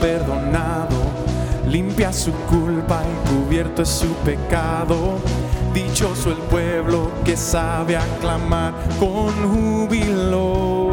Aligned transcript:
perdonado, 0.00 0.96
limpia 1.68 2.12
su 2.12 2.32
culpa 2.32 3.02
y 3.04 3.28
cubierto 3.28 3.82
es 3.82 3.88
su 3.88 4.12
pecado. 4.24 5.18
Dichoso 5.74 6.30
el 6.30 6.38
pueblo 6.38 7.10
que 7.24 7.36
sabe 7.36 7.96
aclamar 7.96 8.72
con 8.98 9.32
júbilo. 9.48 10.90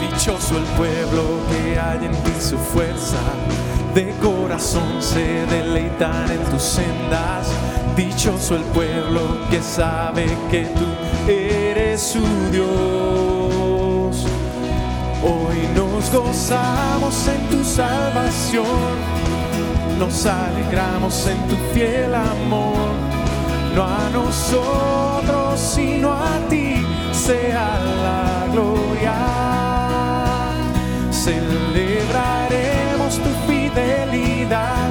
Dichoso 0.00 0.56
el 0.56 0.64
pueblo 0.76 1.22
que 1.50 1.78
haya 1.78 2.06
en 2.06 2.12
ti 2.12 2.32
su 2.40 2.56
fuerza, 2.56 3.18
de 3.94 4.14
corazón 4.22 5.00
se 5.00 5.46
deleitan 5.46 6.30
en 6.30 6.42
tus 6.50 6.62
sendas. 6.62 7.48
Dichoso 7.96 8.56
el 8.56 8.62
pueblo 8.62 9.20
que 9.50 9.60
sabe 9.60 10.26
que 10.50 10.64
tú 10.64 11.30
eres 11.30 12.00
su 12.00 12.22
Dios. 12.50 13.41
Nos 16.02 16.10
gozamos 16.10 17.28
en 17.28 17.48
tu 17.48 17.64
salvación 17.64 19.22
nos 20.02 20.26
alegramos 20.26 21.28
en 21.28 21.38
tu 21.46 21.54
fiel 21.72 22.12
amor. 22.12 22.90
No 23.76 23.84
a 23.84 24.10
nosotros, 24.12 25.60
sino 25.60 26.12
a 26.12 26.40
ti 26.50 26.84
sea 27.12 27.78
la 28.02 28.52
gloria. 28.52 29.14
Celebraremos 31.12 33.16
tu 33.24 33.30
fidelidad 33.46 34.88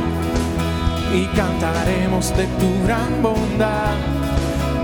y 1.14 1.26
cantaremos 1.36 2.30
de 2.38 2.46
tu 2.46 2.70
gran 2.86 3.22
bondad. 3.22 3.98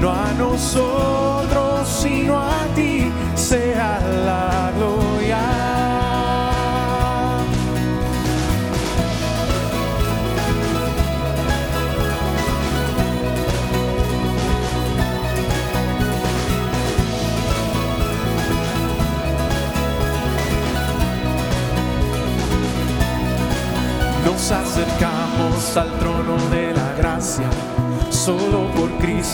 No 0.02 0.12
a 0.12 0.34
nosotros, 0.38 1.88
sino 1.88 2.38
a 2.38 2.66
ti 2.76 3.10
sea 3.36 4.02
la 4.26 4.74
gloria. 4.78 5.07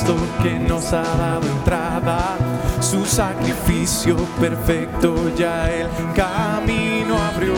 Cristo 0.04 0.18
que 0.42 0.60
nos 0.60 0.92
ha 0.92 1.04
dado 1.04 1.48
entrada. 1.48 2.38
Su 2.82 3.06
sacrificio 3.06 4.18
perfecto 4.40 5.16
ya 5.36 5.70
el 5.70 5.88
camino 6.14 7.18
abrió. 7.18 7.54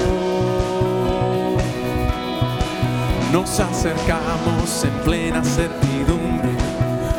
Nos 3.32 3.60
acercamos 3.60 4.84
en 4.84 4.94
plena 5.04 5.44
certidumbre, 5.44 6.52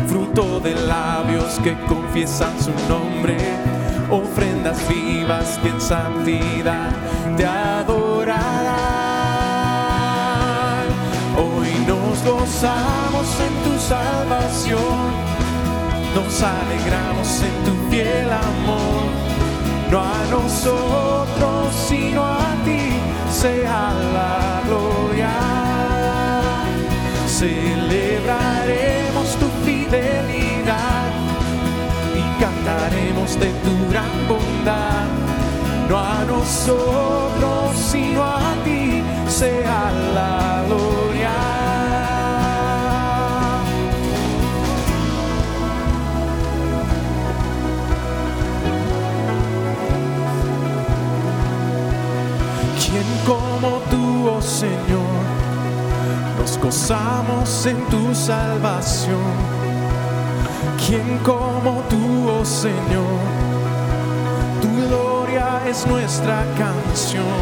fruto 0.07 0.61
de 0.61 0.75
labios 0.75 1.59
que 1.63 1.77
confiesan 1.87 2.55
su 2.63 2.71
nombre, 2.89 3.37
ofrendas 4.11 4.79
vivas 4.89 5.59
que 5.63 5.69
en 5.69 5.81
santidad 5.81 6.91
te 7.37 7.45
adorarán. 7.45 7.96
Gozamos 12.27 13.29
en 13.47 13.55
tu 13.65 13.79
salvación, 13.79 15.01
nos 16.15 16.43
alegramos 16.43 17.43
en 17.43 17.55
tu 17.65 17.73
fiel 17.91 18.31
amor, 18.31 19.07
no 19.91 20.01
a 20.01 20.25
nosotros, 20.31 21.75
sino 21.89 22.25
a 22.25 22.55
ti 22.65 22.83
sea 23.31 23.93
la 24.17 24.63
gloria. 24.67 25.35
Celebraremos 27.29 29.27
tu 29.41 29.49
fidelidad 29.65 31.11
y 32.21 32.23
cantaremos 32.43 33.39
de 33.39 33.51
tu 33.65 33.75
gran 33.91 34.15
bondad, 34.29 35.07
no 35.89 35.99
a 35.99 36.25
nosotros, 36.27 37.77
sino 37.77 38.25
a 38.25 38.55
ti 38.65 39.03
sea 39.29 39.93
la 40.15 40.65
gloria. 40.67 41.06
Gozamos 56.67 57.65
en 57.67 57.77
tu 57.87 58.13
salvación. 58.13 59.23
¿Quién 60.85 61.19
como 61.19 61.81
tú, 61.89 62.29
oh 62.29 62.45
Señor? 62.45 63.21
Tu 64.61 64.69
gloria 64.89 65.63
es 65.69 65.87
nuestra 65.87 66.45
canción. 66.59 67.39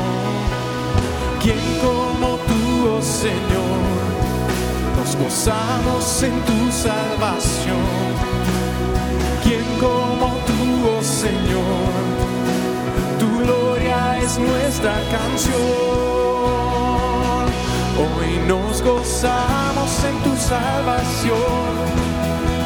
¿Quién 1.43 1.65
como 1.81 2.37
tú, 2.49 2.63
oh 2.97 3.01
Señor? 3.01 3.81
Nos 4.99 5.17
gozamos 5.17 6.23
en 6.23 6.37
tu 6.49 6.61
salvación. 6.71 7.85
¿Quién 9.43 9.65
como 9.81 10.27
tú, 10.49 10.61
oh 10.99 11.03
Señor? 11.03 11.95
gloria 13.43 14.19
es 14.19 14.39
nuestra 14.39 14.95
canción. 15.11 16.14
Hoy 17.97 18.39
nos 18.49 18.83
gozamos 18.83 20.05
en 20.05 20.19
tu 20.25 20.35
salvación, 20.37 21.39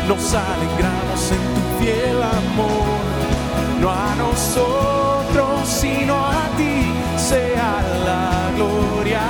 nos 0.09 0.35
alegramos 0.35 1.31
en 1.31 1.55
tu 1.55 1.61
fiel 1.79 2.23
amor. 2.23 2.89
No 3.81 3.91
a 3.91 4.15
nosotros, 4.17 5.69
sino 5.69 6.17
a 6.17 6.49
ti 6.57 6.95
sea 7.17 7.83
la 8.07 8.51
gloria. 8.57 9.21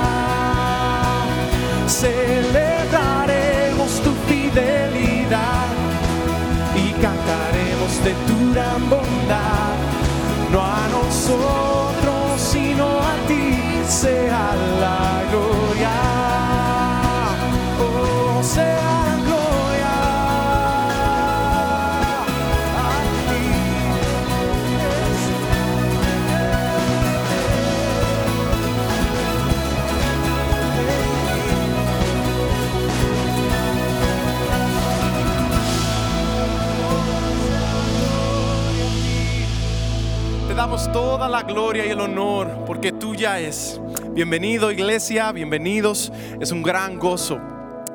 Celebraremos 1.87 4.01
tu 4.01 4.13
fidelidad 4.27 5.67
y 6.75 6.93
cantaremos 6.93 8.03
de 8.03 8.13
tu 8.25 8.53
gran 8.53 8.89
bondad 8.89 9.79
no 10.51 10.61
a 10.61 10.87
nosotros, 10.87 12.41
sino 12.41 12.99
a 12.99 13.15
ti 13.27 13.55
sea 13.87 14.55
la 14.81 15.23
gloria. 15.29 15.58
Toda 40.77 41.27
la 41.27 41.41
gloria 41.41 41.85
y 41.85 41.89
el 41.89 41.99
honor 41.99 42.63
porque 42.65 42.91
tuya 42.91 43.39
es. 43.39 43.81
Bienvenido 44.11 44.71
iglesia, 44.71 45.31
bienvenidos. 45.31 46.11
Es 46.39 46.51
un 46.51 46.61
gran 46.61 46.99
gozo 46.99 47.39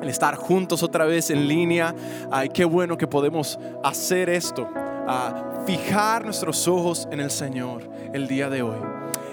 el 0.01 0.09
estar 0.09 0.35
juntos 0.35 0.83
otra 0.83 1.05
vez 1.05 1.29
en 1.29 1.47
línea. 1.47 1.95
Ay, 2.29 2.49
qué 2.49 2.65
bueno 2.65 2.97
que 2.97 3.07
podemos 3.07 3.57
hacer 3.81 4.29
esto. 4.29 4.67
A 5.07 5.63
fijar 5.65 6.25
nuestros 6.25 6.67
ojos 6.67 7.07
en 7.11 7.21
el 7.21 7.31
Señor 7.31 7.81
el 8.13 8.27
día 8.27 8.49
de 8.49 8.61
hoy. 8.61 8.77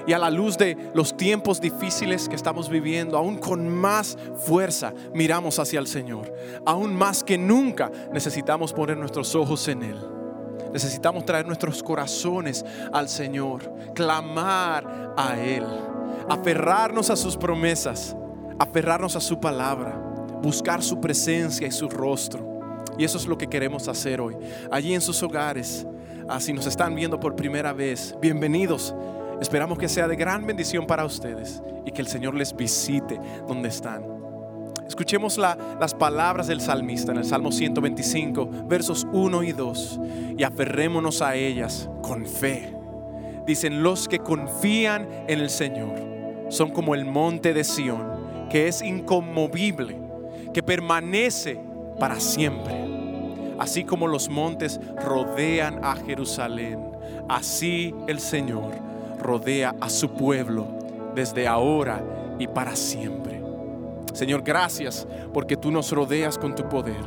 Y 0.07 0.13
a 0.13 0.19
la 0.19 0.31
luz 0.31 0.57
de 0.57 0.77
los 0.95 1.17
tiempos 1.17 1.61
difíciles 1.61 2.29
que 2.29 2.37
estamos 2.37 2.69
viviendo, 2.69 3.19
aún 3.19 3.39
con 3.39 3.69
más 3.69 4.17
fuerza 4.37 4.93
miramos 5.15 5.59
hacia 5.59 5.81
el 5.81 5.89
Señor. 5.89 6.33
Aún 6.65 6.95
más 6.95 7.25
que 7.25 7.39
nunca 7.39 7.91
necesitamos 8.13 8.73
poner 8.73 8.97
nuestros 8.97 9.35
ojos 9.35 9.67
en 9.67 9.83
Él. 9.83 10.22
Necesitamos 10.73 11.25
traer 11.25 11.47
nuestros 11.47 11.83
corazones 11.83 12.65
al 12.93 13.09
Señor, 13.09 13.73
clamar 13.95 15.15
a 15.17 15.39
Él, 15.39 15.65
aferrarnos 16.29 17.11
a 17.11 17.17
sus 17.17 17.37
promesas, 17.37 18.17
aferrarnos 18.59 19.17
a 19.17 19.21
su 19.21 19.39
palabra, 19.39 19.95
buscar 20.43 20.83
su 20.83 21.01
presencia 21.01 21.67
y 21.67 21.71
su 21.73 21.89
rostro. 21.89 22.81
Y 22.99 23.05
eso 23.05 23.19
es 23.19 23.27
lo 23.27 23.39
que 23.39 23.49
queremos 23.49 23.89
hacer 23.89 24.21
hoy. 24.21 24.37
Allí 24.71 24.95
en 24.95 25.01
sus 25.01 25.23
hogares, 25.23 25.87
así 26.29 26.53
nos 26.53 26.67
están 26.67 26.95
viendo 26.95 27.19
por 27.19 27.37
primera 27.37 27.73
vez, 27.73 28.15
bienvenidos. 28.21 28.95
Esperamos 29.41 29.79
que 29.79 29.89
sea 29.89 30.07
de 30.07 30.17
gran 30.17 30.47
bendición 30.47 30.87
para 30.87 31.05
ustedes 31.05 31.63
y 31.85 31.91
que 31.91 32.01
el 32.01 32.07
Señor 32.07 32.35
les 32.35 32.55
visite 32.55 33.19
donde 33.47 33.69
están. 33.69 34.12
Escuchemos 34.87 35.39
las 35.39 35.95
palabras 35.95 36.47
del 36.47 36.61
salmista 36.61 37.13
en 37.13 37.19
el 37.19 37.25
Salmo 37.25 37.53
125, 37.53 38.67
versos 38.67 39.07
1 39.13 39.43
y 39.43 39.53
2, 39.53 40.01
y 40.39 40.43
aferrémonos 40.43 41.23
a 41.23 41.35
ellas 41.35 41.89
con 42.03 42.27
fe. 42.27 42.75
dicen 43.47 43.83
los 43.83 44.07
que 44.09 44.21
confían 44.21 45.09
en 45.27 45.41
el 45.41 45.51
Señor 45.51 46.13
son 46.53 46.71
como 46.71 46.95
el 46.95 47.07
monte 47.07 47.55
de 47.55 47.65
Sión, 47.65 48.03
que 48.51 48.69
es 48.69 48.83
inconmovible, 48.83 49.97
que 50.53 50.63
permanece 50.63 51.59
para 51.99 52.21
siempre. 52.21 52.75
Así 53.59 53.85
como 53.85 54.07
los 54.07 54.29
montes 54.29 54.79
rodean 55.03 55.83
a 55.83 55.97
Jerusalén, 55.97 56.79
así 57.29 57.95
el 58.07 58.21
Señor 58.21 58.75
rodea 59.19 59.75
a 59.81 59.89
su 59.89 60.11
pueblo 60.11 60.67
desde 61.15 61.49
ahora 61.49 62.05
y 62.39 62.47
para 62.47 62.77
siempre. 62.77 63.32
Señor, 64.13 64.43
gracias 64.43 65.07
porque 65.33 65.57
tú 65.57 65.71
nos 65.71 65.91
rodeas 65.91 66.37
con 66.39 66.55
tu 66.55 66.69
poder. 66.69 67.03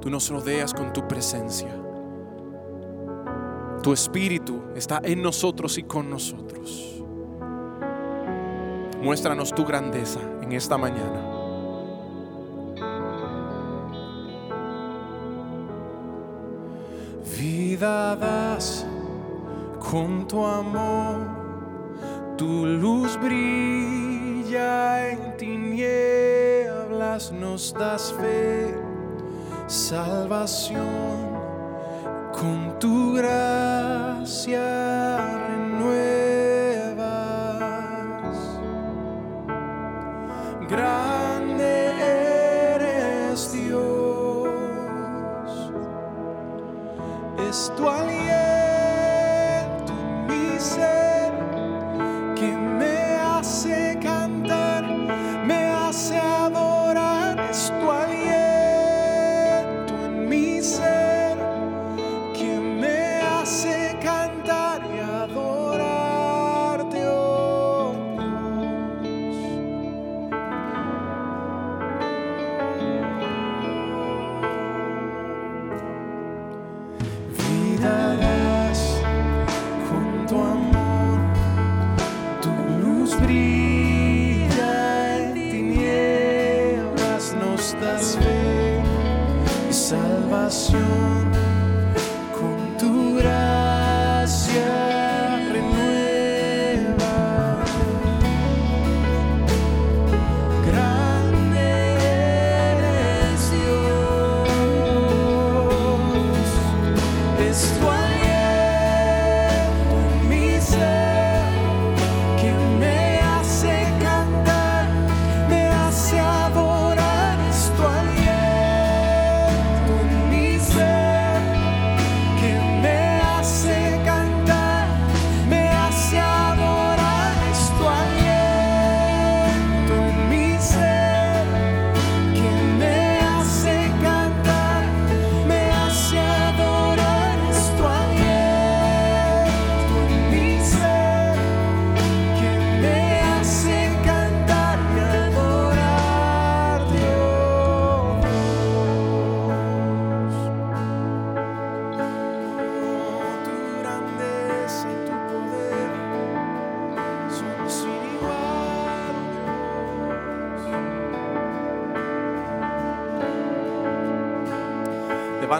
Tú 0.00 0.10
nos 0.10 0.28
rodeas 0.28 0.74
con 0.74 0.92
tu 0.92 1.06
presencia. 1.08 1.70
Tu 3.82 3.92
espíritu 3.92 4.62
está 4.76 5.00
en 5.02 5.22
nosotros 5.22 5.78
y 5.78 5.82
con 5.84 6.10
nosotros. 6.10 7.02
Muéstranos 9.02 9.52
tu 9.52 9.64
grandeza 9.64 10.20
en 10.42 10.52
esta 10.52 10.76
mañana. 10.76 11.28
Vida 17.38 18.14
das 18.14 18.86
con 19.90 20.28
tu 20.28 20.44
amor, 20.44 21.26
tu 22.36 22.66
luz 22.66 23.18
brilla 23.20 24.21
en 24.56 25.36
tinieblas, 25.36 27.32
nos 27.32 27.72
das 27.72 28.12
fe, 28.12 28.74
salvación, 29.66 30.80
con 32.32 32.78
tu 32.78 33.14
gracia 33.14 34.71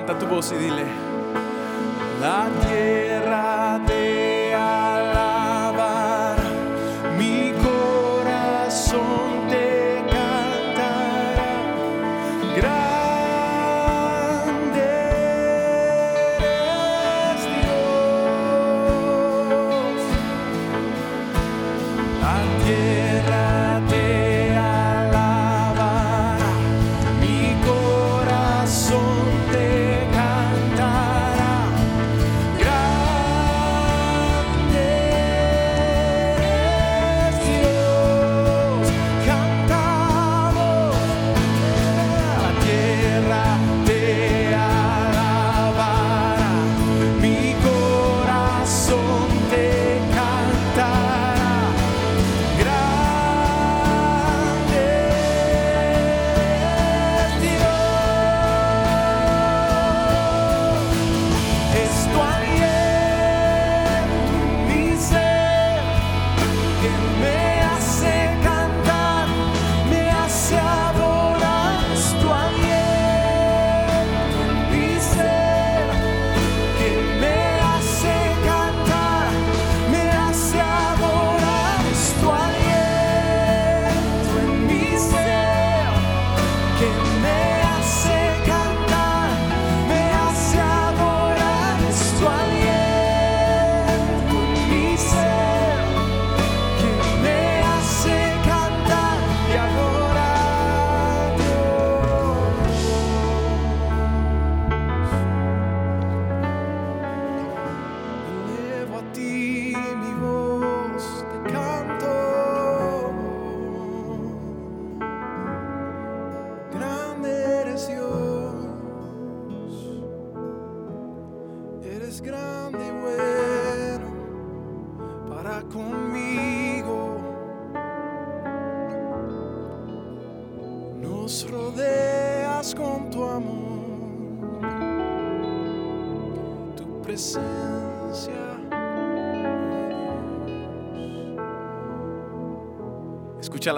Levanta 0.02 0.18
tu 0.18 0.26
voz 0.35 0.50
y 0.50 0.56
dile, 0.56 0.85
la 2.21 2.49
tierra 2.66 3.80
te 3.87 4.52
alabará, 4.52 6.35
mi 7.16 7.52
corazón 7.62 9.47
te 9.49 10.02
cantará. 10.11 11.54
Grande 12.56 12.82
eres 16.50 17.42
Dios. 17.62 18.82
La 22.21 22.37
tierra 22.64 23.12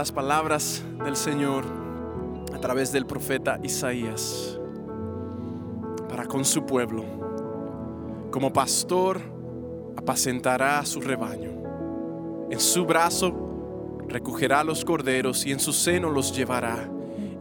las 0.04 0.12
palabras 0.12 0.82
del 1.02 1.16
Señor 1.16 1.64
a 2.52 2.58
través 2.58 2.92
del 2.92 3.06
profeta 3.06 3.58
Isaías 3.62 4.60
para 6.10 6.26
con 6.26 6.44
su 6.44 6.66
pueblo. 6.66 7.06
Como 8.30 8.52
pastor 8.52 9.18
apacentará 9.96 10.80
a 10.80 10.84
su 10.84 11.00
rebaño. 11.00 11.52
En 12.50 12.60
su 12.60 12.84
brazo 12.84 13.32
recogerá 14.06 14.62
los 14.62 14.84
corderos 14.84 15.46
y 15.46 15.52
en 15.52 15.58
su 15.58 15.72
seno 15.72 16.10
los 16.10 16.36
llevará 16.36 16.86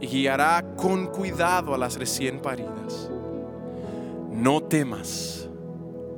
y 0.00 0.06
guiará 0.06 0.64
con 0.74 1.08
cuidado 1.08 1.74
a 1.74 1.76
las 1.76 1.98
recién 1.98 2.40
paridas. 2.40 3.10
No 4.32 4.62
temas, 4.62 5.50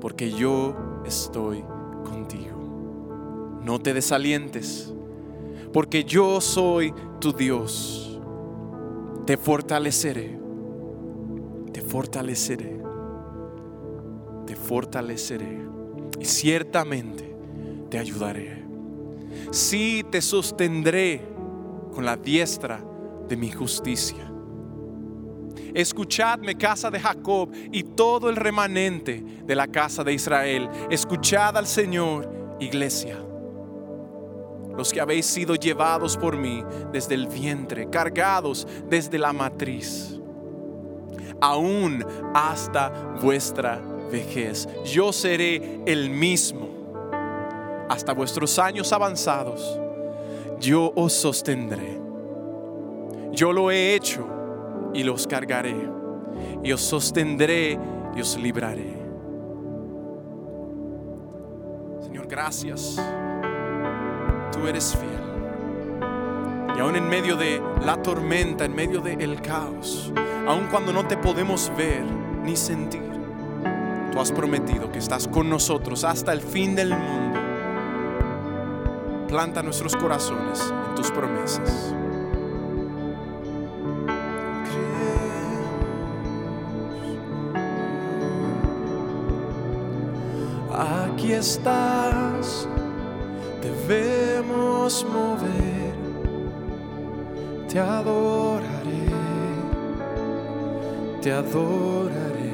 porque 0.00 0.30
yo 0.30 0.76
estoy 1.04 1.64
contigo. 2.04 3.58
No 3.64 3.80
te 3.80 3.92
desalientes, 3.92 4.94
porque 5.76 6.04
yo 6.04 6.40
soy 6.40 6.90
tu 7.20 7.34
Dios. 7.34 8.18
Te 9.26 9.36
fortaleceré, 9.36 10.40
te 11.70 11.82
fortaleceré, 11.82 12.80
te 14.46 14.56
fortaleceré 14.56 15.60
y 16.18 16.24
ciertamente 16.24 17.36
te 17.90 17.98
ayudaré. 17.98 18.64
Sí 19.50 20.02
te 20.10 20.22
sostendré 20.22 21.20
con 21.92 22.06
la 22.06 22.16
diestra 22.16 22.82
de 23.28 23.36
mi 23.36 23.50
justicia. 23.50 24.32
Escuchadme, 25.74 26.56
casa 26.56 26.90
de 26.90 27.00
Jacob 27.00 27.50
y 27.70 27.82
todo 27.82 28.30
el 28.30 28.36
remanente 28.36 29.22
de 29.44 29.54
la 29.54 29.66
casa 29.66 30.02
de 30.02 30.14
Israel. 30.14 30.70
Escuchad 30.88 31.54
al 31.54 31.66
Señor, 31.66 32.56
iglesia. 32.60 33.25
Los 34.76 34.92
que 34.92 35.00
habéis 35.00 35.26
sido 35.26 35.54
llevados 35.54 36.16
por 36.16 36.36
mí 36.36 36.64
desde 36.92 37.14
el 37.14 37.26
vientre, 37.28 37.88
cargados 37.88 38.66
desde 38.88 39.18
la 39.18 39.32
matriz, 39.32 40.20
aún 41.40 42.04
hasta 42.34 42.90
vuestra 43.22 43.80
vejez. 44.10 44.68
Yo 44.84 45.12
seré 45.12 45.80
el 45.86 46.10
mismo 46.10 46.76
hasta 47.88 48.12
vuestros 48.12 48.58
años 48.58 48.92
avanzados. 48.92 49.80
Yo 50.60 50.92
os 50.94 51.12
sostendré. 51.12 52.00
Yo 53.32 53.52
lo 53.52 53.70
he 53.70 53.94
hecho 53.94 54.26
y 54.94 55.02
los 55.02 55.26
cargaré. 55.26 55.76
Y 56.62 56.72
os 56.72 56.80
sostendré 56.80 57.78
y 58.14 58.20
os 58.20 58.36
libraré. 58.38 58.94
Señor, 62.00 62.26
gracias. 62.26 62.98
Tú 64.56 64.66
eres 64.66 64.96
fiel. 64.96 65.16
Y 66.76 66.80
aún 66.80 66.96
en 66.96 67.08
medio 67.08 67.36
de 67.36 67.62
la 67.84 68.00
tormenta, 68.02 68.64
en 68.64 68.74
medio 68.74 69.00
del 69.00 69.40
caos, 69.42 70.12
aun 70.46 70.66
cuando 70.70 70.92
no 70.92 71.06
te 71.06 71.16
podemos 71.16 71.70
ver 71.76 72.04
ni 72.42 72.56
sentir, 72.56 73.02
tú 74.12 74.20
has 74.20 74.32
prometido 74.32 74.90
que 74.90 74.98
estás 74.98 75.28
con 75.28 75.48
nosotros 75.48 76.04
hasta 76.04 76.32
el 76.32 76.40
fin 76.40 76.74
del 76.74 76.90
mundo. 76.90 77.38
Planta 79.28 79.62
nuestros 79.62 79.94
corazones 79.96 80.72
en 80.88 80.94
tus 80.94 81.10
promesas. 81.10 81.94
Aquí 90.72 91.32
estás, 91.32 92.68
debemos 93.86 95.04
mover, 95.04 95.94
te 97.68 97.78
adoraré, 97.78 99.06
te 101.22 101.32
adoraré. 101.32 102.52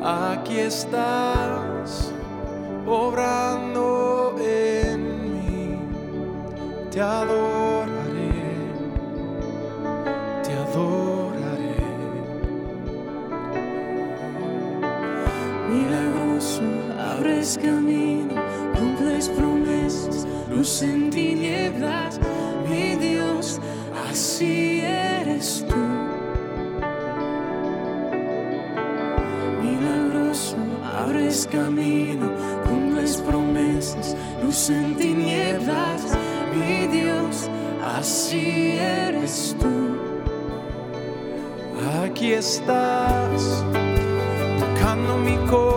Aquí 0.00 0.58
estás, 0.58 2.12
obrando 2.86 4.36
en 4.40 5.00
mí, 5.22 5.78
te 6.90 7.00
adoraré, 7.00 8.32
te 10.44 10.52
adoraré. 10.52 11.76
Milagroso, 15.68 16.62
abres 16.98 17.58
camino, 17.60 18.17
luz 20.58 20.82
en 20.82 21.08
tinieblas, 21.08 22.18
mi 22.68 22.96
Dios, 22.96 23.60
así 24.10 24.80
eres 24.80 25.64
tú. 25.68 25.76
Milagroso, 29.62 30.56
abres 30.82 31.46
camino, 31.46 32.32
cumples 32.64 33.18
promesas, 33.18 34.16
luz 34.42 34.68
en 34.70 34.96
tinieblas, 34.96 36.18
mi 36.52 36.88
Dios, 36.88 37.48
así 37.96 38.72
eres 38.80 39.54
tú. 39.60 39.96
Aquí 42.04 42.32
estás, 42.32 43.64
tocando 44.58 45.18
mi 45.18 45.36
corazón. 45.48 45.67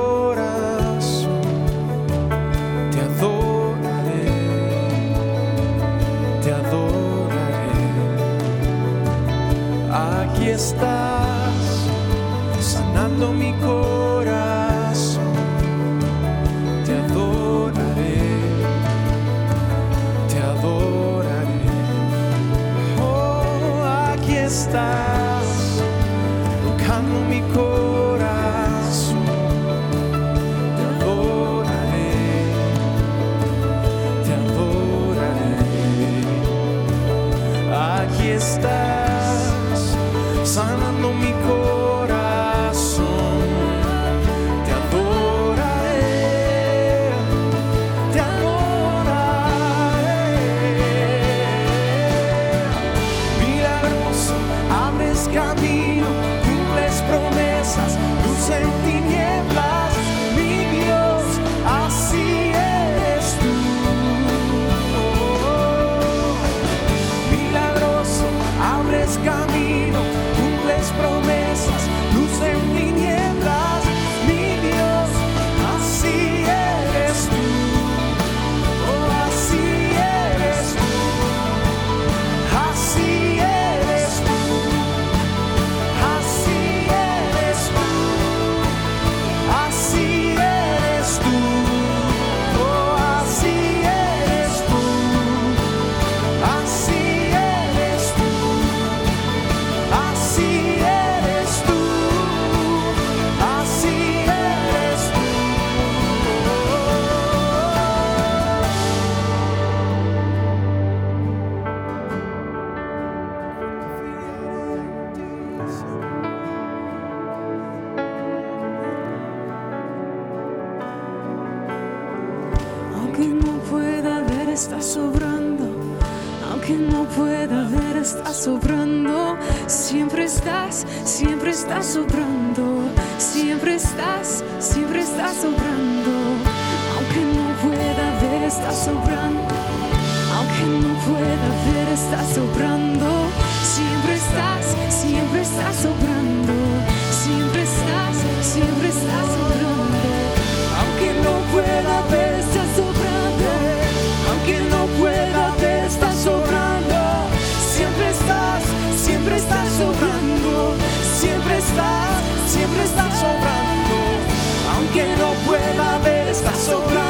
Estás 166.72 167.01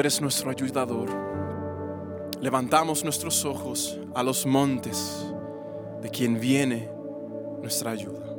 Eres 0.00 0.18
nuestro 0.22 0.50
ayudador. 0.50 1.10
Levantamos 2.40 3.04
nuestros 3.04 3.44
ojos 3.44 4.00
a 4.14 4.22
los 4.22 4.46
montes 4.46 5.26
de 6.00 6.08
quien 6.08 6.40
viene 6.40 6.88
nuestra 7.60 7.90
ayuda. 7.90 8.34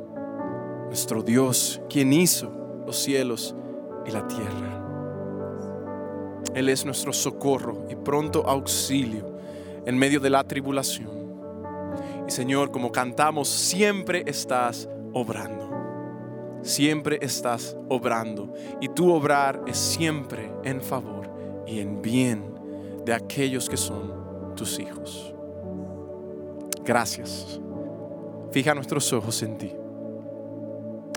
Nuestro 0.87 1.21
Dios, 1.21 1.79
quien 1.87 2.13
hizo 2.13 2.51
los 2.87 2.97
cielos 2.97 3.55
y 4.07 4.11
la 4.11 4.27
tierra. 4.27 4.83
Él 6.55 6.67
es 6.67 6.83
nuestro 6.83 7.13
socorro 7.13 7.85
y 7.91 7.95
pronto 7.95 8.43
auxilio 8.47 9.37
en 9.85 9.95
medio 9.99 10.19
de 10.19 10.31
la 10.31 10.43
tribulación. 10.43 11.11
Y 12.27 12.31
Señor, 12.31 12.71
como 12.71 12.91
cantamos, 12.91 13.47
siempre 13.47 14.23
estás 14.25 14.89
obrando. 15.13 15.69
Siempre 16.63 17.19
estás 17.21 17.77
obrando. 17.87 18.51
Y 18.81 18.89
tu 18.89 19.13
obrar 19.13 19.61
es 19.67 19.77
siempre 19.77 20.51
en 20.63 20.81
favor 20.81 21.30
y 21.71 21.79
en 21.79 22.01
bien 22.01 22.53
de 23.05 23.13
aquellos 23.13 23.69
que 23.69 23.77
son 23.77 24.53
tus 24.55 24.77
hijos. 24.77 25.33
Gracias. 26.83 27.61
Fija 28.51 28.75
nuestros 28.75 29.13
ojos 29.13 29.41
en 29.41 29.57
ti. 29.57 29.71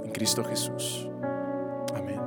En 0.05 0.13
Cristo 0.13 0.45
Jesús. 0.45 1.09
Amén. 1.93 2.21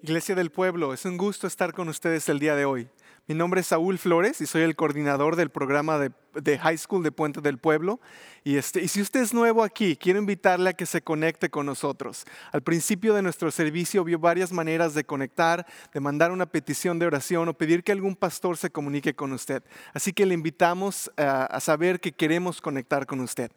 Iglesia 0.00 0.34
del 0.34 0.50
Pueblo, 0.50 0.94
es 0.94 1.04
un 1.04 1.18
gusto 1.18 1.46
estar 1.46 1.74
con 1.74 1.90
ustedes 1.90 2.26
el 2.30 2.38
día 2.38 2.54
de 2.54 2.64
hoy. 2.64 2.88
Mi 3.28 3.34
nombre 3.34 3.60
es 3.60 3.66
Saúl 3.66 3.98
Flores 3.98 4.40
y 4.40 4.46
soy 4.46 4.62
el 4.62 4.76
coordinador 4.76 5.34
del 5.34 5.50
programa 5.50 5.98
de, 5.98 6.58
High 6.58 6.78
School 6.78 7.02
de 7.02 7.10
Puente 7.10 7.40
del 7.40 7.58
Pueblo. 7.58 7.98
Y, 8.44 8.56
este, 8.56 8.80
y 8.80 8.86
si 8.86 9.02
usted 9.02 9.20
es 9.20 9.34
nuevo 9.34 9.64
aquí, 9.64 9.96
quiero 9.96 10.20
invitarle 10.20 10.70
a 10.70 10.74
que 10.74 10.86
se 10.86 11.02
conecte 11.02 11.50
con 11.50 11.66
nosotros. 11.66 12.24
Al 12.52 12.62
principio 12.62 13.14
de 13.14 13.22
nuestro 13.22 13.50
servicio 13.50 14.04
vio 14.04 14.20
varias 14.20 14.52
maneras 14.52 14.94
de 14.94 15.02
conectar, 15.02 15.66
de 15.92 15.98
mandar 15.98 16.30
una 16.30 16.46
petición 16.46 17.00
de 17.00 17.06
oración 17.06 17.48
o 17.48 17.54
pedir 17.54 17.82
que 17.82 17.90
algún 17.90 18.14
pastor 18.14 18.58
se 18.58 18.70
comunique 18.70 19.16
con 19.16 19.32
usted. 19.32 19.64
Así 19.92 20.12
que 20.12 20.24
le 20.24 20.34
invitamos 20.34 21.10
a 21.16 21.58
saber 21.58 21.98
que 21.98 22.12
queremos 22.12 22.60
conectar 22.60 23.06
con 23.06 23.18
usted. 23.18 23.50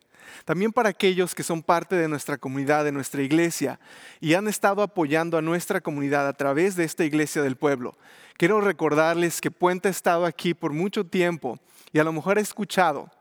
También 0.45 0.71
para 0.71 0.89
aquellos 0.89 1.35
que 1.35 1.43
son 1.43 1.61
parte 1.61 1.95
de 1.95 2.07
nuestra 2.07 2.37
comunidad, 2.37 2.83
de 2.83 2.91
nuestra 2.91 3.21
iglesia, 3.21 3.79
y 4.19 4.33
han 4.33 4.47
estado 4.47 4.81
apoyando 4.81 5.37
a 5.37 5.41
nuestra 5.41 5.81
comunidad 5.81 6.27
a 6.27 6.33
través 6.33 6.75
de 6.75 6.83
esta 6.83 7.05
iglesia 7.05 7.41
del 7.41 7.55
pueblo. 7.55 7.97
Quiero 8.37 8.61
recordarles 8.61 9.41
que 9.41 9.51
Puente 9.51 9.89
ha 9.89 9.91
estado 9.91 10.25
aquí 10.25 10.53
por 10.53 10.73
mucho 10.73 11.05
tiempo 11.05 11.59
y 11.91 11.99
a 11.99 12.03
lo 12.03 12.13
mejor 12.13 12.37
ha 12.37 12.41
escuchado 12.41 13.11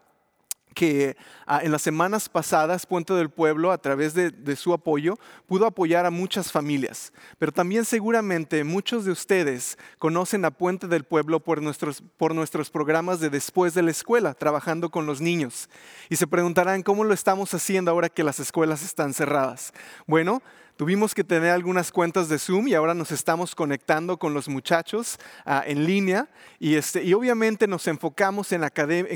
que 0.79 1.17
ah, 1.45 1.59
en 1.65 1.73
las 1.73 1.83
semanas 1.83 2.29
pasadas 2.29 2.87
Puente 2.87 3.13
del 3.13 3.31
Pueblo, 3.31 3.73
a 3.73 3.79
través 3.79 4.15
de, 4.15 4.31
de 4.31 4.55
su 4.55 4.73
apoyo, 4.73 5.19
pudo 5.49 5.67
apoyar 5.67 6.07
a 6.07 6.11
muchas 6.13 6.53
familias. 6.53 7.13
Pero 7.37 7.51
también 7.51 7.85
seguramente 7.85 8.63
muchos 8.63 9.05
de 9.05 9.11
ustedes 9.11 9.77
conocen 9.99 10.45
a 10.45 10.53
Puente 10.53 10.87
del 10.87 11.03
Pueblo 11.03 11.41
por 11.41 11.61
nuestros, 11.61 12.01
por 12.17 12.33
nuestros 12.33 12.71
programas 12.71 13.19
de 13.19 13.29
después 13.29 13.75
de 13.75 13.83
la 13.83 13.91
escuela, 13.91 14.35
trabajando 14.35 14.89
con 14.89 15.05
los 15.05 15.21
niños. 15.21 15.69
Y 16.11 16.15
se 16.15 16.29
preguntarán 16.29 16.85
cómo 16.85 17.03
lo 17.03 17.13
estamos 17.13 17.53
haciendo 17.55 17.91
ahora 17.91 18.09
que 18.09 18.23
las 18.23 18.39
escuelas 18.39 18.85
están 18.85 19.15
cerradas. 19.15 19.73
Bueno, 20.07 20.43
Tuvimos 20.79 21.13
que 21.13 21.25
tener 21.25 21.51
algunas 21.51 21.91
cuentas 21.91 22.29
de 22.29 22.39
Zoom 22.39 22.69
y 22.69 22.75
ahora 22.75 22.95
nos 22.95 23.11
estamos 23.11 23.57
conectando 23.57 24.17
con 24.17 24.33
los 24.33 24.49
muchachos 24.49 25.19
ah, 25.45 25.65
en 25.67 25.85
línea 25.85 26.29
y, 26.61 26.77
este, 26.77 27.03
y 27.03 27.15
obviamente 27.15 27.67
nos 27.67 27.89
enfocamos 27.89 28.53
en, 28.53 28.63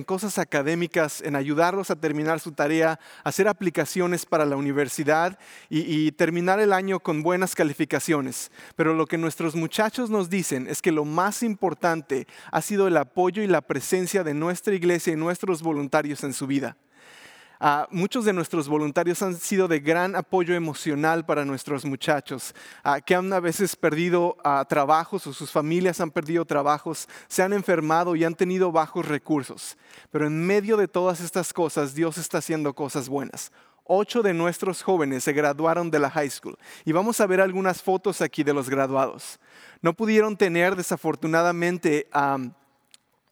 cosas 0.03 0.39
académicas, 0.39 1.21
en 1.21 1.37
ayudarlos 1.37 1.93
a 1.93 1.95
terminar 2.01 2.41
su 2.41 2.51
tarea, 2.51 2.99
hacer 3.23 3.47
aplicaciones 3.47 4.27
para 4.27 4.45
la 4.45 4.57
universidad 4.57 5.39
y 5.71 6.11
terminar 6.11 6.59
el 6.59 6.73
año 6.73 6.99
con 6.99 7.23
buenas 7.23 7.55
calificaciones. 7.55 8.51
Pero 8.75 8.93
lo 8.95 9.07
que 9.07 9.17
nuestros 9.17 9.55
muchachos 9.55 10.11
nos 10.11 10.29
dicen 10.29 10.67
es 10.67 10.83
que 10.83 10.91
lo 10.91 11.05
más 11.05 11.45
importante 11.45 12.27
ha 12.51 12.61
sido 12.61 12.89
el 12.89 12.97
apoyo 12.97 13.41
y 13.41 13.47
la 13.47 13.61
presencia 13.61 14.25
de 14.25 14.35
nuestra 14.35 14.75
iglesia 14.75 15.13
y 15.13 15.17
nuestros 15.17 15.63
voluntarios 15.63 16.25
en 16.25 16.33
su 16.33 16.49
vida. 16.49 16.77
Ah, 17.65 17.87
muchos 17.93 18.25
de 18.25 18.33
nuestros 18.33 18.69
voluntarios 18.69 19.23
han 19.23 19.37
sido 19.37 19.69
de 19.69 19.79
gran 19.79 20.17
apoyo 20.17 20.53
emocional 20.53 21.25
para 21.25 21.45
nuestros 21.45 21.85
muchachos, 21.85 22.57
ah, 22.83 23.01
que 23.01 23.15
han 23.15 23.33
a 23.33 23.39
veces 23.39 23.77
perdido 23.77 24.37
ah, 24.43 24.67
trabajos 24.69 25.29
o 25.29 25.33
sus 25.33 25.53
familias 25.53 26.01
han 26.01 26.11
perdido 26.11 26.45
trabajos, 26.45 27.09
se 27.29 27.41
han 27.41 27.53
enfermado 27.53 28.17
y 28.17 28.25
han 28.25 28.35
tenido 28.35 28.73
bajos 28.73 29.07
recursos. 29.07 29.77
Pero 30.11 30.27
en 30.27 30.45
medio 30.45 30.77
de 30.77 30.89
todas 30.89 31.21
estas 31.21 31.53
cosas, 31.53 31.95
Dios 31.95 32.19
está 32.19 32.39
haciendo 32.39 32.75
cosas 32.75 33.09
buenas. 33.09 33.53
Ocho 33.85 34.23
de 34.23 34.35
nuestros 34.35 34.83
jóvenes 34.83 35.23
se 35.23 35.33
graduaron 35.33 35.89
de 35.89 36.01
la 36.01 36.11
high 36.11 36.31
school 36.31 36.59
y 36.85 36.91
vamos 36.91 37.21
a 37.21 37.29
ver 37.29 37.41
algunas 37.41 37.81
fotos 37.81 38.23
aquí 38.23 38.43
de 38.43 38.55
los 38.55 38.69
graduados. 38.69 39.39
No 39.83 39.95
pudieron 39.95 40.37
tener 40.37 40.75
desafortunadamente 40.75 42.09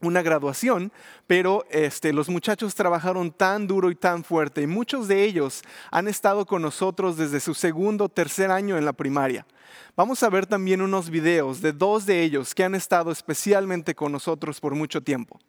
una 0.02 0.22
graduación, 0.22 0.92
pero 1.26 1.64
este, 1.70 2.12
los 2.12 2.28
muchachos 2.28 2.74
trabajaron 2.74 3.30
tan 3.30 3.66
duro 3.66 3.90
y 3.90 3.94
tan 3.94 4.24
fuerte 4.24 4.62
y 4.62 4.66
muchos 4.66 5.08
de 5.08 5.24
ellos 5.24 5.62
han 5.90 6.08
estado 6.08 6.46
con 6.46 6.62
nosotros 6.62 7.16
desde 7.16 7.40
su 7.40 7.54
segundo 7.54 8.04
o 8.04 8.08
tercer 8.08 8.50
año 8.50 8.76
en 8.78 8.84
la 8.84 8.92
primaria. 8.92 9.46
Vamos 9.96 10.22
a 10.22 10.30
ver 10.30 10.46
también 10.46 10.80
unos 10.80 11.10
videos 11.10 11.60
de 11.60 11.72
dos 11.72 12.06
de 12.06 12.22
ellos 12.22 12.54
que 12.54 12.64
han 12.64 12.74
estado 12.74 13.10
especialmente 13.10 13.94
con 13.94 14.12
nosotros 14.12 14.60
por 14.60 14.74
mucho 14.74 15.02
tiempo. 15.02 15.40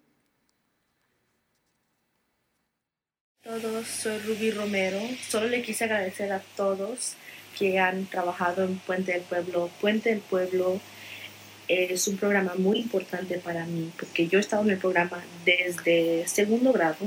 Todos, 3.43 3.87
soy 3.87 4.19
Ruby 4.19 4.51
Romero. 4.51 4.99
Solo 5.27 5.47
le 5.47 5.63
quise 5.63 5.85
agradecer 5.85 6.31
a 6.31 6.41
todos 6.55 7.15
que 7.57 7.79
han 7.79 8.05
trabajado 8.05 8.63
en 8.63 8.77
Puente 8.77 9.13
del 9.13 9.23
Pueblo. 9.23 9.69
Puente 9.81 10.09
del 10.09 10.19
Pueblo 10.19 10.79
es 11.67 12.07
un 12.07 12.17
programa 12.17 12.53
muy 12.57 12.79
importante 12.79 13.37
para 13.37 13.65
mí 13.65 13.91
porque 13.97 14.27
yo 14.27 14.37
he 14.37 14.41
estado 14.41 14.63
en 14.63 14.71
el 14.71 14.77
programa 14.77 15.23
desde 15.45 16.27
segundo 16.27 16.73
grado 16.73 16.97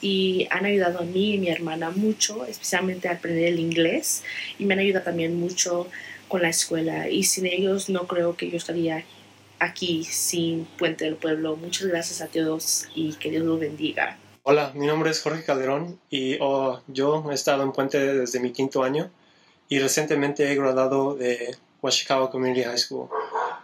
y 0.00 0.46
han 0.50 0.64
ayudado 0.64 1.00
a 1.00 1.02
mí 1.02 1.34
y 1.34 1.38
mi 1.38 1.48
hermana 1.48 1.90
mucho, 1.90 2.46
especialmente 2.46 3.08
a 3.08 3.12
aprender 3.12 3.48
el 3.48 3.60
inglés 3.60 4.22
y 4.58 4.64
me 4.64 4.74
han 4.74 4.80
ayudado 4.80 5.04
también 5.04 5.38
mucho 5.38 5.88
con 6.28 6.42
la 6.42 6.48
escuela 6.48 7.08
y 7.08 7.24
sin 7.24 7.46
ellos 7.46 7.88
no 7.88 8.06
creo 8.06 8.36
que 8.36 8.50
yo 8.50 8.56
estaría 8.56 9.04
aquí 9.58 10.04
sin 10.04 10.64
Puente 10.64 11.04
del 11.04 11.16
Pueblo. 11.16 11.56
Muchas 11.56 11.86
gracias 11.86 12.20
a 12.20 12.26
todos 12.26 12.88
y 12.94 13.14
que 13.14 13.30
Dios 13.30 13.44
los 13.44 13.60
bendiga. 13.60 14.18
Hola, 14.42 14.72
mi 14.74 14.86
nombre 14.86 15.10
es 15.10 15.20
Jorge 15.20 15.44
Calderón 15.44 16.00
y 16.08 16.38
oh, 16.40 16.80
yo 16.88 17.24
he 17.30 17.34
estado 17.34 17.62
en 17.62 17.72
Puente 17.72 17.98
desde 17.98 18.40
mi 18.40 18.52
quinto 18.52 18.82
año 18.82 19.10
y 19.68 19.78
recientemente 19.78 20.50
he 20.50 20.54
graduado 20.56 21.14
de 21.14 21.56
Washikawa 21.82 22.30
Community 22.30 22.64
High 22.64 22.78
School. 22.78 23.08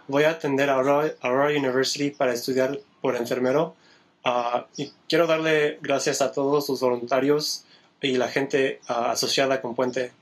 Voy 0.07 0.23
a 0.23 0.31
atender 0.31 0.69
a 0.69 0.75
Aurora, 0.75 1.57
University 1.57 2.11
para 2.11 2.33
estudiar 2.33 2.79
por 3.01 3.17
enfermero 3.17 3.75
ah, 4.23 4.65
y 4.77 4.93
quiero 5.09 5.27
darle 5.27 5.79
gracias 5.81 6.21
a 6.21 6.31
todos 6.31 6.69
los 6.69 6.79
voluntarios 6.79 7.65
y 8.01 8.15
la 8.15 8.29
gente 8.29 8.79
ah, 8.87 9.11
asociada 9.11 9.61
con 9.61 9.75
Puente. 9.75 10.13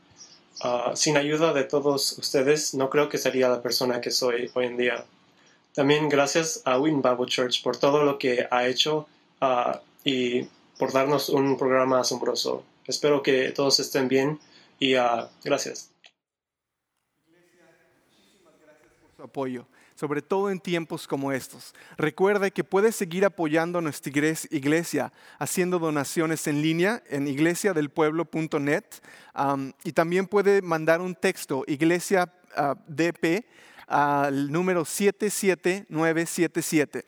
Ah, 0.64 0.94
sin 0.96 1.18
ayuda 1.18 1.54
de 1.54 1.66
todos 1.66 2.18
ustedes, 2.18 2.74
no 2.74 2.90
creo 2.90 3.10
que 3.10 3.20
sería 3.20 3.48
la 3.48 3.62
persona 3.62 4.02
que 4.02 4.10
soy 4.10 4.50
hoy 4.56 4.66
en 4.66 4.78
día. 4.78 5.06
También 5.76 6.10
gracias 6.10 6.64
a 6.66 6.80
Win 6.80 7.04
Bible 7.04 7.28
Church 7.28 7.62
por 7.62 7.78
todo 7.78 8.04
lo 8.04 8.18
que 8.18 8.48
ha 8.50 8.66
hecho 8.66 9.08
y 10.04 10.48
por 10.80 10.94
darnos 10.94 11.30
un 11.30 11.58
programa 11.58 12.00
asombroso. 12.00 12.64
Espero 12.88 13.22
que 13.22 13.52
todos 13.52 13.80
estén 13.80 14.08
bien 14.08 14.40
y 14.80 14.96
uh, 14.96 15.28
gracias. 15.44 15.92
gracias 17.28 18.90
por 19.02 19.16
su 19.16 19.22
apoyo 19.22 19.68
sobre 19.96 20.22
todo 20.22 20.52
en 20.52 20.60
tiempos 20.60 21.08
como 21.08 21.32
estos. 21.32 21.74
Recuerde 21.98 22.52
que 22.52 22.64
puede 22.64 22.92
seguir 22.92 23.26
apoyando 23.26 23.80
a 23.80 23.82
nuestra 23.82 24.12
iglesia 24.52 25.12
haciendo 25.40 25.80
donaciones 25.80 26.46
en 26.48 26.62
línea 26.62 27.02
en 27.10 27.28
iglesiadelpueblo.net 27.28 28.84
y 29.84 29.92
también 29.94 30.28
puede 30.28 30.62
mandar 30.62 31.02
un 31.02 31.16
texto 31.16 31.64
iglesia 31.68 32.32
ah, 32.56 32.76
DP 32.88 33.48
al 33.88 34.52
número 34.52 34.86
77977. 34.86 37.06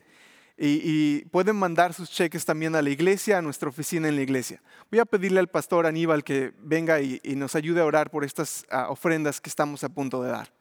Y, 0.60 0.82
y, 0.84 1.24
pueden 1.26 1.56
mandar 1.56 1.94
sus 1.94 2.10
cheques 2.10 2.44
también 2.44 2.76
a 2.76 2.82
la 2.82 2.90
iglesia, 2.90 3.38
a 3.38 3.44
nuestra 3.44 3.70
oficina 3.70 4.08
en 4.08 4.16
la 4.16 4.24
iglesia. 4.24 4.60
Voy 4.90 5.00
a 5.00 5.06
pedirle 5.06 5.40
al 5.40 5.50
pastor 5.50 5.86
Aníbal 5.86 6.24
que 6.24 6.52
venga 6.58 7.00
y, 7.00 7.22
nos 7.36 7.54
ayude 7.54 7.82
a 7.82 7.86
orar 7.86 8.10
por 8.10 8.24
estas 8.24 8.66
ah, 8.72 8.88
ofrendas 8.90 9.40
que 9.40 9.52
estamos 9.52 9.84
a 9.84 9.90
punto 9.90 10.24
de 10.24 10.32
dar. 10.32 10.57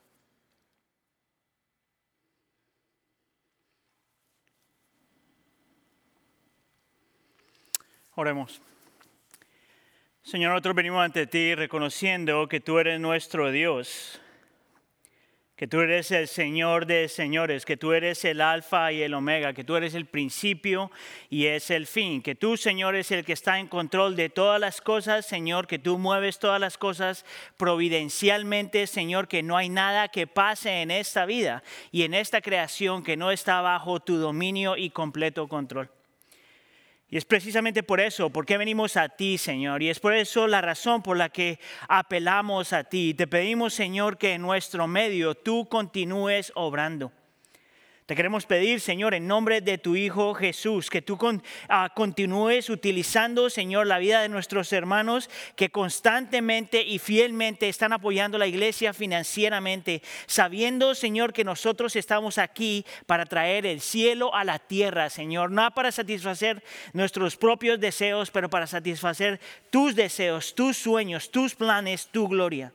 Oremos. 8.19 8.63
Señor, 10.23 10.53
nosotros 10.53 10.75
venimos 10.75 11.05
ante 11.05 11.27
ti 11.27 11.55
reconociendo 11.55 12.49
que 12.49 12.61
tú 12.61 12.79
eres 12.79 12.99
nuestro 12.99 13.51
Dios, 13.51 14.23
que 15.55 15.67
tú 15.67 15.81
eres 15.81 16.11
el 16.11 16.27
Señor 16.27 16.87
de 16.87 17.11
señores, 17.11 17.67
que 17.67 17.77
tú 17.77 17.93
eres 17.93 18.25
el 18.25 18.41
alfa 18.41 18.91
y 18.91 19.03
el 19.03 19.13
omega, 19.13 19.53
que 19.53 19.65
tú 19.65 19.77
eres 19.77 19.95
el 19.95 20.07
principio 20.07 20.91
y 21.29 21.45
es 21.45 21.71
el 21.71 21.87
fin, 21.87 22.23
que 22.23 22.35
tú, 22.35 22.57
Señor, 22.57 22.97
es 22.97 23.11
el 23.11 23.23
que 23.23 23.35
está 23.35 23.59
en 23.59 23.69
control 23.69 24.17
de 24.17 24.31
todas 24.31 24.59
las 24.59 24.81
cosas, 24.81 25.27
Señor, 25.27 25.67
que 25.67 25.79
tú 25.79 25.99
mueves 25.99 26.39
todas 26.39 26.59
las 26.59 26.79
cosas 26.79 27.27
providencialmente, 27.59 28.87
Señor, 28.87 29.29
que 29.29 29.43
no 29.43 29.59
hay 29.59 29.69
nada 29.69 30.09
que 30.09 30.27
pase 30.27 30.81
en 30.81 30.91
esta 30.91 31.27
vida 31.27 31.63
y 31.93 32.05
en 32.05 32.15
esta 32.15 32.41
creación 32.41 33.03
que 33.03 33.19
no 33.19 33.31
está 33.31 33.61
bajo 33.61 34.01
tu 34.01 34.17
dominio 34.17 34.79
y 34.79 34.89
completo 34.89 35.49
control. 35.49 35.91
Y 37.09 37.17
es 37.17 37.25
precisamente 37.25 37.85
por 37.85 38.01
eso, 38.01 38.31
porque 38.31 38.59
venimos 38.59 38.97
a 38.97 39.09
ti, 39.09 39.39
Señor. 39.39 39.83
Y 39.83 39.91
es 39.91 40.01
por 40.01 40.13
eso 40.15 40.49
la 40.49 40.61
razón 40.61 41.03
por 41.03 41.17
la 41.17 41.29
que 41.29 41.61
apelamos 41.89 42.73
a 42.73 42.85
ti. 42.85 43.15
Te 43.15 43.29
pedimos, 43.29 43.75
Señor, 43.75 44.19
que 44.19 44.35
en 44.35 44.43
nuestro 44.43 44.89
medio 44.89 45.35
tú 45.37 45.69
continúes 45.69 46.53
obrando. 46.57 47.13
Te 48.07 48.15
queremos 48.15 48.47
pedir, 48.47 48.81
Señor, 48.81 49.15
en 49.15 49.27
nombre 49.27 49.61
de 49.61 49.79
tu 49.79 49.97
Hijo 49.97 50.33
Jesús, 50.33 50.91
que 50.91 51.03
tú 51.03 51.19
ah, 51.69 51.91
continúes 51.93 52.71
utilizando, 52.71 53.51
Señor, 53.51 53.89
la 53.89 53.99
vida 53.99 54.23
de 54.23 54.29
nuestros 54.29 54.73
hermanos 54.73 55.29
que 55.57 55.71
constantemente 55.71 56.83
y 56.83 57.01
fielmente 57.01 57.69
están 57.69 57.93
apoyando 57.93 58.39
la 58.39 58.47
iglesia 58.47 58.95
financieramente, 58.95 60.03
sabiendo, 60.29 60.95
Señor, 60.95 61.33
que 61.33 61.43
nosotros 61.43 61.97
estamos 61.97 62.39
aquí 62.39 62.87
para 63.07 63.27
traer 63.27 63.67
el 63.67 63.81
cielo 63.81 64.33
a 64.37 64.45
la 64.45 64.61
tierra, 64.61 65.11
Señor, 65.11 65.51
no 65.51 65.69
para 65.73 65.91
satisfacer 65.91 66.63
nuestros 66.93 67.37
propios 67.37 67.81
deseos, 67.81 68.31
pero 68.31 68.49
para 68.49 68.69
satisfacer 68.69 69.41
tus 69.71 69.97
deseos, 69.97 70.55
tus 70.55 70.77
sueños, 70.77 71.33
tus 71.33 71.57
planes, 71.57 72.07
tu 72.13 72.29
gloria. 72.29 72.73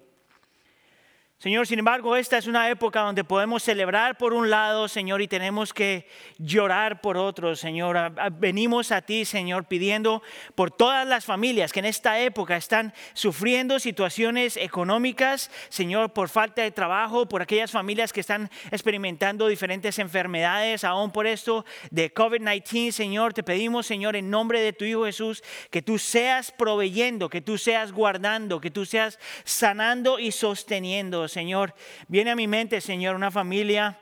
Señor, 1.41 1.65
sin 1.65 1.79
embargo, 1.79 2.15
esta 2.15 2.37
es 2.37 2.45
una 2.45 2.69
época 2.69 3.01
donde 3.01 3.23
podemos 3.23 3.63
celebrar 3.63 4.15
por 4.15 4.31
un 4.31 4.51
lado, 4.51 4.87
Señor, 4.87 5.23
y 5.23 5.27
tenemos 5.27 5.73
que 5.73 6.07
llorar 6.37 7.01
por 7.01 7.17
otro, 7.17 7.55
Señor. 7.55 8.13
Venimos 8.33 8.91
a 8.91 9.01
ti, 9.01 9.25
Señor, 9.25 9.65
pidiendo 9.65 10.21
por 10.53 10.69
todas 10.69 11.07
las 11.07 11.25
familias 11.25 11.73
que 11.73 11.79
en 11.79 11.87
esta 11.87 12.19
época 12.19 12.57
están 12.57 12.93
sufriendo 13.15 13.79
situaciones 13.79 14.55
económicas, 14.55 15.49
Señor, 15.69 16.13
por 16.13 16.29
falta 16.29 16.61
de 16.61 16.69
trabajo, 16.69 17.27
por 17.27 17.41
aquellas 17.41 17.71
familias 17.71 18.13
que 18.13 18.19
están 18.19 18.51
experimentando 18.69 19.47
diferentes 19.47 19.97
enfermedades, 19.97 20.83
aún 20.83 21.09
por 21.09 21.25
esto 21.25 21.65
de 21.89 22.13
COVID-19, 22.13 22.91
Señor. 22.91 23.33
Te 23.33 23.41
pedimos, 23.41 23.87
Señor, 23.87 24.15
en 24.15 24.29
nombre 24.29 24.61
de 24.61 24.73
tu 24.73 24.85
Hijo 24.85 25.05
Jesús, 25.05 25.43
que 25.71 25.81
tú 25.81 25.97
seas 25.97 26.51
proveyendo, 26.51 27.29
que 27.29 27.41
tú 27.41 27.57
seas 27.57 27.93
guardando, 27.93 28.61
que 28.61 28.69
tú 28.69 28.85
seas 28.85 29.17
sanando 29.43 30.19
y 30.19 30.31
sosteniendo. 30.31 31.30
Señor. 31.31 31.73
Viene 32.07 32.31
a 32.31 32.35
mi 32.35 32.47
mente, 32.47 32.81
Señor, 32.81 33.15
una 33.15 33.31
familia. 33.31 33.97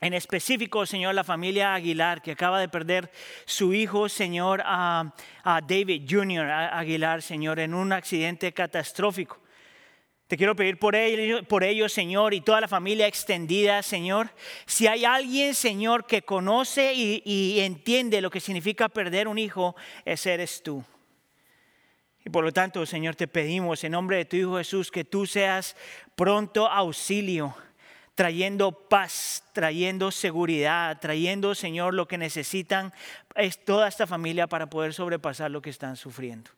En 0.00 0.14
específico, 0.14 0.86
Señor, 0.86 1.14
la 1.14 1.24
familia 1.24 1.74
Aguilar, 1.74 2.22
que 2.22 2.32
acaba 2.32 2.58
de 2.58 2.70
perder 2.70 3.10
su 3.44 3.74
hijo, 3.74 4.08
Señor, 4.08 4.62
a, 4.64 5.12
David 5.44 6.06
Jr. 6.08 6.48
Aguilar, 6.48 7.20
Señor, 7.20 7.58
en 7.58 7.74
un 7.74 7.92
accidente 7.92 8.50
catastrófico. 8.52 9.38
Te 10.26 10.38
quiero 10.38 10.56
pedir 10.56 10.78
por 10.78 10.94
ellos, 10.94 11.44
por 11.46 11.64
ellos, 11.64 11.92
Señor, 11.92 12.32
y 12.32 12.40
toda 12.40 12.62
la 12.62 12.68
familia 12.68 13.06
extendida, 13.06 13.82
Señor. 13.82 14.30
Si 14.64 14.86
hay 14.86 15.04
alguien, 15.04 15.54
Señor, 15.54 16.06
que 16.06 16.22
conoce 16.22 16.94
y, 16.94 17.20
y 17.26 17.60
entiende 17.60 18.22
lo 18.22 18.30
que 18.30 18.40
significa 18.40 18.88
perder 18.88 19.28
un 19.28 19.36
hijo, 19.36 19.76
ese 20.06 20.32
eres 20.32 20.62
tú. 20.62 20.82
Y 22.24 22.30
por 22.30 22.44
lo 22.44 22.52
tanto, 22.52 22.84
Señor, 22.84 23.16
te 23.16 23.28
pedimos 23.28 23.82
en 23.82 23.92
nombre 23.92 24.18
de 24.18 24.24
tu 24.26 24.36
Hijo 24.36 24.58
Jesús 24.58 24.90
que 24.90 25.04
tú 25.04 25.26
seas 25.26 25.74
pronto 26.20 26.66
auxilio, 26.66 27.56
trayendo 28.14 28.72
paz, 28.72 29.42
trayendo 29.54 30.10
seguridad, 30.10 31.00
trayendo, 31.00 31.54
Señor, 31.54 31.94
lo 31.94 32.06
que 32.06 32.18
necesitan 32.18 32.92
es 33.34 33.64
toda 33.64 33.88
esta 33.88 34.06
familia 34.06 34.46
para 34.46 34.68
poder 34.68 34.92
sobrepasar 34.92 35.50
lo 35.50 35.62
que 35.62 35.70
están 35.70 35.96
sufriendo. 35.96 36.50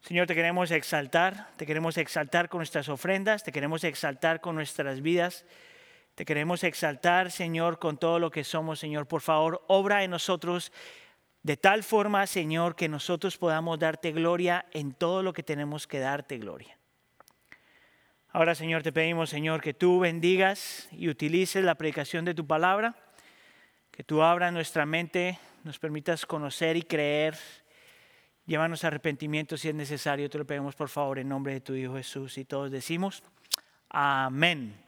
Señor, 0.00 0.26
te 0.26 0.34
queremos 0.34 0.70
exaltar, 0.70 1.50
te 1.58 1.66
queremos 1.66 1.98
exaltar 1.98 2.48
con 2.48 2.60
nuestras 2.60 2.88
ofrendas, 2.88 3.44
te 3.44 3.52
queremos 3.52 3.84
exaltar 3.84 4.40
con 4.40 4.54
nuestras 4.54 5.02
vidas, 5.02 5.44
te 6.14 6.24
queremos 6.24 6.64
exaltar, 6.64 7.30
Señor, 7.30 7.78
con 7.78 7.98
todo 7.98 8.18
lo 8.18 8.30
que 8.30 8.42
somos, 8.42 8.78
Señor. 8.78 9.06
Por 9.06 9.20
favor, 9.20 9.62
obra 9.68 10.02
en 10.02 10.12
nosotros 10.12 10.72
de 11.42 11.58
tal 11.58 11.82
forma, 11.82 12.26
Señor, 12.26 12.74
que 12.74 12.88
nosotros 12.88 13.36
podamos 13.36 13.78
darte 13.78 14.12
gloria 14.12 14.64
en 14.72 14.94
todo 14.94 15.22
lo 15.22 15.34
que 15.34 15.42
tenemos 15.42 15.86
que 15.86 15.98
darte 15.98 16.38
gloria. 16.38 16.77
Ahora, 18.30 18.54
Señor, 18.54 18.82
te 18.82 18.92
pedimos, 18.92 19.30
Señor, 19.30 19.60
que 19.60 19.74
tú 19.74 20.00
bendigas 20.00 20.88
y 20.92 21.08
utilices 21.08 21.64
la 21.64 21.76
predicación 21.76 22.24
de 22.24 22.34
tu 22.34 22.46
palabra, 22.46 22.94
que 23.90 24.04
tú 24.04 24.22
abras 24.22 24.52
nuestra 24.52 24.86
mente, 24.86 25.38
nos 25.64 25.78
permitas 25.78 26.26
conocer 26.26 26.76
y 26.76 26.82
creer 26.82 27.36
Llévanos 28.48 28.82
a 28.82 28.86
arrepentimiento 28.86 29.58
si 29.58 29.68
es 29.68 29.74
necesario. 29.74 30.30
Te 30.30 30.38
lo 30.38 30.46
pedimos 30.46 30.74
por 30.74 30.88
favor 30.88 31.18
en 31.18 31.28
nombre 31.28 31.52
de 31.52 31.60
tu 31.60 31.74
Hijo 31.74 31.96
Jesús. 31.96 32.38
Y 32.38 32.46
todos 32.46 32.70
decimos, 32.70 33.22
amén. 33.90 34.87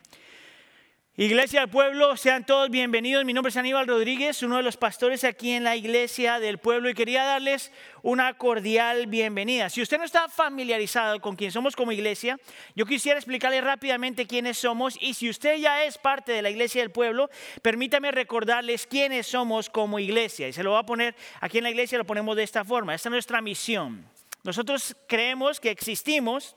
Iglesia 1.20 1.60
del 1.60 1.68
Pueblo, 1.68 2.16
sean 2.16 2.46
todos 2.46 2.70
bienvenidos. 2.70 3.26
Mi 3.26 3.34
nombre 3.34 3.50
es 3.50 3.56
Aníbal 3.58 3.86
Rodríguez, 3.86 4.42
uno 4.42 4.56
de 4.56 4.62
los 4.62 4.78
pastores 4.78 5.22
aquí 5.22 5.50
en 5.50 5.64
la 5.64 5.76
Iglesia 5.76 6.40
del 6.40 6.56
Pueblo 6.56 6.88
y 6.88 6.94
quería 6.94 7.24
darles 7.24 7.72
una 8.00 8.32
cordial 8.38 9.06
bienvenida. 9.06 9.68
Si 9.68 9.82
usted 9.82 9.98
no 9.98 10.04
está 10.04 10.30
familiarizado 10.30 11.20
con 11.20 11.36
quién 11.36 11.52
somos 11.52 11.76
como 11.76 11.92
iglesia, 11.92 12.38
yo 12.74 12.86
quisiera 12.86 13.18
explicarle 13.18 13.60
rápidamente 13.60 14.26
quiénes 14.26 14.56
somos 14.56 14.96
y 14.98 15.12
si 15.12 15.28
usted 15.28 15.58
ya 15.58 15.84
es 15.84 15.98
parte 15.98 16.32
de 16.32 16.40
la 16.40 16.48
Iglesia 16.48 16.80
del 16.80 16.90
Pueblo, 16.90 17.28
permítame 17.60 18.12
recordarles 18.12 18.86
quiénes 18.86 19.26
somos 19.26 19.68
como 19.68 19.98
iglesia. 19.98 20.48
Y 20.48 20.54
se 20.54 20.62
lo 20.62 20.70
voy 20.70 20.80
a 20.80 20.84
poner 20.84 21.14
aquí 21.42 21.58
en 21.58 21.64
la 21.64 21.70
iglesia, 21.70 21.98
lo 21.98 22.06
ponemos 22.06 22.34
de 22.34 22.44
esta 22.44 22.64
forma. 22.64 22.94
Esta 22.94 23.10
es 23.10 23.12
nuestra 23.12 23.42
misión. 23.42 24.06
Nosotros 24.42 24.96
creemos 25.06 25.60
que 25.60 25.70
existimos 25.70 26.56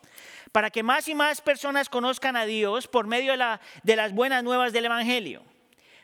para 0.51 0.69
que 0.69 0.83
más 0.83 1.07
y 1.07 1.15
más 1.15 1.41
personas 1.41 1.89
conozcan 1.89 2.35
a 2.35 2.45
Dios 2.45 2.87
por 2.87 3.07
medio 3.07 3.31
de, 3.31 3.37
la, 3.37 3.61
de 3.83 3.95
las 3.95 4.13
buenas 4.13 4.43
nuevas 4.43 4.71
del 4.71 4.85
Evangelio. 4.85 5.43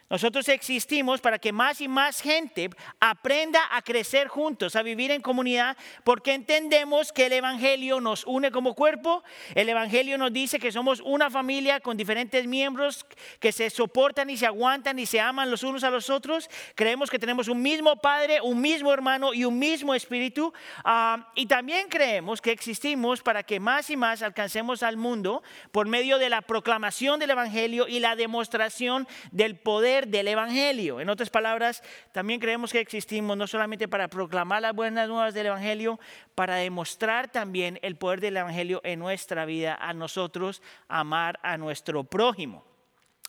Nosotros 0.10 0.50
existimos 0.50 1.22
para 1.22 1.38
que 1.38 1.52
más 1.52 1.82
y 1.82 1.88
más 1.88 2.22
gente 2.22 2.70
aprenda 3.00 3.62
a 3.72 3.84
crecer 3.84 4.28
juntos, 4.28 4.76
a 4.76 4.82
vivir 4.82 5.12
en 5.12 5.22
comunidad, 5.22 5.78
porque 6.04 6.34
entendemos 6.34 7.12
que 7.12 7.28
el 7.28 7.34
Evangelio 7.34 8.02
nos 8.02 8.26
une 8.26 8.50
como 8.50 8.74
cuerpo. 8.74 9.24
El 9.54 9.70
Evangelio 9.70 10.18
nos 10.18 10.34
dice 10.34 10.60
que 10.60 10.72
somos 10.72 11.00
una 11.02 11.30
familia 11.30 11.80
con 11.80 11.96
diferentes 11.96 12.48
miembros 12.48 13.06
que 13.40 13.52
se 13.52 13.70
soportan 13.70 14.32
y 14.32 14.38
se 14.38 14.48
aguantan 14.48 14.98
y 14.98 15.06
se 15.06 15.20
aman 15.20 15.52
los 15.52 15.62
unos 15.62 15.84
a 15.84 15.92
los 15.92 16.10
otros. 16.10 16.50
Creemos 16.74 17.12
que 17.12 17.20
tenemos 17.20 17.48
un 17.48 17.62
mismo 17.62 17.98
Padre, 17.98 18.42
un 18.42 18.60
mismo 18.62 18.92
hermano 18.92 19.34
y 19.34 19.46
un 19.46 19.60
mismo 19.60 19.94
Espíritu. 19.94 20.52
Ah, 20.84 21.32
y 21.36 21.46
también 21.46 21.88
creemos 21.88 22.42
que 22.42 22.52
existimos 22.52 23.22
para 23.22 23.44
que 23.44 23.60
más 23.60 23.90
y 23.92 23.98
más 23.98 24.24
alcancemos 24.24 24.82
al 24.82 24.98
mundo 24.98 25.44
por 25.72 25.88
medio 25.88 26.18
de 26.18 26.30
la 26.30 26.42
proclamación 26.42 27.20
del 27.20 27.30
Evangelio 27.30 27.88
y 27.88 28.00
la 28.00 28.16
demostración 28.16 29.08
del 29.32 29.56
poder 29.56 29.99
del 30.08 30.28
Evangelio. 30.28 31.02
En 31.02 31.10
otras 31.10 31.30
palabras, 31.30 31.84
también 32.12 32.40
creemos 32.40 32.72
que 32.72 32.80
existimos 32.80 33.36
no 33.36 33.48
solamente 33.48 33.88
para 33.88 34.08
proclamar 34.08 34.62
las 34.62 34.74
buenas 34.74 35.08
nuevas 35.08 35.34
del 35.34 35.48
Evangelio, 35.48 36.00
para 36.36 36.56
demostrar 36.56 37.32
también 37.32 37.80
el 37.82 37.96
poder 37.96 38.22
del 38.22 38.38
Evangelio 38.38 38.82
en 38.84 39.00
nuestra 39.00 39.46
vida, 39.46 39.76
a 39.76 39.94
nosotros 39.94 40.62
amar 40.88 41.40
a 41.44 41.58
nuestro 41.58 42.04
prójimo. 42.04 42.69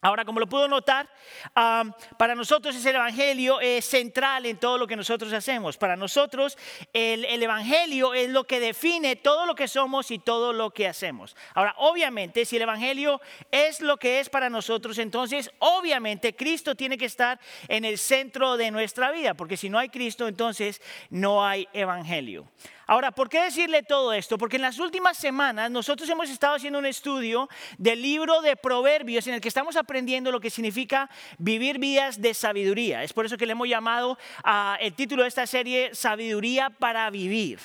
Ahora, 0.03 0.25
como 0.25 0.41
lo 0.41 0.49
puedo 0.49 0.67
notar, 0.67 1.09
para 1.55 2.35
nosotros 2.35 2.75
ese 2.75 2.91
Evangelio 2.91 3.61
es 3.61 3.85
central 3.85 4.47
en 4.47 4.57
todo 4.57 4.79
lo 4.79 4.87
que 4.87 4.97
nosotros 4.97 5.31
hacemos. 5.33 5.77
Para 5.77 5.95
nosotros 5.95 6.57
el, 6.93 7.27
el, 7.27 7.43
Evangelio 7.43 8.15
es 8.15 8.31
lo 8.31 8.45
que 8.45 8.61
define 8.61 9.17
todo 9.17 9.45
lo 9.45 9.55
que 9.55 9.69
somos 9.69 10.11
y 10.11 10.19
todo 10.19 10.55
lo 10.55 10.71
que 10.71 10.89
hacemos. 10.89 11.37
Ahora, 11.55 11.75
obviamente, 11.77 12.47
si 12.47 12.57
el 12.57 12.63
Evangelio 12.63 13.21
es 13.51 13.81
lo 13.81 13.99
que 13.99 14.21
es 14.21 14.31
para 14.31 14.49
nosotros, 14.49 14.97
entonces 14.99 15.51
obviamente 15.59 16.35
Cristo 16.35 16.75
tiene 16.75 16.97
que 16.97 17.05
estar 17.05 17.39
en 17.69 17.85
el 17.85 17.99
centro 17.99 18.57
de 18.57 18.71
nuestra 18.71 19.11
vida, 19.11 19.35
porque 19.35 19.59
si 19.59 19.69
no 19.69 19.79
hay 19.79 19.91
Cristo, 19.91 20.29
entonces 20.29 20.81
no 21.11 21.45
hay 21.45 21.69
Evangelio. 21.75 22.47
Ahora, 22.91 23.13
¿por 23.13 23.29
qué 23.29 23.41
decirle 23.43 23.85
todo 23.85 24.13
esto? 24.13 24.37
Porque 24.37 24.57
en 24.57 24.63
las 24.63 24.81
últimas 24.81 25.17
semanas 25.17 25.71
nosotros 25.71 26.09
hemos 26.09 26.29
estado 26.29 26.57
haciendo 26.57 26.81
un 26.81 26.87
estudio 26.87 27.49
del 27.79 28.03
libro 28.03 28.41
de 28.41 28.57
Proverbios 28.57 29.29
en 29.29 29.35
el 29.35 29.41
que 29.41 29.47
estamos 29.47 29.77
aprendiendo 29.77 30.33
lo 30.33 30.41
que 30.41 30.51
significa 30.51 31.09
vivir 31.39 31.79
vidas 31.79 32.21
de 32.21 32.35
sabiduría. 32.35 33.05
Es 33.05 33.13
por 33.13 33.25
eso 33.25 33.37
que 33.37 33.47
le 33.47 33.53
hemos 33.53 33.69
llamado 33.69 34.19
a 34.43 34.77
el 34.81 34.93
título 34.95 35.23
de 35.23 35.29
esta 35.29 35.47
serie 35.47 35.95
Sabiduría 35.95 36.69
para 36.69 37.09
vivir. 37.11 37.61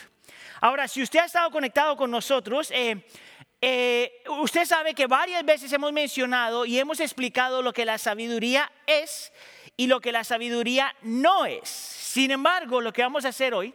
Ahora, 0.62 0.88
si 0.88 1.02
usted 1.02 1.22
ha 1.22 1.26
estado 1.26 1.50
conectado 1.50 1.98
con 1.98 2.12
nosotros, 2.12 2.70
eh, 2.70 3.04
eh, 3.62 4.22
usted 4.28 4.64
sabe 4.66 4.94
que 4.94 5.08
varias 5.08 5.44
veces 5.44 5.74
hemos 5.74 5.92
mencionado 5.92 6.68
y 6.68 6.78
hemos 6.78 7.00
explicado 7.00 7.64
lo 7.64 7.74
que 7.74 7.84
la 7.84 7.98
sabiduría 7.98 8.72
es 8.86 9.34
y 9.76 9.88
lo 9.88 10.02
que 10.02 10.12
la 10.12 10.24
sabiduría 10.24 10.96
no 11.02 11.48
es. 11.48 11.68
Sin 11.68 12.30
embargo, 12.30 12.80
lo 12.80 12.94
que 12.94 13.02
vamos 13.02 13.26
a 13.26 13.30
hacer 13.30 13.56
hoy 13.56 13.74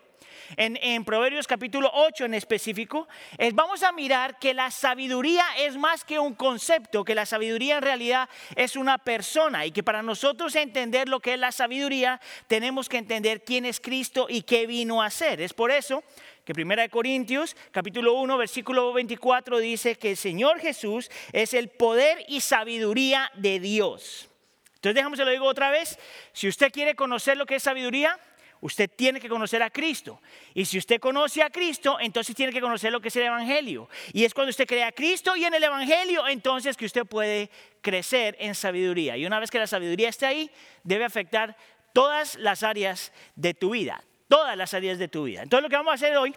en, 0.57 1.05
Proverbios 1.05 1.47
capítulo 1.47 1.91
8 1.93 2.25
en 2.25 2.35
específico, 2.35 3.09
es 3.39 3.55
vamos 3.55 3.83
a 3.83 3.93
mirar 3.93 4.39
que 4.39 4.55
la 4.55 4.71
sabiduría 4.71 5.45
es 5.59 5.77
más 5.77 6.05
que 6.05 6.19
un 6.19 6.35
concepto, 6.35 7.05
que 7.05 7.15
la 7.15 7.27
sabiduría 7.27 7.79
en 7.79 7.83
realidad 7.83 8.29
es 8.57 8.77
una 8.77 8.99
persona 8.99 9.67
y 9.67 9.73
que 9.73 9.83
para 9.83 10.03
nosotros 10.03 10.55
entender 10.57 11.09
lo 11.09 11.21
que 11.21 11.35
es 11.35 11.39
la 11.39 11.53
sabiduría 11.53 12.21
tenemos 12.47 12.89
que 12.89 12.99
entender 12.99 13.45
quién 13.45 13.65
es 13.65 13.81
Cristo 13.81 14.27
y 14.29 14.43
qué 14.43 14.67
vino 14.67 15.03
a 15.03 15.07
hacer. 15.07 15.41
Es 15.41 15.53
por 15.53 15.71
eso 15.71 16.03
que 16.45 16.55
Primera 16.55 16.83
de 16.83 16.89
Corintios, 16.89 17.57
capítulo 17.71 18.15
1, 18.15 18.37
versículo 18.37 18.93
24 18.93 19.59
dice 19.59 19.97
que 19.97 20.11
el 20.11 20.17
Señor 20.17 20.59
Jesús 20.59 21.11
es 21.33 21.55
el 21.55 21.69
poder 21.69 22.25
y 22.29 22.41
sabiduría 22.41 23.31
de 23.37 23.61
Dios. 23.61 24.29
Entonces 24.75 24.95
déjame 24.95 25.17
se 25.17 25.25
lo 25.27 25.31
digo 25.31 25.45
otra 25.45 25.71
vez, 25.71 25.99
si 26.33 26.49
usted 26.49 26.73
quiere 26.73 26.95
conocer 26.95 27.37
lo 27.37 27.45
que 27.45 27.57
es 27.57 27.63
sabiduría, 27.63 28.19
Usted 28.61 28.91
tiene 28.95 29.21
que 29.21 29.29
conocer 29.29 29.63
a 29.63 29.71
Cristo. 29.71 30.21
Y 30.53 30.65
si 30.67 30.77
usted 30.77 31.01
conoce 31.01 31.43
a 31.43 31.51
Cristo, 31.51 31.99
entonces 31.99 32.37
tiene 32.37 32.53
que 32.53 32.61
conocer 32.61 32.93
lo 32.93 33.01
que 33.01 33.09
es 33.09 33.17
el 33.17 33.23
Evangelio. 33.23 33.89
Y 34.13 34.25
es 34.25 34.35
cuando 34.35 34.51
usted 34.51 34.67
crea 34.67 34.89
a 34.89 34.93
Cristo 34.93 35.35
y 35.35 35.45
en 35.45 35.55
el 35.55 35.65
Evangelio, 35.65 36.29
entonces 36.29 36.77
que 36.77 36.85
usted 36.85 37.07
puede 37.07 37.51
crecer 37.81 38.37
en 38.39 38.55
sabiduría. 38.55 39.17
Y 39.17 39.25
una 39.25 39.41
vez 39.41 39.51
que 39.51 39.59
la 39.59 39.67
sabiduría 39.67 40.11
esté 40.11 40.27
ahí, 40.27 40.51
debe 40.85 41.05
afectar 41.05 41.57
todas 41.95 42.37
las 42.37 42.63
áreas 42.63 43.13
de 43.35 43.55
tu 43.55 43.71
vida. 43.71 44.05
Todas 44.29 44.57
las 44.57 44.75
áreas 44.75 44.99
de 44.99 45.09
tu 45.09 45.25
vida. 45.25 45.43
Entonces 45.43 45.63
lo 45.63 45.69
que 45.69 45.77
vamos 45.77 45.93
a 45.93 45.95
hacer 45.95 46.17
hoy 46.17 46.35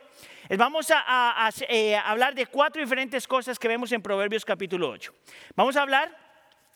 es 0.50 0.58
vamos 0.58 0.92
a, 0.92 1.50
eh, 1.68 1.96
hablar 1.96 2.36
de 2.36 2.48
cuatro 2.48 2.82
diferentes 2.82 3.28
cosas 3.28 3.60
que 3.60 3.68
vemos 3.68 3.92
en 3.92 4.02
Proverbios 4.02 4.46
capítulo 4.46 4.90
8. 4.90 5.14
Vamos 5.56 5.76
a 5.76 5.84
hablar 5.84 6.23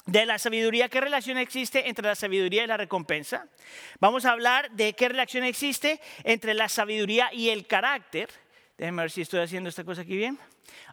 de 0.07 0.25
la 0.25 0.39
sabiduría, 0.39 0.89
qué 0.89 1.01
relación 1.01 1.37
existe 1.37 1.87
entre 1.87 2.07
la 2.07 2.15
sabiduría 2.15 2.63
y 2.63 2.67
la 2.67 2.77
recompensa. 2.77 3.47
Vamos 3.99 4.25
a 4.25 4.31
hablar 4.31 4.71
de 4.71 4.93
qué 4.93 5.09
relación 5.09 5.43
existe 5.43 5.99
entre 6.23 6.53
la 6.53 6.69
sabiduría 6.69 7.29
y 7.33 7.49
el 7.49 7.67
carácter. 7.67 8.29
Déjenme 8.77 9.03
ver 9.03 9.11
si 9.11 9.21
estoy 9.21 9.41
haciendo 9.41 9.69
esta 9.69 9.83
cosa 9.83 10.01
aquí 10.01 10.15
bien. 10.15 10.39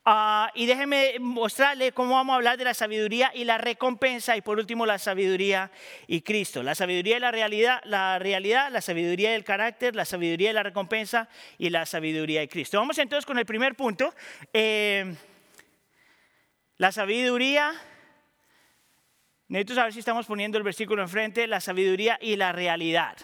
Ah, 0.04 0.50
y 0.54 0.66
déjenme 0.66 1.14
mostrarle 1.20 1.92
cómo 1.92 2.14
vamos 2.14 2.34
a 2.34 2.36
hablar 2.36 2.58
de 2.58 2.64
la 2.64 2.74
sabiduría 2.74 3.30
y 3.34 3.44
la 3.44 3.58
recompensa 3.58 4.36
y 4.36 4.42
por 4.42 4.58
último 4.58 4.84
la 4.84 4.98
sabiduría 4.98 5.70
y 6.06 6.22
Cristo. 6.22 6.62
La 6.62 6.74
sabiduría 6.74 7.16
y 7.16 7.20
la 7.20 7.30
realidad, 7.30 7.80
la 7.84 8.18
realidad, 8.18 8.70
la 8.70 8.80
sabiduría 8.80 9.32
y 9.32 9.34
el 9.34 9.44
carácter, 9.44 9.94
la 9.94 10.04
sabiduría 10.04 10.50
y 10.50 10.54
la 10.54 10.62
recompensa 10.62 11.28
y 11.56 11.70
la 11.70 11.86
sabiduría 11.86 12.42
y 12.42 12.48
Cristo. 12.48 12.78
Vamos 12.78 12.98
entonces 12.98 13.24
con 13.26 13.38
el 13.38 13.46
primer 13.46 13.76
punto. 13.76 14.12
Eh, 14.52 15.14
la 16.76 16.90
sabiduría 16.90 17.72
Necesito 19.48 19.74
saber 19.74 19.92
si 19.92 19.98
estamos 19.98 20.26
poniendo 20.26 20.56
el 20.56 20.64
versículo 20.64 21.02
enfrente, 21.02 21.46
la 21.46 21.60
sabiduría 21.60 22.18
y 22.20 22.36
la 22.36 22.52
realidad. 22.52 23.16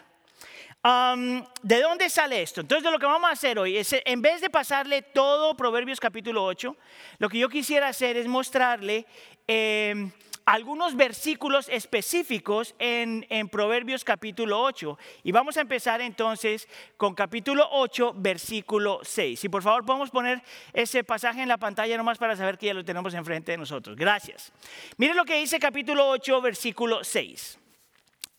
¿De 0.83 1.81
dónde 1.81 2.09
sale 2.09 2.43
esto? 2.43 2.63
Entonces, 2.63 2.85
de 2.85 2.91
lo 2.91 2.99
que 2.99 3.07
vamos 3.07 3.29
a 3.29 3.33
hacer 3.33 3.59
hoy 3.59 3.77
es, 3.77 3.95
en 4.05 4.23
vez 4.23 4.41
de 4.41 4.49
pasarle 4.49 5.03
todo 5.03 5.55
Proverbios 5.55 6.01
capítulo 6.01 6.45
8, 6.45 6.77
lo 7.19 7.29
que 7.29 7.39
yo 7.39 7.49
quisiera 7.49 7.89
hacer 7.89 8.17
es 8.17 8.27
mostrarle 8.27 9.07
em, 9.47 10.11
algunos 10.45 10.97
versículos 10.97 11.69
específicos 11.69 12.75
en, 12.79 13.27
Proverbios 13.49 14.05
capítulo 14.05 14.61
8. 14.63 14.99
Y 15.23 15.33
vamos 15.33 15.57
a 15.57 15.61
empezar 15.61 16.01
entonces 16.01 16.69
con 16.97 17.15
capítulo 17.15 17.69
8, 17.71 18.15
versículo 18.17 19.01
6. 19.03 19.39
Si 19.39 19.49
por 19.49 19.63
favor 19.63 19.85
podemos 19.85 20.11
poner 20.11 20.43
ese 20.73 21.05
pasaje 21.05 21.43
en 21.43 21.49
la 21.49 21.59
pantalla 21.59 21.97
nomás 21.97 22.19
para 22.19 22.37
saber 22.37 22.59
que 22.59 22.67
ya 22.67 22.75
lo 22.75 22.85
tenemos 22.85 23.15
enfrente 23.15 23.53
de 23.53 23.59
nosotros. 23.59 23.97
Gracias. 23.97 24.53
Miren 24.97 25.17
lo 25.17 25.25
que 25.25 25.39
dice 25.39 25.59
capítulo 25.59 26.09
8, 26.09 26.41
versículo 26.41 27.05
6. 27.05 27.59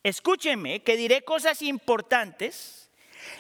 Escúchenme 0.04 0.82
que 0.82 0.98
diré 0.98 1.22
cosas 1.22 1.62
importantes. 1.62 2.90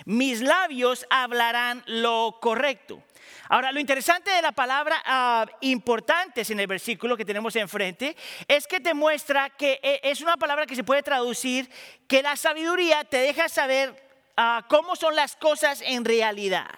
Mis 0.05 0.41
labios 0.41 1.05
hablarán 1.09 1.83
lo 1.87 2.37
correcto. 2.39 3.01
Ahora, 3.49 3.71
lo 3.71 3.79
interesante 3.79 4.31
de 4.31 4.41
la 4.41 4.51
palabra 4.51 5.01
ah, 5.05 5.45
importantes 5.61 6.49
en 6.49 6.59
el 6.59 6.67
versículo 6.67 7.17
que 7.17 7.25
tenemos 7.25 7.55
enfrente 7.55 8.15
es 8.47 8.67
que 8.67 8.79
te 8.79 8.93
muestra 8.93 9.49
que 9.49 9.79
eh, 9.83 9.99
es 10.03 10.21
una 10.21 10.37
palabra 10.37 10.65
que 10.65 10.75
se 10.75 10.83
puede 10.83 11.03
traducir 11.03 11.69
que 12.07 12.21
la 12.21 12.35
sabiduría 12.35 13.03
te 13.03 13.17
deja 13.17 13.49
saber 13.49 13.93
ah, 14.37 14.65
cómo 14.69 14.95
son 14.95 15.15
las 15.15 15.35
cosas 15.35 15.81
en 15.81 16.05
realidad. 16.05 16.69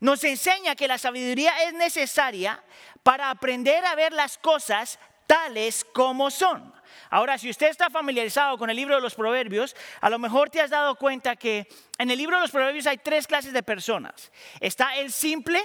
Nos 0.00 0.22
enseña 0.22 0.76
que 0.76 0.86
la 0.86 0.98
sabiduría 0.98 1.64
es 1.64 1.74
necesaria 1.74 2.62
para 3.02 3.30
aprender 3.30 3.84
a 3.84 3.94
ver 3.96 4.12
las 4.12 4.38
cosas 4.38 4.98
tales 5.26 5.84
como 5.84 6.30
son. 6.30 6.77
Ahora, 7.10 7.38
si 7.38 7.50
usted 7.50 7.68
está 7.68 7.90
familiarizado 7.90 8.58
con 8.58 8.70
el 8.70 8.76
libro 8.76 8.94
de 8.94 9.00
los 9.00 9.14
proverbios, 9.14 9.74
a 10.00 10.10
lo 10.10 10.18
mejor 10.18 10.50
te 10.50 10.60
has 10.60 10.70
dado 10.70 10.96
cuenta 10.96 11.36
que 11.36 11.66
en 11.98 12.10
el 12.10 12.18
libro 12.18 12.36
de 12.36 12.42
los 12.42 12.50
proverbios 12.50 12.86
hay 12.86 12.98
tres 12.98 13.26
clases 13.26 13.52
de 13.52 13.62
personas. 13.62 14.30
Está 14.60 14.96
el 14.96 15.12
simple, 15.12 15.60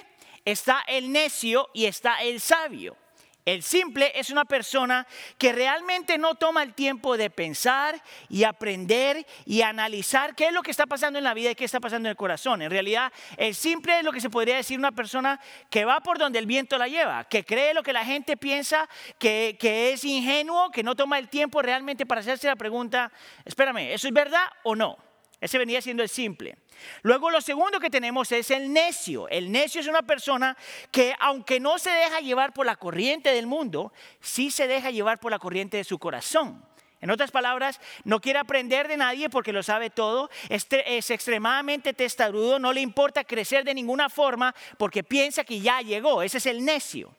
está 0.45 0.83
el 0.87 1.11
necio 1.11 1.69
y 1.73 1.85
está 1.85 2.21
el 2.21 2.39
sabio. 2.39 2.97
El 3.45 3.61
simple 3.61 4.11
es 4.15 4.29
una 4.29 4.45
persona 4.45 5.05
que 5.37 5.51
realmente 5.51 6.17
no 6.17 6.35
toma 6.35 6.63
el 6.63 6.73
tiempo 6.73 7.17
de 7.17 7.29
pensar 7.29 8.01
y 8.29 8.45
aprender 8.45 9.25
y 9.45 9.63
analizar 9.63 10.33
qué 10.33 10.47
es 10.47 10.53
lo 10.53 10.63
que 10.63 10.71
está 10.71 10.85
pasando 10.85 11.19
en 11.19 11.25
la 11.25 11.33
vida 11.33 11.51
y 11.51 11.55
qué 11.55 11.65
está 11.65 11.81
pasando 11.81 12.07
en 12.07 12.11
el 12.11 12.17
corazón. 12.17 12.61
En 12.61 12.71
realidad, 12.71 13.11
el 13.35 13.53
simple 13.53 13.99
es 13.99 14.05
lo 14.05 14.13
que 14.13 14.21
se 14.21 14.29
podría 14.29 14.55
decir 14.55 14.79
una 14.79 14.93
persona 14.93 15.41
que 15.69 15.83
va 15.83 15.99
por 15.99 16.17
donde 16.17 16.39
el 16.39 16.45
viento 16.45 16.77
la 16.77 16.87
lleva, 16.87 17.25
que 17.25 17.43
cree 17.43 17.73
lo 17.73 17.83
que 17.83 17.91
la 17.91 18.05
gente 18.05 18.37
piensa, 18.37 18.87
que, 19.19 19.57
que 19.59 19.91
es 19.91 20.05
ingenuo, 20.05 20.71
que 20.71 20.83
no 20.83 20.95
toma 20.95 21.19
el 21.19 21.27
tiempo 21.27 21.61
realmente 21.61 22.05
para 22.05 22.21
hacerse 22.21 22.47
la 22.47 22.55
pregunta, 22.55 23.11
espérame, 23.43 23.91
¿eso 23.91 24.07
es 24.07 24.13
verdad 24.13 24.45
o 24.63 24.75
no? 24.75 25.12
Ese 25.43 25.57
venía 25.57 25.81
siendo 25.81 26.03
el 26.03 26.07
simple. 26.07 26.55
Luego 27.01 27.29
lo 27.29 27.41
segundo 27.41 27.81
que 27.81 27.89
tenemos 27.89 28.31
es 28.31 28.49
el 28.49 28.71
necio. 28.71 29.27
El 29.27 29.51
necio 29.51 29.81
es 29.81 29.87
una 29.87 30.01
persona 30.01 30.55
que 30.89 31.13
aunque 31.19 31.59
no 31.59 31.77
se 31.79 31.89
deja 31.89 32.21
llevar 32.21 32.53
por 32.53 32.65
la 32.65 32.77
corriente 32.77 33.33
del 33.33 33.45
mundo, 33.45 33.91
sí 34.21 34.51
se 34.51 34.67
deja 34.67 34.89
llevar 34.89 35.19
por 35.19 35.31
la 35.31 35.39
corriente 35.39 35.75
de 35.75 35.83
su 35.83 35.99
corazón. 35.99 36.65
En 37.01 37.11
otras 37.11 37.31
palabras, 37.31 37.81
no 38.05 38.21
quiere 38.21 38.39
aprender 38.39 38.87
de 38.87 38.95
nadie 38.95 39.29
porque 39.29 39.51
lo 39.51 39.63
sabe 39.63 39.89
todo, 39.89 40.29
es, 40.47 41.09
extremadamente 41.09 41.93
testarudo, 41.93 42.57
no 42.57 42.71
le 42.71 42.79
importa 42.79 43.25
crecer 43.25 43.65
de 43.65 43.73
ninguna 43.73 44.07
forma 44.07 44.55
porque 44.77 45.03
piensa 45.03 45.43
que 45.43 45.59
ya 45.59 45.81
llegó, 45.81 46.23
ese 46.23 46.37
es 46.37 46.45
el 46.45 46.63
necio. 46.63 47.13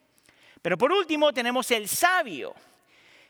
Pero 0.63 0.79
por 0.79 0.91
último 0.93 1.35
tenemos 1.35 1.71
el 1.73 1.91
sabio, 1.91 2.55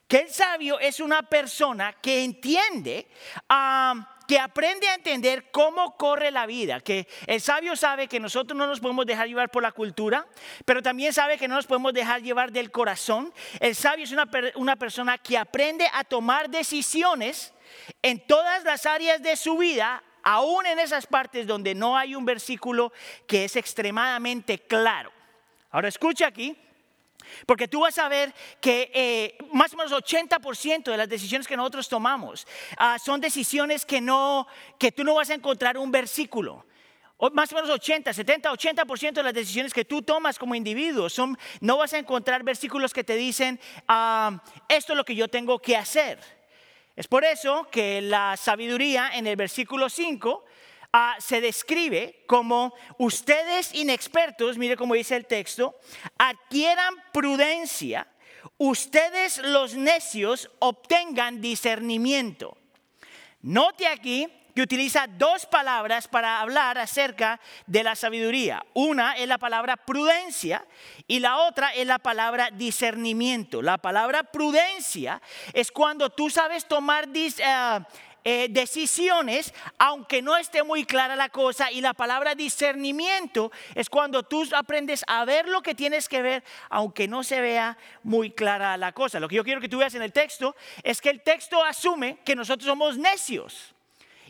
que 0.07 0.19
el 0.19 0.31
sabio 0.31 0.79
es 0.79 1.01
una 1.01 1.25
persona 1.29 1.95
que 1.95 2.23
entiende... 2.23 3.09
a 3.49 4.13
que 4.27 4.39
aprende 4.39 4.89
a 4.89 4.95
entender 4.95 5.51
cómo 5.51 5.97
corre 5.97 6.31
la 6.31 6.47
vida, 6.47 6.81
que 6.81 7.07
el 7.27 7.41
sabio 7.41 7.77
sabe 7.77 8.09
que 8.09 8.21
nosotros 8.21 8.57
no 8.57 8.67
nos 8.67 8.81
podemos 8.81 9.07
dejar 9.07 9.29
llevar 9.29 9.51
por 9.51 9.63
la 9.63 9.73
cultura, 9.73 10.27
pero 10.65 10.83
también 10.83 11.13
sabe 11.13 11.39
que 11.39 11.49
no 11.49 11.57
nos 11.57 11.67
podemos 11.67 11.93
dejar 11.93 12.23
llevar 12.23 12.53
del 12.53 12.71
corazón. 12.71 13.33
El 13.61 13.75
sabio 13.75 14.05
es 14.05 14.13
una, 14.13 14.29
una 14.57 14.77
persona 14.77 15.19
que 15.19 15.37
aprende 15.37 15.87
a 15.93 16.05
tomar 16.05 16.49
decisiones 16.51 17.53
en 18.03 18.21
todas 18.27 18.65
las 18.65 18.87
áreas 18.87 19.23
de 19.23 19.37
su 19.37 19.59
vida, 19.59 20.03
aún 20.23 20.67
en 20.67 20.79
esas 20.79 21.07
partes 21.07 21.47
donde 21.47 21.75
no 21.75 21.97
hay 21.97 22.15
un 22.15 22.25
versículo 22.25 22.93
que 23.27 23.45
es 23.45 23.57
extremadamente 23.57 24.59
claro. 24.59 25.13
Ahora 25.71 25.89
escucha 25.89 26.27
aquí, 26.27 26.57
porque 27.47 27.69
tú 27.69 27.81
vas 27.81 27.99
a 27.99 28.09
ver 28.09 28.35
que 28.61 28.91
eh, 28.95 29.37
más 29.53 29.73
o 29.73 29.77
menos 29.77 29.93
80% 29.93 30.91
de 30.91 30.97
las 30.97 31.09
decisiones 31.09 31.47
que 31.47 31.57
nosotros 31.57 31.89
tomamos 31.89 32.47
ah, 32.77 32.99
son 32.99 33.21
decisiones 33.21 33.85
que, 33.85 34.01
no, 34.01 34.47
que 34.79 34.93
tú 34.93 35.05
no 35.05 35.15
vas 35.15 35.31
a 35.31 35.35
encontrar 35.35 35.79
un 35.79 35.91
versículo. 35.91 36.67
O 37.17 37.31
más 37.31 37.53
o 37.53 37.55
menos 37.55 37.71
80, 37.71 38.13
70, 38.13 38.51
80% 38.51 39.13
de 39.13 39.23
las 39.23 39.35
decisiones 39.35 39.73
que 39.73 39.85
tú 39.85 40.03
tomas 40.03 40.39
como 40.39 40.55
individuo 40.55 41.09
son, 41.09 41.39
no 41.61 41.77
vas 41.79 41.93
a 41.95 41.99
encontrar 41.99 42.43
versículos 42.43 42.93
que 42.93 43.05
te 43.05 43.15
dicen, 43.15 43.61
ah, 43.87 44.43
esto 44.69 44.93
es 44.93 44.97
lo 44.97 45.05
que 45.05 45.15
yo 45.15 45.29
tengo 45.29 45.59
que 45.61 45.77
hacer. 45.77 46.19
Es 46.97 47.09
por 47.09 47.25
eso 47.25 47.69
que 47.71 48.01
la 48.01 48.37
sabiduría 48.37 49.11
en 49.15 49.27
el 49.27 49.37
versículo 49.37 49.89
5 49.89 50.45
Ah, 50.97 51.17
se 51.19 51.41
describe 51.41 52.23
como 52.29 52.73
ustedes 52.99 53.75
inexpertos, 53.75 54.57
mire 54.57 54.77
cómo 54.77 54.95
dice 54.95 55.17
el 55.17 55.27
texto, 55.27 55.75
adquieran 56.17 56.95
prudencia, 57.13 58.07
ustedes 58.59 59.39
los 59.39 59.75
necios 59.75 60.49
obtengan 60.61 61.41
discernimiento. 61.41 62.57
Note 63.43 63.89
aquí 63.89 64.29
que 64.55 64.63
utiliza 64.63 65.09
dos 65.09 65.47
palabras 65.47 66.07
para 66.07 66.41
hablar 66.41 66.79
acerca 66.79 67.41
de 67.67 67.83
la 67.83 67.97
sabiduría. 67.97 68.65
Una 68.73 69.15
es 69.17 69.27
la 69.27 69.39
palabra 69.39 69.77
prudencia 69.77 70.65
y 71.09 71.19
la 71.19 71.39
otra 71.39 71.75
es 71.75 71.89
la 71.89 71.99
palabra 71.99 72.51
discernimiento. 72.53 73.63
La 73.63 73.79
palabra 73.79 74.23
prudencia 74.23 75.21
es 75.53 75.73
cuando 75.73 76.11
tú 76.11 76.31
sabes 76.31 76.67
tomar 76.67 77.09
uh, 77.09 77.85
eh, 78.27 78.49
decisiones, 78.49 79.53
aunque 79.77 80.23
no 80.23 80.37
esté 80.39 80.63
muy 80.63 80.87
clara 80.87 81.15
la 81.15 81.29
cosa. 81.29 81.71
Y 81.71 81.83
la 81.83 81.93
palabra 81.93 82.35
discernimiento 82.35 83.53
es 83.75 83.91
cuando 83.91 84.23
tú 84.23 84.49
aprendes 84.57 85.05
a 85.07 85.27
ver 85.27 85.47
lo 85.47 85.63
que 85.63 85.75
tienes 85.75 86.09
que 86.09 86.23
ver, 86.23 86.43
aunque 86.71 87.07
no 87.07 87.23
se 87.23 87.43
vea 87.43 87.77
muy 88.03 88.31
clara 88.31 88.79
la 88.79 88.93
cosa. 88.93 89.21
Lo 89.21 89.29
que 89.29 89.37
yo 89.37 89.45
quiero 89.45 89.61
que 89.61 89.69
tú 89.69 89.79
veas 89.79 89.95
en 89.95 90.03
el 90.03 90.13
texto 90.13 90.57
es 90.83 91.03
que 91.03 91.11
el 91.11 91.21
texto 91.21 91.63
asume 91.63 92.19
que 92.25 92.35
nosotros 92.35 92.67
somos 92.67 92.97
necios. 92.97 93.75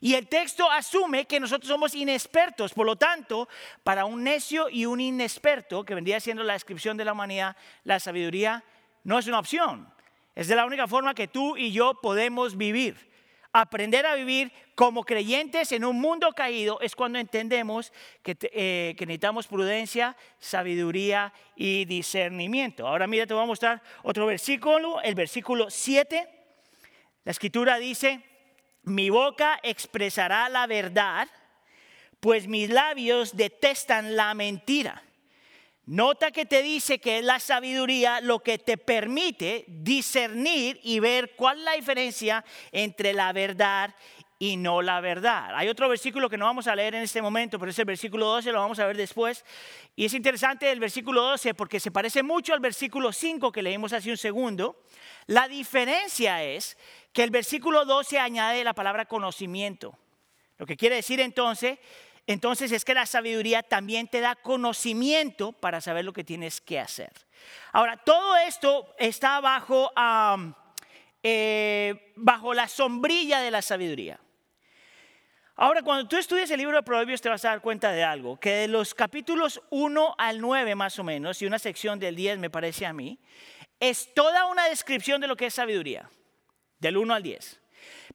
Y 0.00 0.14
el 0.16 0.26
texto 0.26 0.68
asume 0.70 1.26
que 1.26 1.38
nosotros 1.38 1.68
somos 1.68 1.94
inexpertos. 1.94 2.74
Por 2.74 2.86
lo 2.86 2.96
tanto, 2.96 3.48
para 3.84 4.04
un 4.04 4.24
necio 4.24 4.68
y 4.68 4.86
un 4.86 5.00
inexperto, 5.00 5.84
que 5.84 5.94
vendría 5.94 6.18
siendo 6.18 6.42
la 6.42 6.54
descripción 6.54 6.96
de 6.96 7.04
la 7.04 7.12
humanidad, 7.12 7.56
la 7.84 8.00
sabiduría 8.00 8.64
no 9.04 9.20
es 9.20 9.28
una 9.28 9.38
opción. 9.38 9.88
Es 10.34 10.48
de 10.48 10.56
la 10.56 10.66
única 10.66 10.88
forma 10.88 11.14
que 11.14 11.28
tú 11.28 11.56
y 11.56 11.70
yo 11.70 11.94
podemos 12.02 12.56
vivir 12.56 13.13
aprender 13.54 14.04
a 14.04 14.16
vivir 14.16 14.52
como 14.74 15.04
creyentes 15.04 15.70
en 15.70 15.84
un 15.84 16.00
mundo 16.00 16.32
caído 16.32 16.80
es 16.80 16.96
cuando 16.96 17.20
entendemos 17.20 17.92
que, 18.22 18.36
eh, 18.52 18.94
que, 18.98 19.06
necesitamos 19.06 19.46
prudencia, 19.46 20.16
sabiduría 20.40 21.32
y 21.54 21.84
discernimiento. 21.84 22.86
Ahora 22.86 23.06
mira, 23.06 23.26
te 23.26 23.32
voy 23.32 23.44
a 23.44 23.46
mostrar 23.46 23.80
otro 24.02 24.26
versículo, 24.26 25.00
el 25.02 25.14
versículo 25.14 25.70
7. 25.70 26.28
La 27.22 27.30
escritura 27.30 27.78
dice, 27.78 28.20
mi 28.82 29.08
boca 29.08 29.60
expresará 29.62 30.48
la 30.48 30.66
verdad, 30.66 31.28
pues 32.18 32.48
mis 32.48 32.68
labios 32.70 33.36
detestan 33.36 34.16
la 34.16 34.34
mentira. 34.34 35.00
Nota 35.86 36.30
que 36.30 36.46
te 36.46 36.62
dice 36.62 36.98
que 36.98 37.18
es 37.18 37.24
la 37.24 37.38
sabiduría 37.38 38.22
lo 38.22 38.38
que 38.40 38.58
te 38.58 38.78
permite 38.78 39.66
discernir 39.68 40.80
y 40.82 40.98
ver 40.98 41.34
cuál 41.36 41.58
es 41.58 41.64
la 41.64 41.72
diferencia 41.72 42.44
entre 42.72 43.12
la 43.12 43.32
verdad 43.34 43.94
y 44.38 44.56
no 44.56 44.80
la 44.80 45.00
verdad. 45.00 45.54
Hay 45.54 45.68
otro 45.68 45.88
versículo 45.88 46.30
que 46.30 46.38
no 46.38 46.46
vamos 46.46 46.66
a 46.66 46.74
leer 46.74 46.94
en 46.94 47.02
este 47.02 47.20
momento, 47.20 47.58
pero 47.58 47.70
es 47.70 47.78
el 47.78 47.84
versículo 47.84 48.26
12, 48.26 48.52
lo 48.52 48.60
vamos 48.60 48.78
a 48.78 48.86
ver 48.86 48.96
después. 48.96 49.44
Y 49.94 50.06
es 50.06 50.14
interesante 50.14 50.70
el 50.70 50.80
versículo 50.80 51.22
12 51.22 51.54
porque 51.54 51.78
se 51.78 51.90
parece 51.90 52.22
mucho 52.22 52.54
al 52.54 52.60
versículo 52.60 53.12
5 53.12 53.52
que 53.52 53.62
leímos 53.62 53.92
hace 53.92 54.10
un 54.10 54.16
segundo. 54.16 54.82
La 55.26 55.48
diferencia 55.48 56.42
es 56.42 56.78
que 57.12 57.22
el 57.22 57.30
versículo 57.30 57.84
12 57.84 58.18
añade 58.18 58.64
la 58.64 58.74
palabra 58.74 59.04
conocimiento. 59.04 59.96
Lo 60.58 60.66
que 60.66 60.76
quiere 60.76 60.96
decir 60.96 61.20
entonces 61.20 61.78
entonces 62.26 62.72
es 62.72 62.84
que 62.84 62.94
la 62.94 63.06
sabiduría 63.06 63.62
también 63.62 64.08
te 64.08 64.20
da 64.20 64.34
conocimiento 64.34 65.52
para 65.52 65.80
saber 65.80 66.04
lo 66.04 66.12
que 66.12 66.24
tienes 66.24 66.60
que 66.60 66.80
hacer. 66.80 67.12
Ahora, 67.72 67.98
todo 67.98 68.36
esto 68.36 68.94
está 68.98 69.40
bajo, 69.40 69.92
eh, 71.22 72.12
bajo 72.16 72.54
la 72.54 72.68
sombrilla 72.68 73.40
de 73.40 73.50
la 73.50 73.60
sabiduría. 73.60 74.18
Ahora, 75.56 75.82
cuando 75.82 76.08
tú 76.08 76.16
estudias 76.16 76.50
el 76.50 76.58
libro 76.58 76.76
de 76.76 76.82
Proverbios 76.82 77.20
te 77.20 77.28
vas 77.28 77.44
a 77.44 77.50
dar 77.50 77.60
cuenta 77.60 77.92
de 77.92 78.02
algo, 78.02 78.40
que 78.40 78.50
de 78.50 78.68
los 78.68 78.92
capítulos 78.92 79.62
1 79.70 80.14
al 80.18 80.40
9 80.40 80.74
más 80.74 80.98
o 80.98 81.04
menos, 81.04 81.40
y 81.42 81.46
una 81.46 81.60
sección 81.60 82.00
del 82.00 82.16
10 82.16 82.38
me 82.38 82.50
parece 82.50 82.86
a 82.86 82.92
mí, 82.92 83.20
es 83.78 84.12
toda 84.14 84.46
una 84.46 84.68
descripción 84.68 85.20
de 85.20 85.28
lo 85.28 85.36
que 85.36 85.46
es 85.46 85.54
sabiduría, 85.54 86.10
del 86.80 86.96
1 86.96 87.14
al 87.14 87.22
10. 87.22 87.60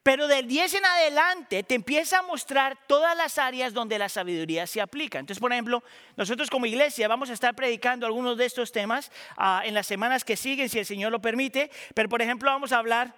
Pero 0.02 0.28
del 0.28 0.47
10 0.47 0.76
en 0.76 0.86
adelante 0.86 1.64
te 1.64 1.76
empieza 1.76 2.20
a 2.20 2.22
mostrar 2.22 2.78
todas 2.88 3.18
las 3.18 3.38
áreas 3.38 3.74
donde 3.74 4.00
la 4.00 4.08
sabiduría 4.08 4.66
se 4.66 4.80
aplica. 4.80 5.20
Entonces, 5.20 5.41
por 5.41 5.52
ejemplo, 5.52 5.84
nosotros 6.16 6.50
como 6.50 6.66
iglesia 6.66 7.08
vamos 7.08 7.30
a 7.30 7.34
estar 7.34 7.54
predicando 7.54 8.06
algunos 8.06 8.38
de 8.38 8.45
estos 8.45 8.72
temas 8.72 9.12
ah, 9.36 9.62
en 9.66 9.74
las 9.74 9.88
semanas 9.88 10.24
que 10.24 10.38
siguen, 10.38 10.70
si 10.70 10.80
el 10.80 10.86
Señor 10.86 11.12
lo 11.12 11.22
permite. 11.22 11.70
Pero, 11.93 12.08
por 12.08 12.22
ejemplo, 12.22 12.50
vamos 12.50 12.72
a 12.72 12.78
hablar 12.78 13.14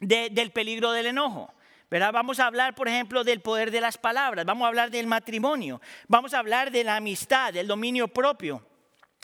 del 0.00 0.50
peligro 0.52 0.92
del 0.92 1.06
enojo. 1.06 1.52
¿verdad? 1.90 2.12
Vamos 2.12 2.40
a 2.40 2.46
hablar, 2.46 2.74
por 2.74 2.88
ejemplo, 2.88 3.22
del 3.22 3.40
poder 3.40 3.70
de 3.70 3.80
las 3.80 3.98
palabras. 3.98 4.44
Vamos 4.44 4.64
a 4.64 4.68
hablar 4.68 4.90
del 4.90 5.06
matrimonio. 5.06 5.80
Vamos 6.08 6.34
a 6.34 6.38
hablar 6.38 6.70
de 6.70 6.82
la 6.82 6.96
amistad, 6.96 7.52
del 7.52 7.66
dominio 7.66 8.08
propio. 8.08 8.66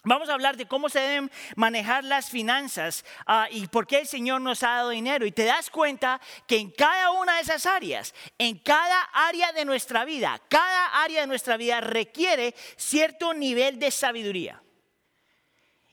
Vamos 0.05 0.29
a 0.29 0.35
hablar 0.35 0.57
de 0.57 0.67
cómo 0.67 0.89
se 0.89 0.99
deben 0.99 1.31
manejar 1.55 2.03
las 2.03 2.29
finanzas 2.29 3.05
ah, 3.25 3.47
y 3.51 3.69
por 3.69 3.87
qué 3.87 4.01
el 4.01 4.09
Señor 4.09 4.41
nos 4.41 4.65
ha 4.65 4.71
dado 4.71 4.91
dinero. 4.91 5.25
Y 5.25 5.31
te 5.31 5.45
das 5.45 5.71
cuenta 5.71 6.21
que 6.49 6.57
en 6.57 6.73
cada 6.73 7.13
una 7.13 7.37
de 7.37 7.43
esas 7.43 7.67
áreas, 7.67 8.13
en 8.37 8.59
cada 8.59 9.01
área 9.13 9.53
de 9.53 9.65
nuestra 9.65 10.05
vida, 10.05 10.41
cada 10.49 11.03
área 11.03 11.21
de 11.21 11.29
nuestra 11.29 11.57
vida 11.57 11.81
requiere 11.81 12.53
cierto 12.77 13.33
nivel 13.33 13.79
de 13.79 13.93
sabiduría. 13.93 14.61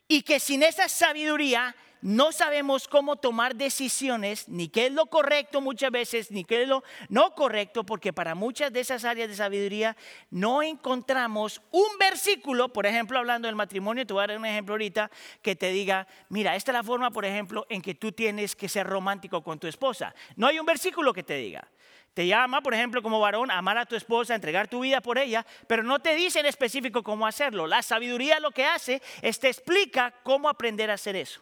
Y 0.08 0.22
que 0.22 0.40
sin 0.40 0.64
esa 0.64 0.88
sabiduría 0.88 1.76
no 2.02 2.32
sabemos 2.32 2.88
cómo 2.88 3.16
tomar 3.16 3.56
decisiones, 3.56 4.48
ni 4.48 4.68
qué 4.68 4.86
es 4.86 4.92
lo 4.92 5.06
correcto 5.06 5.60
muchas 5.60 5.90
veces, 5.90 6.30
ni 6.30 6.44
qué 6.44 6.62
es 6.62 6.68
lo 6.68 6.82
no 7.08 7.34
correcto, 7.34 7.84
porque 7.84 8.12
para 8.12 8.34
muchas 8.34 8.72
de 8.72 8.80
esas 8.80 9.04
áreas 9.04 9.28
de 9.28 9.36
sabiduría 9.36 9.96
no 10.30 10.62
encontramos 10.62 11.60
un 11.70 11.98
versículo, 11.98 12.72
por 12.72 12.86
ejemplo, 12.86 13.18
hablando 13.18 13.46
del 13.46 13.56
matrimonio, 13.56 14.06
te 14.06 14.12
voy 14.12 14.24
a 14.24 14.26
dar 14.28 14.38
un 14.38 14.46
ejemplo 14.46 14.74
ahorita, 14.74 15.10
que 15.42 15.56
te 15.56 15.70
diga, 15.70 16.06
mira, 16.28 16.56
esta 16.56 16.72
es 16.72 16.74
la 16.74 16.84
forma, 16.84 17.10
por 17.10 17.24
ejemplo, 17.24 17.66
en 17.68 17.82
que 17.82 17.94
tú 17.94 18.12
tienes 18.12 18.56
que 18.56 18.68
ser 18.68 18.86
romántico 18.86 19.42
con 19.42 19.58
tu 19.58 19.66
esposa. 19.66 20.14
No 20.36 20.46
hay 20.46 20.58
un 20.58 20.66
versículo 20.66 21.12
que 21.12 21.22
te 21.22 21.34
diga. 21.34 21.68
Te 22.14 22.26
llama, 22.26 22.60
por 22.60 22.74
ejemplo, 22.74 23.02
como 23.02 23.20
varón, 23.20 23.50
amar 23.50 23.78
a 23.78 23.86
tu 23.86 23.94
esposa, 23.94 24.34
entregar 24.34 24.66
tu 24.66 24.80
vida 24.80 25.00
por 25.00 25.16
ella, 25.16 25.46
pero 25.68 25.84
no 25.84 26.00
te 26.00 26.16
dice 26.16 26.40
en 26.40 26.46
específico 26.46 27.04
cómo 27.04 27.26
hacerlo. 27.26 27.68
La 27.68 27.82
sabiduría 27.82 28.40
lo 28.40 28.50
que 28.50 28.64
hace 28.64 29.00
es 29.22 29.38
te 29.38 29.48
explica 29.48 30.12
cómo 30.24 30.48
aprender 30.48 30.90
a 30.90 30.94
hacer 30.94 31.14
eso. 31.14 31.40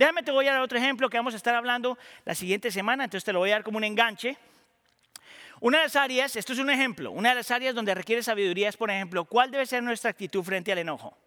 Déjame, 0.00 0.22
te 0.22 0.30
voy 0.30 0.48
a 0.48 0.52
dar 0.52 0.62
otro 0.62 0.78
ejemplo 0.78 1.10
que 1.10 1.18
vamos 1.18 1.34
a 1.34 1.36
estar 1.36 1.54
hablando 1.54 1.98
la 2.24 2.34
siguiente 2.34 2.70
semana, 2.70 3.04
entonces 3.04 3.22
te 3.22 3.34
lo 3.34 3.40
voy 3.40 3.50
a 3.50 3.56
dar 3.56 3.62
como 3.62 3.76
un 3.76 3.84
enganche. 3.84 4.38
Una 5.60 5.76
de 5.76 5.84
las 5.84 5.94
áreas, 5.94 6.36
esto 6.36 6.54
es 6.54 6.58
un 6.58 6.70
ejemplo, 6.70 7.10
una 7.10 7.28
de 7.28 7.34
las 7.34 7.50
áreas 7.50 7.74
donde 7.74 7.94
requiere 7.94 8.22
sabiduría 8.22 8.70
es, 8.70 8.78
por 8.78 8.90
ejemplo, 8.90 9.26
cuál 9.26 9.50
debe 9.50 9.66
ser 9.66 9.82
nuestra 9.82 10.08
actitud 10.08 10.42
frente 10.42 10.72
al 10.72 10.78
enojo. 10.78 11.18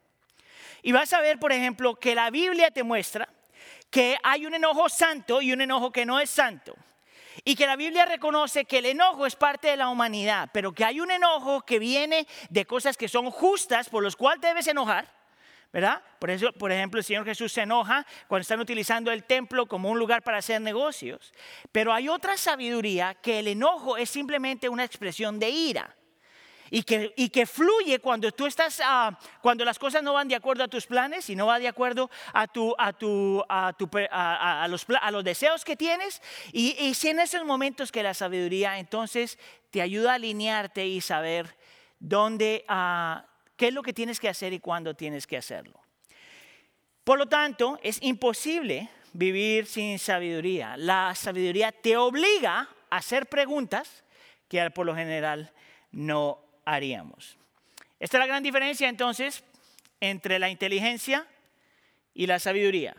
Y 0.82 0.92
vas 0.92 1.14
a 1.14 1.22
ver, 1.22 1.38
por 1.38 1.52
ejemplo, 1.52 1.94
que 1.94 2.16
la 2.16 2.32
Biblia 2.32 2.72
te 2.72 2.82
muestra 2.82 3.30
que 3.92 4.18
hay 4.24 4.48
un 4.48 4.56
enojo 4.56 4.90
santo 4.90 5.40
y 5.40 5.54
un 5.54 5.62
enojo 5.62 5.92
que 5.92 6.08
no 6.08 6.20
es 6.20 6.32
santo. 6.32 6.76
Y 7.44 7.56
que 7.56 7.68
la 7.68 7.76
Biblia 7.76 8.08
reconoce 8.08 8.66
que 8.66 8.80
el 8.80 8.88
enojo 8.88 9.28
es 9.28 9.36
parte 9.36 9.68
de 9.68 9.78
la 9.78 9.90
humanidad, 9.90 10.50
pero 10.52 10.72
que 10.72 10.84
hay 10.84 11.00
un 11.00 11.12
enojo 11.12 11.62
que 11.62 11.78
viene 11.78 12.26
de 12.50 12.66
cosas 12.66 12.98
que 12.98 13.08
son 13.08 13.30
justas 13.30 13.88
por 13.90 14.02
los 14.02 14.16
cuales 14.16 14.42
debes 14.42 14.66
enojar 14.66 15.23
¿verdad? 15.74 16.04
Por 16.20 16.30
eso, 16.30 16.54
por 16.54 16.72
ejemplo, 16.72 17.00
el 17.00 17.04
Señor 17.04 17.26
Jesús 17.26 17.52
se 17.52 17.62
enoja 17.62 18.06
cuando 18.28 18.44
están 18.44 18.60
utilizando 18.60 19.12
el 19.12 19.24
templo 19.24 19.66
como 19.66 19.90
un 19.90 19.98
lugar 19.98 20.22
para 20.22 20.38
hacer 20.38 20.62
negocios. 20.62 21.34
Pero 21.72 21.92
hay 21.92 22.08
otra 22.08 22.38
sabiduría 22.38 23.16
que 23.16 23.40
el 23.40 23.48
enojo 23.48 23.98
es 23.98 24.12
simplemente 24.12 24.70
una 24.70 24.84
expresión 24.84 25.40
de 25.40 25.50
ira. 25.50 25.96
Y 26.70 26.84
que, 26.84 27.14
y 27.18 27.30
que 27.30 27.46
fluye 27.46 28.00
cuando 28.00 28.32
tú 28.32 28.48
estás, 28.48 28.82
ah, 28.84 29.18
cuando 29.42 29.66
las 29.66 29.78
cosas 29.78 30.02
no 30.02 30.14
van 30.14 30.28
de 30.28 30.36
acuerdo 30.36 30.64
a 30.64 30.68
tus 30.68 30.88
planes 30.88 31.30
y 31.30 31.36
no 31.36 31.46
van 31.48 31.62
de 31.62 31.68
acuerdo 31.68 32.10
a, 32.34 32.48
tu, 32.48 32.74
a, 32.80 32.94
tu, 32.94 33.44
a, 33.48 33.74
tu, 33.74 33.90
a, 34.10 34.68
los, 34.70 34.86
a 35.00 35.12
los, 35.12 35.24
deseos 35.24 35.66
que 35.66 35.76
tienes. 35.76 36.22
Y, 36.52 36.76
y 36.80 36.94
si 36.96 37.10
en 37.10 37.20
esos 37.20 37.46
momentos 37.46 37.92
que 37.92 38.02
la 38.02 38.16
sabiduría 38.16 38.80
entonces 38.80 39.38
te 39.70 39.82
ayuda 39.82 40.14
a 40.14 40.16
alinearte 40.16 40.88
y 40.88 41.02
saber 41.02 41.56
dónde, 42.00 42.66
uh, 42.68 43.22
qué 43.56 43.68
es 43.68 43.74
lo 43.74 43.84
que 43.84 43.94
tienes 43.94 44.20
que 44.20 44.30
hacer 44.30 44.54
y 44.54 44.60
cuándo 44.60 44.96
tienes 44.96 45.28
que 45.28 45.38
hacerlo. 45.38 45.80
Por 47.04 47.18
lo 47.20 47.28
tanto, 47.28 47.80
es 47.84 48.02
imposible 48.02 48.90
vivir 49.14 49.66
sin 49.66 50.00
sabiduría. 50.00 50.78
La 50.78 51.14
sabiduría 51.16 51.72
te 51.72 51.98
obliga 51.98 52.70
a 52.90 52.98
hacer 52.98 53.28
preguntas 53.28 54.04
que 54.48 54.70
por 54.72 54.86
lo 54.86 54.96
general 54.96 55.52
no 55.92 56.40
haríamos. 56.66 57.38
Esta 58.00 58.18
es 58.18 58.20
la 58.20 58.28
gran 58.28 58.44
diferencia 58.44 58.90
entonces 58.90 59.44
entre 60.00 60.40
la 60.40 60.50
inteligencia 60.50 61.28
y 62.14 62.28
la 62.28 62.40
sabiduría. 62.40 62.96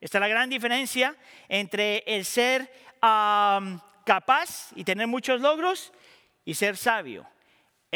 Esta 0.00 0.18
es 0.18 0.20
la 0.20 0.28
gran 0.28 0.50
diferencia 0.50 1.16
entre 1.48 2.04
el 2.06 2.24
ser 2.24 2.70
capaz 3.00 4.70
y 4.74 4.84
tener 4.84 5.06
muchos 5.06 5.40
logros 5.40 5.92
y 6.44 6.54
ser 6.54 6.76
sabio. 6.76 7.26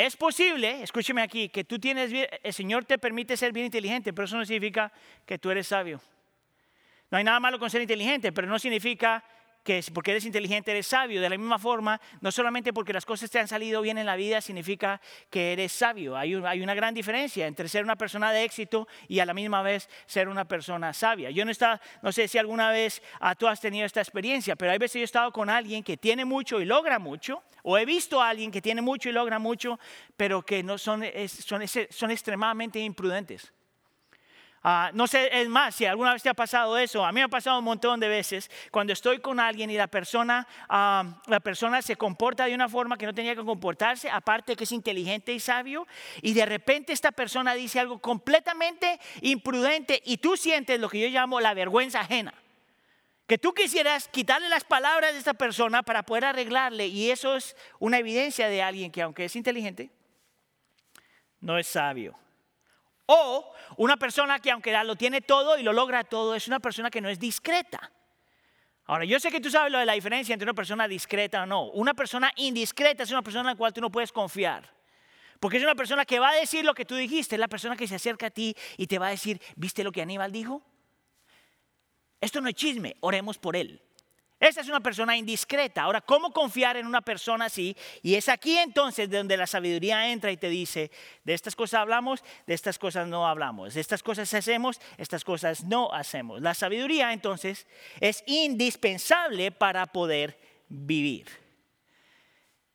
Es 0.01 0.17
posible, 0.17 0.83
escúcheme 0.83 1.21
aquí, 1.21 1.51
que 1.51 1.63
tú 1.63 1.79
tienes, 1.79 2.11
el 2.43 2.55
Señor 2.55 2.87
te 2.87 2.97
permite 2.97 3.37
ser 3.37 3.53
bien 3.53 3.67
inteligente, 3.67 4.15
pero 4.15 4.25
eso 4.25 4.39
no 4.39 4.47
significa 4.47 4.91
que 5.27 5.39
tú 5.39 5.51
eres 5.51 5.67
sabio. 5.67 6.01
No 7.11 7.19
hay 7.19 7.25
nada 7.25 7.39
malo 7.39 7.59
con 7.59 7.69
ser 7.69 7.83
inteligente, 7.83 8.33
pero 8.33 8.49
no 8.49 8.59
significa 8.59 9.23
que 9.71 9.85
porque 9.95 10.11
eres 10.11 10.25
inteligente 10.25 10.73
eres 10.73 10.89
sabio. 10.89 11.23
De 11.23 11.29
la 11.29 11.39
misma 11.39 11.57
forma, 11.57 12.01
no 12.21 12.33
solamente 12.33 12.73
porque 12.73 12.93
las 12.93 13.07
cosas 13.07 13.31
te 13.31 13.39
han 13.39 13.47
salido 13.47 13.81
bien 13.83 13.99
en 13.99 14.07
la 14.07 14.17
vida 14.17 14.41
significa 14.41 15.01
que 15.31 15.53
eres 15.53 15.71
sabio. 15.71 16.17
Hay, 16.17 16.35
una 16.35 16.75
gran 16.75 16.93
diferencia 16.93 17.47
entre 17.47 17.69
ser 17.69 17.85
una 17.85 17.95
persona 17.95 18.33
de 18.33 18.43
éxito 18.43 18.89
y 19.07 19.21
a 19.21 19.27
la 19.27 19.33
misma 19.33 19.63
vez 19.63 19.89
ser 20.07 20.29
una 20.29 20.45
persona 20.45 20.93
sabia. 20.93 21.31
Yo 21.31 21.45
no, 21.45 21.53
está, 21.53 21.81
no 22.03 22.11
sé 22.11 22.27
si 22.27 22.37
alguna 22.37 22.73
vez 22.73 23.01
ah, 23.21 23.37
tú 23.37 23.47
has 23.47 23.61
tenido 23.61 23.87
esta 23.87 24.01
experiencia, 24.01 24.57
pero 24.57 24.73
hay 24.73 24.79
veces 24.79 24.95
yo 24.95 25.03
he 25.03 25.05
estado 25.05 25.31
con 25.31 25.49
alguien 25.49 25.85
que 25.85 25.97
tiene 25.97 26.25
mucho 26.25 26.61
y 26.61 26.65
logra 26.65 26.99
mucho, 26.99 27.45
o 27.63 27.79
he 27.79 27.85
visto 27.85 28.21
a 28.21 28.29
alguien 28.29 28.51
que 28.51 28.61
tiene 28.61 28.83
mucho 28.83 29.09
y 29.09 29.13
logra 29.13 29.39
mucho, 29.39 29.79
pero 30.17 30.43
que 30.43 30.65
no 30.65 30.79
son, 30.79 31.05
son, 31.29 31.63
son 31.69 32.11
extremadamente 32.11 32.81
imprudentes. 32.81 33.53
Ah, 34.63 34.91
no 34.93 35.07
sé, 35.07 35.41
es 35.41 35.49
más, 35.49 35.75
si 35.75 35.87
alguna 35.87 36.13
vez 36.13 36.23
te 36.23 36.29
ha 36.29 36.35
pasado 36.35 36.77
eso, 36.77 37.03
a 37.03 37.13
mí 37.13 37.21
me 37.21 37.23
ha 37.23 37.29
pasado 37.29 37.59
un 37.59 37.65
montón 37.65 37.99
de 37.99 38.09
veces 38.09 38.51
cuando 38.71 38.93
estoy 38.93 39.19
con 39.19 39.41
alguien 39.41 39.71
y 39.71 39.77
la 39.77 39.87
persona, 39.87 40.47
ah, 40.69 41.23
la 41.29 41.41
persona 41.41 41.81
se 41.81 41.97
comporta 41.97 42.45
de 42.45 42.55
una 42.55 42.69
forma 42.69 42.99
que 42.99 43.07
no 43.07 43.15
tenía 43.15 43.35
que 43.35 43.43
comportarse, 43.43 44.11
aparte 44.11 44.57
que 44.57 44.65
es 44.65 44.73
inteligente 44.73 45.33
y 45.33 45.41
sabio, 45.41 45.87
y 46.21 46.35
de 46.35 46.45
repente 46.45 46.93
esta 46.93 47.11
persona 47.11 47.55
dice 47.55 47.81
algo 47.81 48.01
completamente 48.01 49.01
imprudente 49.23 50.03
y 50.05 50.19
tú 50.19 50.37
sientes 50.37 50.79
lo 50.79 50.91
que 50.91 51.01
yo 51.01 51.09
llamo 51.09 51.41
la 51.41 51.55
vergüenza 51.55 52.01
ajena. 52.01 52.35
Que 53.27 53.39
tú 53.39 53.55
quisieras 53.55 54.09
quitarle 54.09 54.51
las 54.51 54.65
palabras 54.65 55.13
de 55.13 55.21
esta 55.21 55.35
persona 55.35 55.83
para 55.83 56.03
poder 56.03 56.27
arreglarle, 56.27 56.87
y 56.87 57.11
eso 57.11 57.35
es 57.37 57.57
una 57.79 57.97
evidencia 57.97 58.49
de 58.51 58.63
alguien 58.63 58.93
que 58.93 59.01
aunque 59.01 59.25
es 59.25 59.37
inteligente, 59.37 59.91
no 61.41 61.57
es 61.57 61.67
sabio. 61.67 62.19
O 63.13 63.53
una 63.77 63.97
persona 63.97 64.39
que 64.39 64.53
aunque 64.53 64.73
lo 64.85 64.95
tiene 64.95 65.21
todo 65.21 65.59
y 65.59 65.65
lo 65.65 65.73
logra 65.73 66.05
todo, 66.05 66.37
es 66.37 66.47
una 66.47 66.61
persona 66.61 66.91
que 66.91 67.01
no 67.01 67.09
es 67.09 67.19
discreta. 67.19 67.91
Ahora, 68.87 69.05
yo 69.05 69.19
sé 69.19 69.33
que 69.33 69.41
tú 69.41 69.51
sabes 69.51 69.73
lo 69.73 69.81
de 69.81 69.87
la 69.87 69.95
diferencia 69.95 70.33
entre 70.33 70.45
una 70.45 70.55
persona 70.55 70.87
discreta 70.87 71.43
o 71.43 71.47
no. 71.47 71.65
Una 71.71 71.93
persona 71.93 72.31
indiscreta 72.37 73.03
es 73.03 73.11
una 73.11 73.23
persona 73.23 73.41
en 73.41 73.55
la 73.55 73.57
cual 73.57 73.73
tú 73.73 73.81
no 73.81 73.91
puedes 73.91 74.13
confiar. 74.13 74.73
Porque 75.41 75.57
es 75.57 75.65
una 75.65 75.75
persona 75.75 76.05
que 76.05 76.21
va 76.21 76.31
a 76.31 76.35
decir 76.37 76.65
lo 76.65 76.73
que 76.73 76.85
tú 76.85 76.95
dijiste, 76.95 77.35
es 77.35 77.41
la 77.41 77.49
persona 77.49 77.75
que 77.75 77.89
se 77.89 77.97
acerca 77.97 78.27
a 78.27 78.31
ti 78.31 78.55
y 78.77 78.87
te 78.87 79.01
va 79.01 79.09
a 79.09 79.11
decir, 79.11 79.41
¿viste 79.57 79.83
lo 79.83 79.91
que 79.91 80.03
Aníbal 80.03 80.31
dijo? 80.31 80.63
Esto 82.21 82.41
no 82.41 82.49
es 82.49 82.55
chisme, 82.55 82.95
oremos 83.01 83.39
por 83.39 83.57
él. 83.57 83.83
Esa 84.41 84.63
es 84.63 84.69
una 84.69 84.81
persona 84.81 85.19
indiscreta. 85.19 85.83
Ahora, 85.83 86.01
¿cómo 86.01 86.33
confiar 86.33 86.79
en 86.79 86.87
una 86.87 87.03
persona 87.03 87.45
así? 87.45 87.77
Y 88.03 88.15
es 88.15 88.27
aquí 88.31 88.57
entonces 88.57 89.11
donde 89.11 89.37
la 89.37 89.47
sabiduría 89.47 90.11
entra 90.11 90.33
y 90.33 90.39
te 90.39 90.49
dice, 90.49 90.91
de 91.25 91.35
estas 91.35 91.55
cosas 91.55 91.81
hablamos, 91.81 92.25
de 92.47 92.55
estas 92.55 92.79
cosas 92.79 93.07
no 93.07 93.29
hablamos, 93.29 93.75
de 93.75 93.83
estas 93.83 94.03
cosas 94.03 94.33
hacemos, 94.33 94.81
estas 94.97 95.25
cosas 95.25 95.65
no 95.65 95.93
hacemos. 95.93 96.41
La 96.41 96.55
sabiduría 96.55 97.13
entonces 97.13 97.67
es 98.01 98.25
indispensable 98.27 99.53
para 99.53 99.85
poder 99.85 100.41
vivir. 100.71 101.27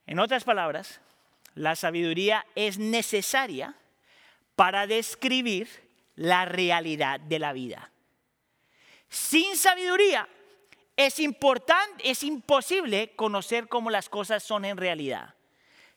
En 0.05 0.19
otras 0.19 0.43
palabras, 0.43 1.01
la 1.55 1.75
sabiduría 1.75 2.45
es 2.53 2.77
necesaria 2.77 3.73
para 4.55 4.85
describir 4.85 5.67
la 6.15 6.45
realidad 6.45 7.19
de 7.19 7.39
la 7.39 7.53
vida. 7.53 7.91
Sin 9.09 9.57
sabiduría 9.57 10.29
es 10.97 11.19
importante, 11.19 12.09
es 12.09 12.23
imposible 12.23 13.13
conocer 13.15 13.67
cómo 13.67 13.89
las 13.89 14.09
cosas 14.09 14.43
son 14.43 14.65
en 14.65 14.77
realidad. 14.77 15.33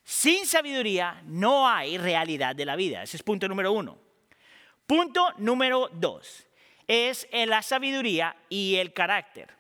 Sin 0.04 0.46
sabiduría 0.46 1.22
no 1.26 1.68
hay 1.68 1.98
realidad 1.98 2.56
de 2.56 2.64
la 2.64 2.76
vida. 2.76 3.02
Ese 3.02 3.16
es 3.16 3.22
punto 3.22 3.46
número 3.46 3.72
uno. 3.72 3.98
Punto 4.86 5.32
número 5.36 5.90
dos 5.92 6.46
es 6.86 7.28
la 7.32 7.62
sabiduría 7.62 8.34
y 8.48 8.76
el 8.76 8.94
carácter. 8.94 9.57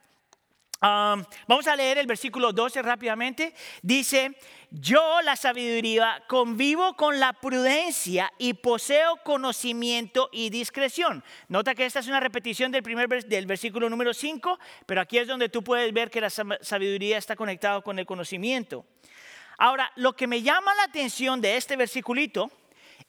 Vamos 0.80 1.66
a 1.66 1.76
leer 1.76 1.98
el 1.98 2.06
versículo 2.06 2.52
12 2.52 2.82
rápidamente. 2.82 3.54
Dice, 3.82 4.36
yo 4.70 5.20
la 5.22 5.36
sabiduría 5.36 6.22
convivo 6.28 6.94
con 6.94 7.20
la 7.20 7.32
prudencia 7.32 8.32
y 8.38 8.54
poseo 8.54 9.16
conocimiento 9.24 10.28
y 10.32 10.50
discreción. 10.50 11.24
Nota 11.48 11.74
que 11.74 11.86
esta 11.86 12.00
es 12.00 12.08
una 12.08 12.20
repetición 12.20 12.70
del 12.70 12.82
primer 12.82 13.08
del 13.08 13.46
versículo 13.46 13.88
número 13.88 14.12
5, 14.14 14.58
pero 14.86 15.00
aquí 15.00 15.18
es 15.18 15.26
donde 15.26 15.48
tú 15.48 15.64
puedes 15.64 15.92
ver 15.92 16.10
que 16.10 16.20
la 16.20 16.30
sabiduría 16.30 17.18
está 17.18 17.36
conectada 17.36 17.80
con 17.80 17.98
el 17.98 18.06
conocimiento. 18.06 18.84
Ahora, 19.58 19.90
lo 19.96 20.14
que 20.14 20.28
me 20.28 20.42
llama 20.42 20.74
la 20.74 20.84
atención 20.84 21.40
de 21.40 21.56
este 21.56 21.76
versiculito 21.76 22.50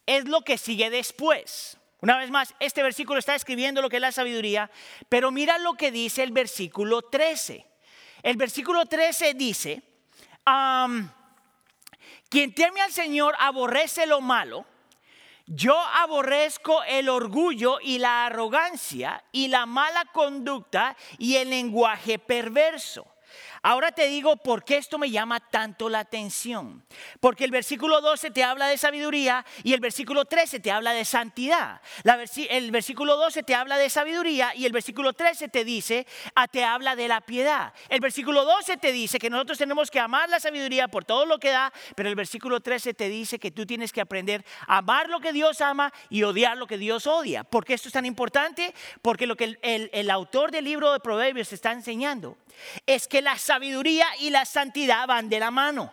es 0.07 0.27
lo 0.27 0.41
que 0.41 0.57
sigue 0.57 0.89
después. 0.89 1.78
Una 2.01 2.17
vez 2.17 2.29
más, 2.29 2.55
este 2.59 2.81
versículo 2.81 3.19
está 3.19 3.35
escribiendo 3.35 3.81
lo 3.81 3.89
que 3.89 3.97
es 3.97 4.01
la 4.01 4.11
sabiduría, 4.11 4.71
pero 5.09 5.31
mira 5.31 5.57
lo 5.57 5.73
que 5.73 5.91
dice 5.91 6.23
el 6.23 6.31
versículo 6.31 7.01
13. 7.01 7.65
El 8.23 8.37
versículo 8.37 8.85
13 8.85 9.33
dice, 9.33 9.81
quien 12.29 12.53
teme 12.53 12.81
al 12.81 12.91
Señor 12.91 13.35
aborrece 13.37 14.05
lo 14.05 14.21
malo. 14.21 14.65
Yo 15.45 15.77
aborrezco 15.77 16.83
el 16.83 17.09
orgullo 17.09 17.79
y 17.81 17.97
la 17.97 18.27
arrogancia 18.27 19.23
y 19.31 19.47
la 19.47 19.65
mala 19.65 20.05
conducta 20.05 20.95
y 21.17 21.37
el 21.37 21.49
lenguaje 21.49 22.19
perverso. 22.19 23.07
Ahora 23.61 23.91
te 23.91 24.07
digo 24.07 24.37
por 24.37 24.63
qué 24.63 24.77
esto 24.77 24.97
me 24.97 25.11
llama 25.11 25.39
tanto 25.39 25.89
la 25.89 25.99
atención. 25.99 26.83
Porque 27.19 27.43
el 27.43 27.51
versículo 27.51 28.01
12 28.01 28.31
te 28.31 28.43
habla 28.43 28.67
de 28.67 28.77
sabiduría 28.77 29.45
y 29.63 29.73
el 29.73 29.79
versículo 29.79 30.25
13 30.25 30.59
te 30.59 30.71
habla 30.71 30.93
de 30.93 31.05
santidad. 31.05 31.81
el 32.49 32.71
versículo 32.71 33.17
12 33.17 33.43
te 33.43 33.55
habla 33.55 33.77
de 33.77 33.89
sabiduría 33.89 34.53
y 34.55 34.65
el 34.65 34.71
versículo 34.71 35.13
13 35.13 35.49
te 35.49 35.65
dice, 35.65 36.07
ah, 36.35 36.47
te 36.47 36.63
habla 36.63 36.95
de 36.95 37.07
la 37.07 37.21
piedad. 37.21 37.73
El 37.89 37.99
versículo 37.99 38.45
12 38.45 38.77
te 38.77 38.91
dice 38.91 39.19
que 39.19 39.29
nosotros 39.29 39.57
tenemos 39.57 39.91
que 39.91 39.99
amar 39.99 40.29
la 40.29 40.39
sabiduría 40.39 40.87
por 40.87 41.05
todo 41.05 41.25
lo 41.25 41.39
que 41.39 41.49
da, 41.49 41.73
pero 41.95 42.09
el 42.09 42.15
versículo 42.15 42.59
13 42.59 42.93
te 42.93 43.09
dice 43.09 43.39
que 43.39 43.51
tú 43.51 43.65
tienes 43.65 43.91
que 43.91 44.01
aprender 44.01 44.45
a 44.67 44.77
amar 44.77 45.09
lo 45.09 45.19
que 45.19 45.33
Dios 45.33 45.61
ama 45.61 45.93
y 46.09 46.23
odiar 46.23 46.57
lo 46.57 46.67
que 46.67 46.77
Dios 46.77 47.07
odia. 47.07 47.43
¿Por 47.43 47.65
qué 47.65 47.73
esto 47.73 47.89
es 47.89 47.93
tan 47.93 48.05
importante? 48.05 48.73
Porque 49.01 49.27
lo 49.27 49.35
que 49.35 49.57
el, 49.61 50.09
autor 50.09 50.51
del 50.51 50.65
libro 50.65 50.91
de 50.91 50.99
Proverbios 50.99 51.53
está 51.53 51.71
enseñando 51.71 52.37
es 52.85 53.07
que 53.07 53.21
la 53.21 53.37
sabiduría 53.49 54.05
y 54.19 54.29
la 54.29 54.45
santidad 54.45 55.07
van 55.07 55.27
de 55.27 55.39
la 55.39 55.49
mano. 55.49 55.91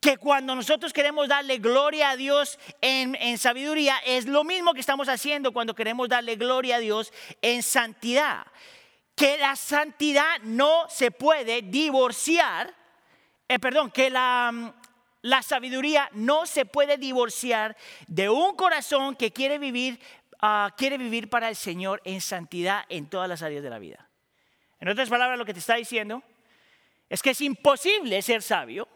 Que 0.00 0.16
cuando 0.16 0.54
nosotros 0.54 0.92
queremos 0.92 1.26
darle 1.26 1.58
gloria 1.58 2.10
a 2.10 2.16
Dios 2.16 2.56
en, 2.80 3.36
sabiduría, 3.36 3.98
es 4.06 4.26
lo 4.26 4.44
mismo 4.44 4.72
que 4.72 4.78
estamos 4.78 5.08
haciendo 5.08 5.52
cuando 5.52 5.74
queremos 5.74 6.08
darle 6.08 6.36
gloria 6.36 6.76
a 6.76 6.78
Dios 6.78 7.12
en 7.40 7.64
santidad. 7.64 8.46
Que 9.16 9.38
la 9.38 9.56
santidad 9.56 10.38
no 10.44 10.86
se 10.88 11.10
puede 11.10 11.62
divorciar, 11.62 12.72
eh, 13.48 13.58
perdón, 13.58 13.90
que 13.90 14.08
la, 14.08 14.72
la 15.22 15.42
sabiduría 15.42 16.08
no 16.12 16.46
se 16.46 16.64
puede 16.64 16.96
divorciar 16.96 17.76
de 18.06 18.28
un 18.28 18.54
corazón 18.54 19.16
que 19.16 19.32
quiere 19.32 19.58
vivir, 19.58 19.98
ah, 20.40 20.72
quiere 20.76 20.96
vivir 20.96 21.28
para 21.28 21.48
el 21.48 21.56
Señor 21.56 22.00
en 22.04 22.20
santidad 22.20 22.84
en 22.88 23.08
todas 23.08 23.28
las 23.28 23.42
áreas 23.42 23.64
de 23.64 23.70
la 23.70 23.80
vida. 23.80 24.08
En 24.78 24.88
otras 24.88 25.08
palabras, 25.08 25.38
lo 25.38 25.44
que 25.44 25.54
te 25.54 25.60
está 25.60 25.74
diciendo 25.74 26.22
es 27.12 27.20
que 27.20 27.30
es 27.30 27.42
imposible 27.42 28.22
ser 28.22 28.40
sabio 28.40 28.88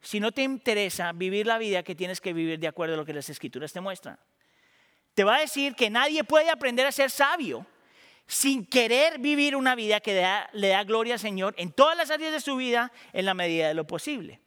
si 0.00 0.20
no 0.20 0.30
te 0.30 0.42
interesa 0.42 1.10
vivir 1.10 1.44
la 1.44 1.58
vida 1.58 1.82
que 1.82 1.96
tienes 1.96 2.20
que 2.20 2.32
vivir 2.32 2.60
de 2.60 2.68
acuerdo 2.68 2.94
a 2.94 2.96
lo 2.96 3.04
que 3.04 3.12
las 3.12 3.28
escrituras 3.28 3.72
te 3.72 3.80
muestran. 3.80 4.16
Te 5.12 5.24
va 5.24 5.38
a 5.38 5.40
decir 5.40 5.74
que 5.74 5.90
nadie 5.90 6.22
puede 6.22 6.50
aprender 6.50 6.86
a 6.86 6.92
ser 6.92 7.10
sabio 7.10 7.66
sin 8.28 8.64
querer 8.64 9.18
vivir 9.18 9.56
una 9.56 9.74
vida 9.74 9.98
que 9.98 10.14
le 10.52 10.68
da 10.68 10.84
gloria 10.84 11.14
al 11.14 11.18
Señor 11.18 11.52
en 11.58 11.72
todas 11.72 11.96
las 11.96 12.12
áreas 12.12 12.30
de 12.30 12.40
su 12.40 12.54
vida 12.54 12.92
en 13.12 13.26
la 13.26 13.34
medida 13.34 13.66
de 13.66 13.74
lo 13.74 13.88
posible. 13.88 14.38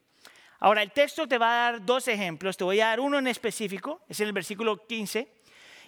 Ahora, 0.60 0.82
el 0.82 0.94
texto 0.94 1.28
te 1.28 1.38
va 1.38 1.52
a 1.52 1.72
dar 1.72 1.86
dos 1.86 2.08
ejemplos. 2.08 2.56
Te 2.56 2.64
voy 2.64 2.80
a 2.80 2.88
dar 2.88 3.02
uno 3.02 3.20
en 3.20 3.28
específico, 3.28 4.06
es 4.08 4.22
en 4.22 4.28
el 4.28 4.34
versículo 4.34 4.88
15. 4.88 5.28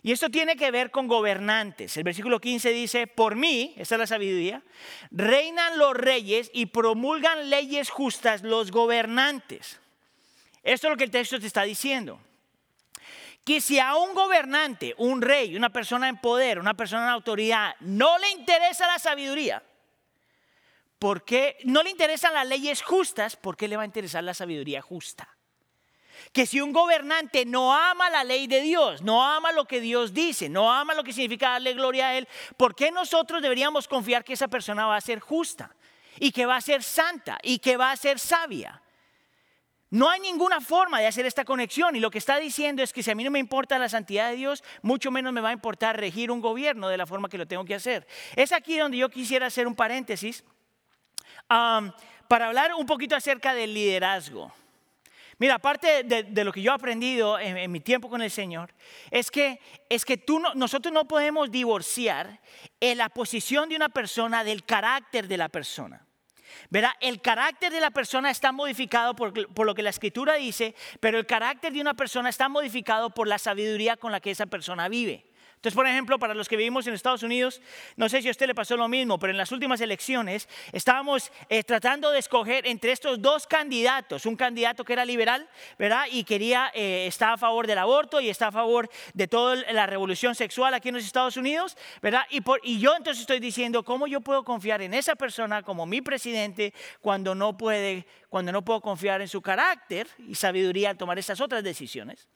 Y 0.02 0.12
esto 0.12 0.30
tiene 0.30 0.56
que 0.56 0.72
ver 0.72 0.92
con 0.92 1.08
gobernantes. 1.08 1.98
El 1.98 2.04
versículo 2.04 2.40
15 2.40 2.72
dice, 2.72 3.08
por 3.08 3.36
mí, 3.36 3.74
esta 3.78 3.96
es 3.96 4.00
la 4.00 4.08
sabiduría, 4.08 4.64
reinan 5.12 5.78
los 5.78 5.94
reyes 5.94 6.50
y 6.54 6.68
promulgan 6.68 7.50
leyes 7.50 7.90
justas 7.90 8.44
los 8.44 8.72
gobernantes. 8.72 9.80
Esto 10.64 10.88
es 10.88 10.92
lo 10.92 10.98
que 10.98 11.04
el 11.06 11.12
texto 11.12 11.40
te 11.40 11.48
está 11.48 11.64
diciendo. 11.64 12.20
Que 13.44 13.62
si 13.62 13.80
a 13.80 13.96
un 13.96 14.14
gobernante, 14.14 14.94
un 14.98 15.22
rey, 15.22 15.56
una 15.56 15.70
persona 15.70 16.08
en 16.08 16.18
poder, 16.18 16.60
una 16.60 16.76
persona 16.76 17.04
en 17.04 17.10
autoridad, 17.10 17.76
no 17.80 18.18
le 18.20 18.30
interesa 18.32 18.88
la 18.88 19.00
sabiduría, 19.00 19.64
¿por 20.98 21.26
qué 21.26 21.58
no 21.64 21.82
le 21.84 21.90
interesan 21.90 22.34
las 22.34 22.48
leyes 22.48 22.82
justas? 22.82 23.36
¿Por 23.36 23.58
qué 23.58 23.68
le 23.68 23.76
va 23.76 23.84
a 23.84 23.86
interesar 23.86 24.24
la 24.24 24.34
sabiduría 24.34 24.82
justa? 24.82 25.39
Que 26.32 26.46
si 26.46 26.62
un 26.62 26.72
gobernante 26.72 27.46
no 27.46 27.74
ama 27.74 28.10
la 28.10 28.24
ley 28.24 28.48
de 28.48 28.62
Dios, 28.62 29.02
no 29.02 29.26
ama 29.26 29.52
lo 29.52 29.66
que 29.66 29.82
Dios 29.82 30.14
dice, 30.14 30.50
no 30.50 30.72
ama 30.72 30.94
lo 30.94 31.04
que 31.04 31.14
significa 31.14 31.52
darle 31.52 31.74
gloria 31.74 32.10
a 32.10 32.18
Él, 32.18 32.28
¿por 32.58 32.76
qué 32.76 32.92
nosotros 32.92 33.42
deberíamos 33.42 33.88
confiar 33.88 34.24
que 34.24 34.34
esa 34.34 34.48
persona 34.48 34.86
va 34.86 34.96
a 34.96 35.02
ser 35.02 35.20
justa 35.20 35.76
y 36.20 36.32
que 36.32 36.46
va 36.46 36.56
a 36.56 36.62
ser 36.62 36.84
santa 36.84 37.38
y 37.44 37.60
que 37.60 37.78
va 37.78 37.92
a 37.92 37.96
ser 37.96 38.20
sabia? 38.20 38.82
No 39.92 40.08
hay 40.08 40.20
ninguna 40.20 40.62
forma 40.62 41.00
de 41.00 41.08
hacer 41.08 41.26
esta 41.26 41.46
conexión 41.46 41.96
y 41.96 42.00
lo 42.00 42.12
que 42.12 42.20
está 42.20 42.38
diciendo 42.38 42.84
es 42.84 42.94
que 42.94 43.02
si 43.02 43.10
a 43.10 43.16
mí 43.16 43.24
no 43.24 43.32
me 43.32 43.40
importa 43.40 43.80
la 43.80 43.90
santidad 43.90 44.30
de 44.30 44.36
Dios, 44.36 44.64
mucho 44.84 45.10
menos 45.10 45.34
me 45.34 45.42
va 45.42 45.50
a 45.50 45.54
importar 45.54 46.00
regir 46.00 46.30
un 46.30 46.42
gobierno 46.42 46.90
de 46.90 46.98
la 46.98 47.08
forma 47.08 47.28
que 47.28 47.40
lo 47.40 47.48
tengo 47.48 47.66
que 47.66 47.74
hacer. 47.74 48.08
Es 48.36 48.52
aquí 48.52 48.78
donde 48.78 48.98
yo 48.98 49.10
quisiera 49.10 49.48
hacer 49.48 49.66
un 49.66 49.76
paréntesis 49.76 50.44
para 51.48 52.48
hablar 52.48 52.76
un 52.76 52.86
poquito 52.86 53.16
acerca 53.16 53.56
del 53.56 53.74
liderazgo. 53.74 54.54
Mira, 55.40 55.56
aparte 55.56 56.04
de, 56.04 56.44
lo 56.44 56.52
que 56.52 56.62
yo 56.62 56.72
he 56.72 56.76
aprendido 56.76 57.40
en, 57.40 57.72
mi 57.72 57.80
tiempo 57.80 58.10
con 58.10 58.22
el 58.22 58.30
Señor, 58.30 58.74
es 59.10 59.32
que, 59.32 59.62
es 59.88 60.04
que 60.04 60.18
tú 60.18 60.42
nosotros 60.54 60.94
no 60.94 61.08
podemos 61.08 61.50
divorciar 61.50 62.42
en 62.82 62.98
la 62.98 63.08
posición 63.08 63.70
de 63.70 63.78
una 63.78 63.88
persona 63.88 64.44
del 64.44 64.66
carácter 64.66 65.30
de 65.30 65.38
la 65.38 65.48
persona. 65.48 66.06
Verá, 66.70 66.94
el 67.00 67.22
carácter 67.22 67.72
de 67.72 67.80
la 67.80 67.92
persona 67.92 68.30
está 68.30 68.52
modificado 68.52 69.16
por, 69.16 69.54
por, 69.54 69.66
lo 69.66 69.74
que 69.74 69.82
la 69.82 69.92
escritura 69.92 70.34
dice, 70.34 70.76
pero 71.00 71.18
el 71.18 71.26
carácter 71.26 71.72
de 71.72 71.80
una 71.80 71.94
persona 71.94 72.28
está 72.28 72.50
modificado 72.50 73.12
por 73.12 73.28
la 73.28 73.40
sabiduría 73.40 73.96
con 73.96 74.12
la 74.12 74.20
que 74.20 74.32
esa 74.32 74.46
persona 74.46 74.90
vive. 74.90 75.29
Entonces, 75.60 75.76
por 75.76 75.88
ejemplo, 75.88 76.18
para 76.18 76.34
los 76.34 76.48
que 76.48 76.56
vivimos 76.56 76.88
en 76.88 76.94
Estados 76.94 77.22
Unidos, 77.22 77.62
no 77.98 78.08
sé 78.08 78.22
si 78.22 78.30
a 78.30 78.32
usted 78.32 78.48
le 78.48 78.56
pasó 78.56 78.78
lo 78.78 78.88
mismo, 78.88 79.20
pero 79.20 79.32
en 79.32 79.38
las 79.38 79.52
últimas 79.52 79.82
elecciones 79.82 80.48
estábamos 80.72 81.34
eh, 81.50 81.66
tratando 81.66 82.12
de 82.12 82.20
escoger 82.20 82.66
entre 82.66 82.94
estos 82.94 83.22
dos 83.22 83.46
candidatos, 83.46 84.26
un 84.26 84.38
candidato 84.38 84.86
que 84.86 84.94
era 84.94 85.04
liberal, 85.04 85.50
¿verdad? 85.78 86.06
Y 86.10 86.24
quería, 86.24 86.72
eh, 86.74 87.08
está 87.08 87.34
a 87.34 87.38
favor 87.38 87.68
del 87.68 87.78
aborto 87.78 88.22
y 88.22 88.30
está 88.30 88.48
a 88.48 88.52
favor 88.54 88.90
de 89.14 89.28
toda 89.28 89.58
la 89.74 89.86
revolución 89.86 90.34
sexual 90.34 90.74
aquí 90.74 90.88
en 90.88 90.96
los 90.96 91.04
Estados 91.04 91.36
Unidos, 91.36 91.76
¿verdad? 92.02 92.24
Y, 92.30 92.40
por, 92.40 92.62
y 92.64 92.80
yo 92.80 92.96
entonces 92.96 93.20
estoy 93.20 93.42
diciendo, 93.42 93.84
¿cómo 93.84 94.08
yo 94.08 94.22
puedo 94.22 94.46
confiar 94.46 94.82
en 94.82 94.94
esa 94.94 95.18
persona 95.18 95.62
como 95.62 95.86
mi 95.86 96.02
presidente 96.02 96.74
cuando 97.02 97.36
no 97.36 97.58
puede, 97.58 98.08
cuando 98.30 98.54
no 98.54 98.64
puedo 98.64 98.80
confiar 98.80 99.20
en 99.20 99.28
su 99.28 99.42
carácter 99.42 100.08
y 100.20 100.36
sabiduría 100.36 100.92
al 100.92 100.98
tomar 100.98 101.20
esas 101.20 101.42
otras 101.42 101.66
decisiones? 101.66 102.30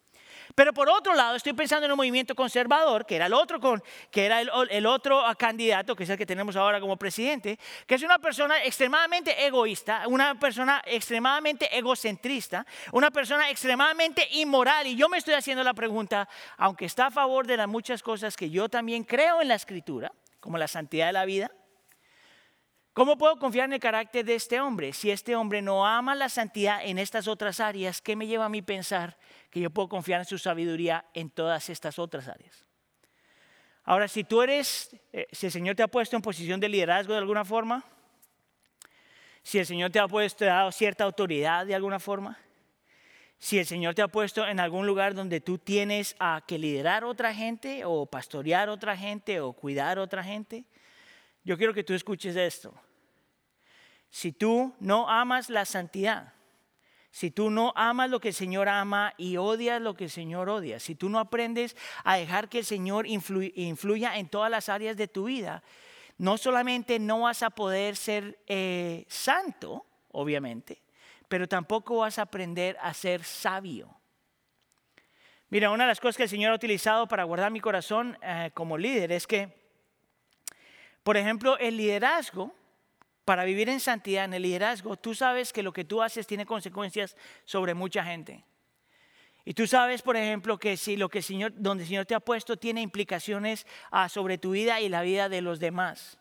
Pero 0.55 0.73
por 0.73 0.89
otro 0.89 1.15
lado, 1.15 1.35
estoy 1.35 1.53
pensando 1.53 1.85
en 1.85 1.91
un 1.91 1.97
movimiento 1.97 2.35
conservador, 2.35 3.05
que 3.05 3.15
era 3.15 3.25
el 3.25 3.33
otro, 3.33 3.59
con, 3.59 3.81
que 4.11 4.25
era 4.25 4.41
el, 4.41 4.85
otro 4.85 5.23
candidato, 5.37 5.95
que 5.95 6.03
es 6.03 6.09
el 6.09 6.17
que 6.17 6.25
tenemos 6.25 6.55
ahora 6.55 6.79
como 6.79 6.97
presidente, 6.97 7.57
que 7.87 7.95
es 7.95 8.03
una 8.03 8.19
persona 8.19 8.63
extremadamente 8.63 9.45
egoísta, 9.45 10.03
una 10.07 10.39
persona 10.39 10.81
extremadamente 10.85 11.75
egocentrista, 11.75 12.65
una 12.91 13.09
persona 13.09 13.49
extremadamente 13.49 14.27
inmoral. 14.33 14.85
Y 14.85 14.95
yo 14.95 15.09
me 15.09 15.17
estoy 15.17 15.33
haciendo 15.33 15.63
la 15.63 15.73
pregunta, 15.73 16.29
aunque 16.57 16.85
está 16.85 17.07
a 17.07 17.11
favor 17.11 17.47
de 17.47 17.57
las 17.57 17.67
muchas 17.67 18.03
cosas 18.03 18.37
que 18.37 18.49
yo 18.49 18.69
también 18.69 19.03
creo 19.03 19.41
en 19.41 19.47
la 19.47 19.55
escritura, 19.55 20.11
como 20.39 20.57
la 20.57 20.67
santidad 20.67 21.07
de 21.07 21.13
la 21.13 21.25
vida, 21.25 21.51
¿Cómo 22.93 23.17
puedo 23.17 23.39
confiar 23.39 23.65
en 23.65 23.73
el 23.73 23.79
carácter 23.79 24.23
de 24.23 24.35
este 24.35 24.61
hombre? 24.61 24.93
Si 24.93 25.09
este 25.09 25.35
hombre 25.35 25.63
no 25.63 25.83
ama 25.83 26.13
la 26.13 26.29
santidad 26.29 26.85
en 26.85 26.99
estas 26.99 27.27
otras 27.27 27.59
áreas, 27.59 28.03
¿qué 28.03 28.15
me 28.15 28.27
lleva 28.27 28.45
a 28.45 28.49
mí 28.49 28.61
pensar 28.61 29.17
que 29.53 29.59
yo 29.59 29.69
puedo 29.69 29.87
confiar 29.87 30.19
en 30.21 30.25
su 30.25 30.39
sabiduría 30.39 31.05
en 31.13 31.29
todas 31.29 31.69
estas 31.69 31.99
otras 31.99 32.27
áreas? 32.27 32.65
Ahora, 33.83 34.07
si 34.07 34.23
tú 34.23 34.41
eres, 34.41 34.89
eh, 35.11 35.27
si 35.31 35.45
el 35.45 35.51
Señor 35.51 35.75
te 35.75 35.83
ha 35.83 35.87
puesto 35.87 36.15
en 36.15 36.23
posición 36.23 36.59
de 36.59 36.69
liderazgo 36.69 37.13
de 37.13 37.19
alguna 37.19 37.45
forma, 37.45 37.85
si 39.43 39.59
el 39.59 39.67
Señor 39.67 39.91
te 39.91 39.99
ha 39.99 40.07
puesto, 40.07 40.43
dado 40.43 40.71
cierta 40.71 41.03
autoridad 41.03 41.67
de 41.67 41.75
alguna 41.75 41.99
forma, 41.99 42.39
si 43.37 43.59
el 43.59 43.67
Señor 43.67 43.93
te 43.93 44.01
ha 44.01 44.07
puesto 44.07 44.47
en 44.47 44.59
algún 44.59 44.87
lugar 44.87 45.13
donde 45.13 45.39
tú 45.39 45.59
tienes 45.59 46.15
a 46.17 46.41
que 46.47 46.57
liderar 46.57 47.03
otra 47.03 47.31
gente 47.31 47.83
o 47.85 48.07
pastorear 48.07 48.69
otra 48.69 48.97
gente 48.97 49.39
o 49.39 49.53
cuidar 49.53 49.99
otra 49.99 50.23
gente, 50.23 50.65
yo 51.43 51.59
quiero 51.59 51.75
que 51.75 51.83
tú 51.83 51.93
escuches 51.93 52.35
esto. 52.35 52.73
Si 54.09 54.31
tú 54.31 54.73
no 54.79 55.07
amas 55.07 55.51
la 55.51 55.65
santidad, 55.65 56.33
si 57.13 57.29
tú 57.29 57.51
no 57.51 57.73
amas 57.75 58.09
lo 58.09 58.19
que 58.19 58.29
el 58.29 58.33
Señor 58.33 58.67
ama 58.67 59.13
y 59.17 59.37
odias 59.37 59.79
lo 59.79 59.93
que 59.93 60.05
el 60.05 60.09
Señor 60.09 60.49
odia, 60.49 60.79
si 60.79 60.95
tú 60.95 61.09
no 61.09 61.19
aprendes 61.19 61.77
a 62.03 62.17
dejar 62.17 62.49
que 62.49 62.57
el 62.57 62.65
Señor 62.65 63.05
influya 63.05 64.17
en 64.17 64.27
todas 64.27 64.49
las 64.49 64.67
áreas 64.67 64.97
de 64.97 65.07
tu 65.07 65.25
vida, 65.25 65.61
no 66.17 66.39
solamente 66.39 66.97
no 66.97 67.21
vas 67.21 67.43
a 67.43 67.51
poder 67.51 67.97
ser 67.97 68.39
eh, 68.47 69.05
santo, 69.07 69.85
obviamente, 70.11 70.81
pero 71.27 71.47
tampoco 71.47 71.97
vas 71.97 72.17
a 72.17 72.23
aprender 72.23 72.77
a 72.81 72.91
ser 72.95 73.23
sabio. 73.23 73.95
Mira, 75.49 75.69
una 75.69 75.83
de 75.83 75.89
las 75.89 75.99
cosas 75.99 76.17
que 76.17 76.23
el 76.23 76.29
Señor 76.29 76.51
ha 76.51 76.55
utilizado 76.55 77.07
para 77.07 77.25
guardar 77.25 77.51
mi 77.51 77.59
corazón 77.59 78.17
eh, 78.23 78.49
como 78.55 78.75
líder 78.75 79.11
es 79.11 79.27
que 79.27 79.63
por 81.03 81.17
ejemplo, 81.17 81.57
el 81.57 81.75
liderazgo, 81.75 82.55
para 83.25 83.45
vivir 83.45 83.69
en 83.69 83.79
santidad, 83.79 84.25
en 84.25 84.33
el 84.33 84.43
liderazgo, 84.43 84.97
tú 84.97 85.15
sabes 85.15 85.53
que 85.53 85.63
lo 85.63 85.73
que 85.73 85.85
tú 85.85 86.01
haces 86.01 86.27
tiene 86.27 86.45
consecuencias 86.45 87.15
sobre 87.45 87.73
mucha 87.73 88.03
gente. 88.03 88.43
Y 89.45 89.53
tú 89.53 89.67
sabes, 89.67 90.01
por 90.01 90.15
ejemplo, 90.15 90.57
que 90.57 90.77
si 90.77 90.95
lo 90.95 91.09
que 91.09 91.17
el 91.19 91.23
Señor, 91.23 91.53
donde 91.55 91.85
Señor 91.85 92.05
te 92.05 92.15
ha 92.15 92.19
puesto 92.19 92.57
tiene 92.57 92.81
implicaciones 92.81 93.65
ah, 93.91 94.07
sobre 94.07 94.37
tu 94.37 94.51
vida 94.51 94.79
y 94.79 94.89
la 94.89 95.01
vida 95.01 95.27
de 95.27 95.41
los 95.41 95.59
demás. 95.59 96.17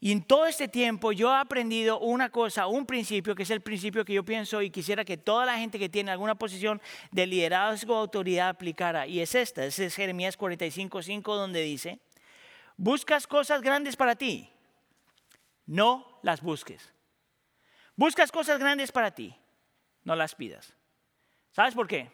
Y 0.00 0.12
en 0.12 0.22
todo 0.22 0.44
este 0.44 0.68
tiempo 0.68 1.12
yo 1.12 1.32
he 1.32 1.38
aprendido 1.38 1.98
una 1.98 2.28
cosa, 2.28 2.66
un 2.66 2.84
principio, 2.84 3.34
que 3.34 3.44
es 3.44 3.50
el 3.50 3.62
principio 3.62 4.04
que 4.04 4.12
yo 4.12 4.22
pienso 4.22 4.60
y 4.60 4.68
quisiera 4.68 5.02
que 5.02 5.16
toda 5.16 5.46
la 5.46 5.56
gente 5.56 5.78
que 5.78 5.88
tiene 5.88 6.10
alguna 6.10 6.34
posición 6.34 6.82
de 7.10 7.26
liderazgo 7.26 7.94
o 7.94 8.00
autoridad 8.00 8.50
aplicara. 8.50 9.06
Y 9.06 9.20
es 9.20 9.34
esta, 9.34 9.64
es 9.64 9.94
Jeremías 9.94 10.38
45.5 10.38 11.22
donde 11.22 11.62
dice, 11.62 12.00
Buscas 12.76 13.26
cosas 13.26 13.62
grandes 13.62 13.96
para 13.96 14.16
ti. 14.16 14.50
No 15.66 16.18
las 16.22 16.42
busques. 16.42 16.92
Buscas 17.96 18.32
cosas 18.32 18.58
grandes 18.58 18.90
para 18.90 19.14
ti, 19.14 19.36
no 20.02 20.16
las 20.16 20.34
pidas. 20.34 20.74
¿Sabes 21.52 21.74
por 21.74 21.86
qué? 21.86 22.10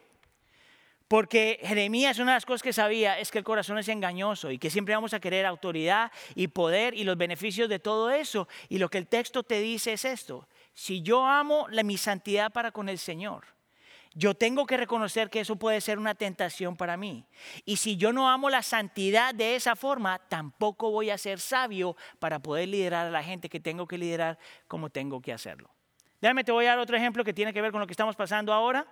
Porque 1.07 1.59
Jeremías, 1.63 2.19
una 2.19 2.31
de 2.31 2.35
las 2.37 2.45
cosas 2.45 2.63
que 2.63 2.71
sabía 2.71 3.19
es 3.19 3.31
que 3.31 3.39
el 3.39 3.43
corazón 3.43 3.77
es 3.77 3.89
engañoso 3.89 4.49
y 4.49 4.57
que 4.57 4.69
siempre 4.69 4.95
vamos 4.95 5.13
a 5.13 5.19
querer 5.19 5.45
autoridad 5.45 6.09
y 6.35 6.47
poder 6.47 6.93
y 6.93 7.03
los 7.03 7.17
beneficios 7.17 7.67
de 7.67 7.79
todo 7.79 8.11
eso. 8.11 8.47
Y 8.69 8.77
lo 8.77 8.87
que 8.87 8.99
el 8.99 9.07
texto 9.07 9.43
te 9.43 9.59
dice 9.59 9.91
es 9.91 10.05
esto. 10.05 10.47
Si 10.73 11.01
yo 11.01 11.25
amo 11.25 11.67
la, 11.69 11.83
mi 11.83 11.97
santidad 11.97 12.53
para 12.53 12.71
con 12.71 12.87
el 12.87 12.97
Señor, 12.97 13.43
yo 14.13 14.33
tengo 14.33 14.65
que 14.65 14.77
reconocer 14.77 15.29
que 15.29 15.39
eso 15.39 15.55
puede 15.55 15.79
ser 15.79 15.97
una 15.97 16.15
tentación 16.15 16.75
para 16.75 16.97
mí. 16.97 17.25
Y 17.65 17.77
si 17.77 17.95
yo 17.95 18.11
no 18.11 18.29
amo 18.29 18.49
la 18.49 18.61
santidad 18.61 19.33
de 19.33 19.55
esa 19.55 19.75
forma, 19.75 20.19
tampoco 20.27 20.91
voy 20.91 21.09
a 21.09 21.17
ser 21.17 21.39
sabio 21.39 21.95
para 22.19 22.39
poder 22.39 22.67
liderar 22.67 23.07
a 23.07 23.11
la 23.11 23.23
gente 23.23 23.47
que 23.47 23.59
tengo 23.59 23.87
que 23.87 23.97
liderar 23.97 24.37
como 24.67 24.89
tengo 24.89 25.21
que 25.21 25.31
hacerlo. 25.31 25.69
Déjame, 26.19 26.43
te 26.43 26.51
voy 26.51 26.65
a 26.65 26.69
dar 26.69 26.79
otro 26.79 26.97
ejemplo 26.97 27.23
que 27.23 27.33
tiene 27.33 27.53
que 27.53 27.61
ver 27.61 27.71
con 27.71 27.79
lo 27.79 27.87
que 27.87 27.93
estamos 27.93 28.15
pasando 28.15 28.53
ahora. 28.53 28.85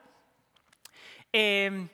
Eh, 1.33 1.87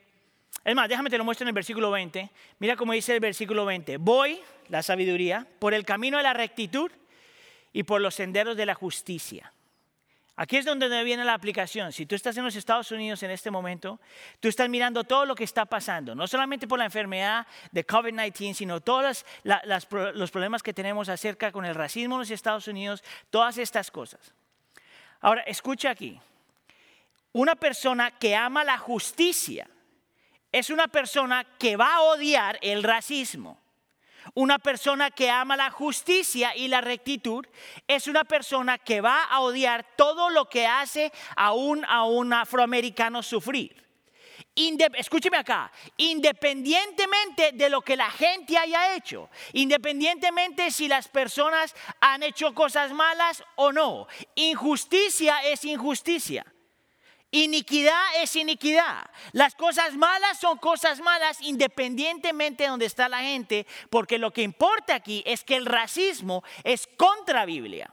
es 0.64 0.76
más, 0.76 0.88
déjame 0.88 1.10
te 1.10 1.18
lo 1.18 1.26
muestro 1.26 1.44
en 1.44 1.50
el 1.50 1.54
versículo 1.54 1.92
20. 1.92 2.30
Mira 2.60 2.76
cómo 2.76 2.94
dice 2.94 3.14
el 3.14 3.20
versículo 3.20 3.66
20. 3.66 3.98
Voy, 3.98 4.40
la 4.70 4.84
sabiduría, 4.84 5.48
por 5.60 5.74
el 5.74 5.84
camino 5.84 6.18
de 6.18 6.24
la 6.24 6.34
rectitud 6.34 6.92
y 7.74 7.84
por 7.84 8.02
los 8.02 8.16
senderos 8.16 8.56
de 8.56 8.66
la 8.66 8.76
justicia. 8.76 9.52
Aquí 10.38 10.58
es 10.58 10.66
donde 10.66 11.04
viene 11.04 11.24
la 11.24 11.34
aplicación. 11.34 11.94
Si 11.94 12.06
tú 12.06 12.14
estás 12.14 12.36
en 12.36 12.44
los 12.44 12.56
Estados 12.58 12.92
Unidos 12.92 13.24
en 13.24 13.32
este 13.32 13.52
momento, 13.52 14.02
tú 14.42 14.50
estás 14.50 14.68
mirando 14.68 15.06
todo 15.06 15.26
lo 15.26 15.34
que 15.34 15.46
está 15.46 15.66
pasando, 15.66 16.14
no 16.14 16.28
solamente 16.28 16.68
por 16.68 16.78
la 16.78 16.86
enfermedad 16.86 17.48
de 17.72 17.88
COVID-19, 17.88 18.54
sino 18.54 18.82
todos 18.82 19.26
los 19.44 20.32
problemas 20.32 20.62
que 20.62 20.74
tenemos 20.74 21.08
acerca 21.08 21.54
con 21.54 21.64
el 21.64 21.74
racismo 21.74 22.16
en 22.16 22.20
los 22.20 22.32
Estados 22.32 22.68
Unidos, 22.68 23.02
todas 23.30 23.58
estas 23.58 23.90
cosas. 23.92 24.34
Ahora, 25.22 25.42
escucha 25.44 25.90
aquí. 25.90 26.20
Una 27.32 27.56
persona 27.56 28.12
que 28.12 28.36
ama 28.36 28.64
la 28.64 28.78
justicia 28.78 29.70
es 30.52 30.70
una 30.70 30.88
persona 30.88 31.46
que 31.58 31.78
va 31.78 31.96
a 31.96 32.02
odiar 32.02 32.60
el 32.62 32.84
racismo. 32.84 33.62
Una 34.34 34.60
persona 34.60 35.12
que 35.12 35.30
ama 35.30 35.56
la 35.56 35.70
justicia 35.70 36.56
y 36.56 36.68
la 36.68 36.82
rectitud 36.82 37.46
es 37.88 38.08
una 38.08 38.24
persona 38.24 38.78
que 38.78 39.02
va 39.02 39.24
a 39.24 39.42
odiar 39.42 39.86
todo 39.96 40.30
lo 40.30 40.50
que 40.50 40.66
hace 40.66 41.12
a 41.36 41.54
un, 41.54 41.86
a 41.86 42.06
un 42.06 42.34
afroamericano 42.34 43.22
sufrir. 43.22 43.86
escúcheme 44.56 45.38
acá, 45.38 45.72
independientemente 45.98 47.52
de 47.54 47.70
lo 47.70 47.82
que 47.82 47.96
la 47.96 48.10
gente 48.10 48.58
haya 48.58 48.96
hecho, 48.96 49.30
independientemente 49.54 50.72
si 50.72 50.88
las 50.88 51.08
personas 51.08 51.76
han 52.00 52.24
hecho 52.24 52.54
cosas 52.54 52.92
malas 52.92 53.44
o 53.56 53.72
no, 53.72 54.08
injusticia 54.36 55.44
es 55.44 55.64
injusticia. 55.66 56.46
Iniquidad 57.32 58.22
es 58.22 58.36
iniquidad. 58.36 59.10
Las 59.34 59.56
cosas 59.56 59.96
malas 59.96 60.40
son 60.40 60.58
cosas 60.58 61.02
malas 61.02 61.42
independientemente 61.42 62.64
de 62.64 62.70
donde 62.70 62.86
está 62.86 63.10
la 63.10 63.20
gente, 63.20 63.68
porque 63.90 64.18
lo 64.18 64.32
que 64.32 64.42
importa 64.42 64.96
aquí 64.96 65.22
es 65.26 65.44
que 65.44 65.56
el 65.56 65.66
racismo 65.66 66.44
es 66.64 66.88
contra 66.96 67.46
Biblia. 67.46 67.92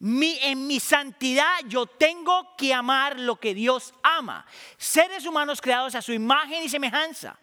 en 0.00 0.66
mi 0.66 0.80
santidad 0.80 1.54
yo 1.66 1.86
tengo 1.86 2.56
que 2.56 2.72
amar 2.72 3.20
lo 3.20 3.36
que 3.36 3.54
Dios 3.54 3.92
ama. 4.02 4.46
Seres 4.76 5.26
humanos 5.26 5.60
creados 5.60 5.94
a 5.94 6.02
su 6.02 6.12
imagen 6.12 6.62
y 6.62 6.68
semejanza 6.68 7.38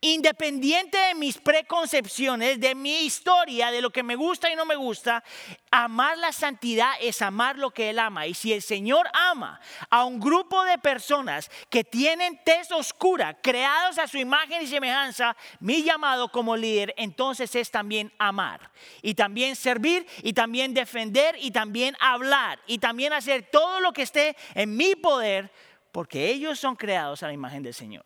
independiente 0.00 0.98
de 0.98 1.14
mis 1.14 1.38
preconcepciones, 1.38 2.60
de 2.60 2.74
mi 2.74 3.06
historia, 3.06 3.70
de 3.70 3.80
lo 3.80 3.90
que 3.90 4.02
me 4.02 4.16
gusta 4.16 4.50
y 4.50 4.56
no 4.56 4.66
me 4.66 4.76
gusta, 4.76 5.24
amar 5.70 6.18
la 6.18 6.30
santidad 6.32 6.92
es 7.00 7.22
amar 7.22 7.56
lo 7.56 7.70
que 7.70 7.90
Él 7.90 7.98
ama. 7.98 8.26
Y 8.26 8.34
si 8.34 8.52
el 8.52 8.60
Señor 8.60 9.08
ama 9.14 9.60
a 9.88 10.04
un 10.04 10.20
grupo 10.20 10.62
de 10.64 10.76
personas 10.78 11.50
que 11.70 11.84
tienen 11.84 12.38
tez 12.44 12.70
oscura, 12.70 13.40
creados 13.40 13.98
a 13.98 14.06
su 14.06 14.18
imagen 14.18 14.62
y 14.62 14.66
semejanza, 14.66 15.36
mi 15.60 15.82
llamado 15.82 16.30
como 16.30 16.56
líder 16.56 16.94
entonces 16.96 17.54
es 17.54 17.70
también 17.70 18.12
amar. 18.18 18.70
Y 19.00 19.14
también 19.14 19.56
servir, 19.56 20.06
y 20.22 20.34
también 20.34 20.74
defender, 20.74 21.36
y 21.40 21.50
también 21.50 21.96
hablar, 21.98 22.60
y 22.66 22.78
también 22.78 23.12
hacer 23.12 23.48
todo 23.50 23.80
lo 23.80 23.92
que 23.92 24.02
esté 24.02 24.36
en 24.54 24.76
mi 24.76 24.94
poder, 24.96 25.50
porque 25.92 26.28
ellos 26.28 26.58
son 26.58 26.76
creados 26.76 27.22
a 27.22 27.28
la 27.28 27.32
imagen 27.32 27.62
del 27.62 27.72
Señor. 27.74 28.04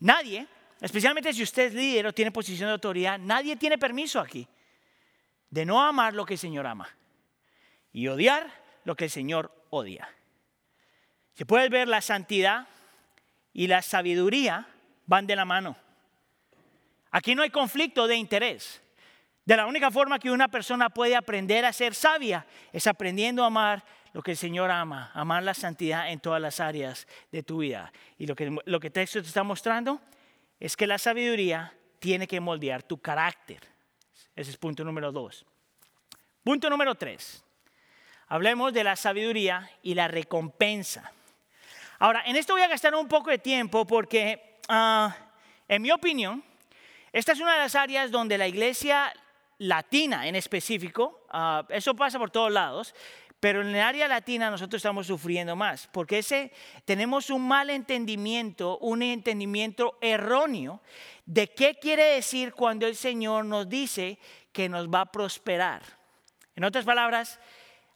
Nadie 0.00 0.46
especialmente 0.80 1.32
si 1.32 1.42
usted 1.42 1.66
es 1.66 1.74
líder 1.74 2.06
o 2.06 2.12
tiene 2.12 2.30
posición 2.30 2.68
de 2.68 2.72
autoridad, 2.72 3.18
nadie 3.18 3.56
tiene 3.56 3.78
permiso 3.78 4.20
aquí 4.20 4.46
de 5.50 5.64
no 5.64 5.82
amar 5.82 6.14
lo 6.14 6.24
que 6.24 6.34
el 6.34 6.38
Señor 6.38 6.66
ama 6.66 6.88
y 7.92 8.08
odiar 8.08 8.52
lo 8.84 8.94
que 8.96 9.04
el 9.04 9.10
Señor 9.10 9.52
odia. 9.70 10.08
Se 11.34 11.46
puede 11.46 11.68
ver 11.68 11.88
la 11.88 12.00
santidad 12.00 12.66
y 13.52 13.66
la 13.66 13.82
sabiduría 13.82 14.66
van 15.06 15.26
de 15.26 15.36
la 15.36 15.44
mano. 15.44 15.76
Aquí 17.10 17.34
no 17.34 17.42
hay 17.42 17.50
conflicto 17.50 18.06
de 18.06 18.16
interés. 18.16 18.82
De 19.44 19.56
la 19.56 19.66
única 19.66 19.90
forma 19.90 20.18
que 20.18 20.30
una 20.30 20.48
persona 20.48 20.90
puede 20.90 21.16
aprender 21.16 21.64
a 21.64 21.72
ser 21.72 21.94
sabia 21.94 22.44
es 22.72 22.86
aprendiendo 22.86 23.42
a 23.42 23.46
amar 23.46 23.82
lo 24.12 24.22
que 24.22 24.32
el 24.32 24.36
Señor 24.36 24.70
ama, 24.70 25.10
amar 25.14 25.42
la 25.42 25.54
santidad 25.54 26.10
en 26.10 26.20
todas 26.20 26.40
las 26.40 26.60
áreas 26.60 27.06
de 27.32 27.42
tu 27.42 27.58
vida. 27.58 27.92
Y 28.18 28.26
lo 28.26 28.34
que, 28.34 28.54
lo 28.64 28.80
que 28.80 28.90
texto 28.90 29.22
te 29.22 29.28
está 29.28 29.42
mostrando 29.42 30.00
es 30.60 30.76
que 30.76 30.86
la 30.86 30.98
sabiduría 30.98 31.72
tiene 31.98 32.26
que 32.26 32.40
moldear 32.40 32.82
tu 32.82 32.98
carácter. 32.98 33.60
Ese 34.34 34.50
es 34.50 34.56
punto 34.56 34.84
número 34.84 35.12
dos. 35.12 35.44
Punto 36.42 36.70
número 36.70 36.94
tres. 36.94 37.44
Hablemos 38.28 38.72
de 38.72 38.84
la 38.84 38.96
sabiduría 38.96 39.70
y 39.82 39.94
la 39.94 40.08
recompensa. 40.08 41.12
Ahora, 41.98 42.22
en 42.26 42.36
esto 42.36 42.52
voy 42.52 42.62
a 42.62 42.68
gastar 42.68 42.94
un 42.94 43.08
poco 43.08 43.30
de 43.30 43.38
tiempo 43.38 43.86
porque, 43.86 44.60
ah, 44.68 45.14
en 45.66 45.82
mi 45.82 45.90
opinión, 45.90 46.44
esta 47.12 47.32
es 47.32 47.40
una 47.40 47.54
de 47.54 47.58
las 47.58 47.74
áreas 47.74 48.10
donde 48.10 48.38
la 48.38 48.46
iglesia 48.46 49.12
latina 49.58 50.28
en 50.28 50.36
específico, 50.36 51.26
ah, 51.30 51.64
eso 51.70 51.94
pasa 51.94 52.18
por 52.18 52.30
todos 52.30 52.52
lados, 52.52 52.94
pero 53.40 53.62
en 53.62 53.68
el 53.68 53.80
área 53.80 54.08
latina 54.08 54.50
nosotros 54.50 54.80
estamos 54.80 55.06
sufriendo 55.06 55.54
más, 55.54 55.88
porque 55.92 56.18
ese, 56.18 56.52
tenemos 56.84 57.30
un 57.30 57.46
mal 57.46 57.70
entendimiento, 57.70 58.78
un 58.78 59.02
entendimiento 59.02 59.96
erróneo 60.00 60.80
de 61.24 61.48
qué 61.48 61.76
quiere 61.76 62.04
decir 62.04 62.52
cuando 62.52 62.86
el 62.86 62.96
Señor 62.96 63.44
nos 63.44 63.68
dice 63.68 64.18
que 64.52 64.68
nos 64.68 64.88
va 64.88 65.02
a 65.02 65.12
prosperar. 65.12 65.82
En 66.56 66.64
otras 66.64 66.84
palabras, 66.84 67.38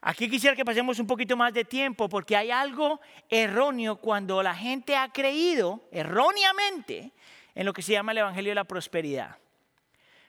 aquí 0.01 0.31
quisiera 0.31 0.55
que 0.55 0.65
pasemos 0.65 1.01
un 1.01 1.09
poquito 1.09 1.37
más 1.37 1.53
de 1.53 1.65
tiempo, 1.65 2.09
porque 2.09 2.37
hay 2.37 2.53
algo 2.53 3.01
erróneo 3.29 3.97
cuando 3.97 4.43
la 4.43 4.55
gente 4.55 4.97
ha 4.97 5.09
creído 5.09 5.89
erróneamente 5.91 7.11
en 7.57 7.67
lo 7.67 7.73
que 7.73 7.83
se 7.83 7.93
llama 7.93 8.13
el 8.13 8.19
Evangelio 8.19 8.53
de 8.53 8.57
la 8.57 8.65
Prosperidad. 8.65 9.39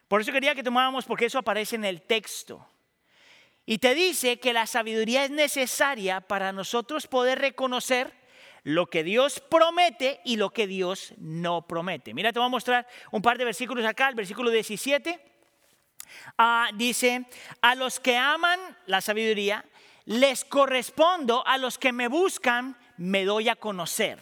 Por 0.07 0.21
eso 0.21 0.31
quería 0.31 0.55
que 0.55 0.63
tomáramos, 0.63 1.05
porque 1.05 1.25
eso 1.25 1.37
aparece 1.37 1.75
en 1.75 1.85
el 1.85 2.01
texto. 2.01 2.67
Y 3.65 3.77
te 3.77 3.95
dice 3.95 4.39
que 4.39 4.53
la 4.53 4.67
sabiduría 4.67 5.23
es 5.23 5.31
necesaria 5.31 6.21
para 6.21 6.51
nosotros 6.51 7.07
poder 7.07 7.39
reconocer 7.39 8.13
lo 8.63 8.87
que 8.87 9.03
Dios 9.03 9.39
promete 9.39 10.21
y 10.25 10.37
lo 10.37 10.51
que 10.51 10.67
Dios 10.67 11.13
no 11.17 11.67
promete. 11.67 12.13
Mira, 12.13 12.31
te 12.31 12.39
voy 12.39 12.47
a 12.47 12.49
mostrar 12.49 12.87
un 13.11 13.21
par 13.21 13.37
de 13.37 13.45
versículos 13.45 13.85
acá, 13.85 14.09
el 14.09 14.15
versículo 14.15 14.49
17. 14.49 15.19
Ah, 16.37 16.69
dice, 16.73 17.25
a 17.61 17.75
los 17.75 17.99
que 17.99 18.17
aman 18.17 18.59
la 18.85 19.01
sabiduría, 19.01 19.65
les 20.05 20.43
correspondo, 20.43 21.45
a 21.47 21.57
los 21.57 21.77
que 21.77 21.91
me 21.93 22.07
buscan, 22.07 22.77
me 22.97 23.25
doy 23.25 23.49
a 23.49 23.55
conocer. 23.55 24.19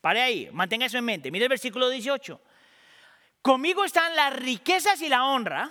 Pare 0.00 0.20
ahí, 0.20 0.48
mantenga 0.52 0.86
eso 0.86 0.98
en 0.98 1.04
mente. 1.04 1.30
Mira 1.30 1.44
el 1.44 1.50
versículo 1.50 1.88
18. 1.88 2.40
Conmigo 3.42 3.84
están 3.84 4.16
las 4.16 4.34
riquezas 4.34 5.00
y 5.02 5.08
la 5.08 5.24
honra 5.24 5.70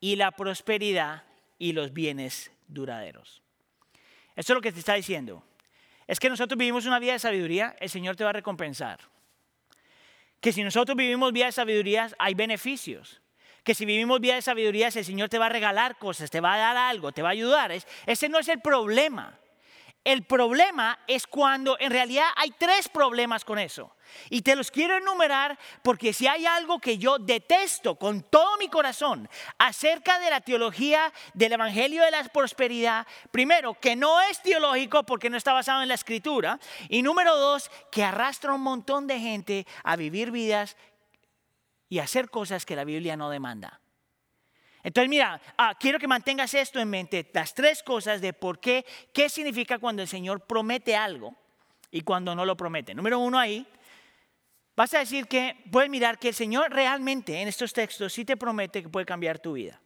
y 0.00 0.16
la 0.16 0.30
prosperidad 0.32 1.24
y 1.62 1.72
los 1.74 1.92
bienes 1.92 2.50
duraderos. 2.66 3.40
Eso 4.34 4.52
es 4.52 4.54
lo 4.56 4.60
que 4.60 4.72
te 4.72 4.80
está 4.80 4.94
diciendo. 4.94 5.44
Es 6.08 6.18
que 6.18 6.28
nosotros 6.28 6.58
vivimos 6.58 6.86
una 6.86 6.98
vida 6.98 7.12
de 7.12 7.20
sabiduría, 7.20 7.76
el 7.78 7.88
Señor 7.88 8.16
te 8.16 8.24
va 8.24 8.30
a 8.30 8.32
recompensar. 8.32 8.98
Que 10.40 10.52
si 10.52 10.64
nosotros 10.64 10.96
vivimos 10.96 11.32
vida 11.32 11.46
de 11.46 11.52
sabiduría, 11.52 12.10
hay 12.18 12.34
beneficios. 12.34 13.20
Que 13.62 13.76
si 13.76 13.84
vivimos 13.84 14.18
vida 14.18 14.34
de 14.34 14.42
sabiduría, 14.42 14.88
el 14.88 15.04
Señor 15.04 15.28
te 15.28 15.38
va 15.38 15.46
a 15.46 15.50
regalar 15.50 15.98
cosas, 15.98 16.32
te 16.32 16.40
va 16.40 16.54
a 16.54 16.58
dar 16.58 16.76
algo, 16.76 17.12
te 17.12 17.22
va 17.22 17.28
a 17.28 17.32
ayudar. 17.32 17.70
ese 17.70 18.28
no 18.28 18.40
es 18.40 18.48
el 18.48 18.60
problema. 18.60 19.38
El 20.04 20.24
problema 20.24 20.98
es 21.06 21.28
cuando 21.28 21.76
en 21.78 21.92
realidad 21.92 22.26
hay 22.34 22.50
tres 22.50 22.88
problemas 22.88 23.44
con 23.44 23.58
eso. 23.58 23.94
Y 24.30 24.42
te 24.42 24.56
los 24.56 24.72
quiero 24.72 24.96
enumerar 24.96 25.56
porque 25.82 26.12
si 26.12 26.26
hay 26.26 26.44
algo 26.44 26.80
que 26.80 26.98
yo 26.98 27.18
detesto 27.18 27.94
con 27.94 28.22
todo 28.22 28.56
mi 28.58 28.68
corazón 28.68 29.28
acerca 29.58 30.18
de 30.18 30.30
la 30.30 30.40
teología 30.40 31.12
del 31.34 31.52
Evangelio 31.52 32.02
de 32.02 32.10
la 32.10 32.24
Prosperidad, 32.24 33.06
primero, 33.30 33.74
que 33.74 33.94
no 33.94 34.20
es 34.22 34.42
teológico 34.42 35.04
porque 35.04 35.30
no 35.30 35.36
está 35.36 35.52
basado 35.52 35.82
en 35.82 35.88
la 35.88 35.94
Escritura. 35.94 36.58
Y 36.88 37.02
número 37.02 37.36
dos, 37.36 37.70
que 37.92 38.02
arrastra 38.02 38.52
un 38.52 38.62
montón 38.62 39.06
de 39.06 39.20
gente 39.20 39.66
a 39.84 39.94
vivir 39.94 40.32
vidas 40.32 40.76
y 41.88 42.00
hacer 42.00 42.28
cosas 42.28 42.66
que 42.66 42.74
la 42.74 42.84
Biblia 42.84 43.16
no 43.16 43.30
demanda. 43.30 43.81
Entonces, 44.82 45.08
mira, 45.08 45.40
ah, 45.56 45.76
quiero 45.78 45.98
que 45.98 46.08
mantengas 46.08 46.54
esto 46.54 46.80
en 46.80 46.90
mente, 46.90 47.28
las 47.32 47.54
tres 47.54 47.82
cosas 47.82 48.20
de 48.20 48.32
por 48.32 48.58
qué, 48.58 48.84
qué 49.12 49.28
significa 49.28 49.78
cuando 49.78 50.02
el 50.02 50.08
Señor 50.08 50.40
promete 50.40 50.96
algo 50.96 51.34
y 51.90 52.00
cuando 52.00 52.34
no 52.34 52.44
lo 52.44 52.56
promete. 52.56 52.94
Número 52.94 53.18
uno 53.18 53.38
ahí, 53.38 53.66
vas 54.74 54.92
a 54.94 55.00
decir 55.00 55.26
que 55.28 55.56
puedes 55.70 55.90
mirar 55.90 56.18
que 56.18 56.28
el 56.28 56.34
Señor 56.34 56.72
realmente 56.72 57.40
en 57.40 57.48
estos 57.48 57.72
textos 57.72 58.12
sí 58.12 58.24
te 58.24 58.36
promete 58.36 58.82
que 58.82 58.88
puede 58.88 59.06
cambiar 59.06 59.38
tu 59.38 59.52
vida. 59.52 59.81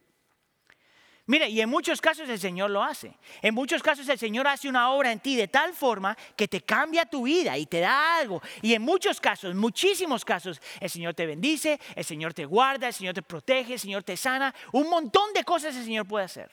Mire, 1.27 1.49
y 1.49 1.59
en 1.59 1.69
muchos 1.69 1.99
casos 1.99 2.29
el 2.29 2.39
Señor 2.39 2.71
lo 2.71 2.81
hace. 2.81 3.13
En 3.41 3.53
muchos 3.53 3.83
casos 3.83 4.07
el 4.07 4.17
Señor 4.17 4.47
hace 4.47 4.69
una 4.69 4.91
obra 4.91 5.11
en 5.11 5.19
ti 5.19 5.35
de 5.35 5.49
tal 5.49 5.73
forma 5.73 6.17
que 6.37 6.47
te 6.47 6.61
cambia 6.61 7.05
tu 7.05 7.23
vida 7.23 7.57
y 7.57 7.65
te 7.65 7.81
da 7.81 8.17
algo. 8.17 8.41
Y 8.61 8.73
en 8.73 8.81
muchos 8.81 9.19
casos, 9.19 9.53
muchísimos 9.53 10.23
casos, 10.23 10.61
el 10.79 10.89
Señor 10.89 11.15
te 11.15 11.25
bendice, 11.25 11.81
el 11.95 12.05
Señor 12.05 12.33
te 12.33 12.45
guarda, 12.45 12.87
el 12.87 12.93
Señor 12.93 13.13
te 13.13 13.21
protege, 13.21 13.73
el 13.73 13.79
Señor 13.79 14.03
te 14.03 14.15
sana. 14.15 14.55
Un 14.71 14.89
montón 14.89 15.33
de 15.33 15.43
cosas 15.43 15.75
el 15.75 15.83
Señor 15.83 16.07
puede 16.07 16.23
hacer. 16.23 16.49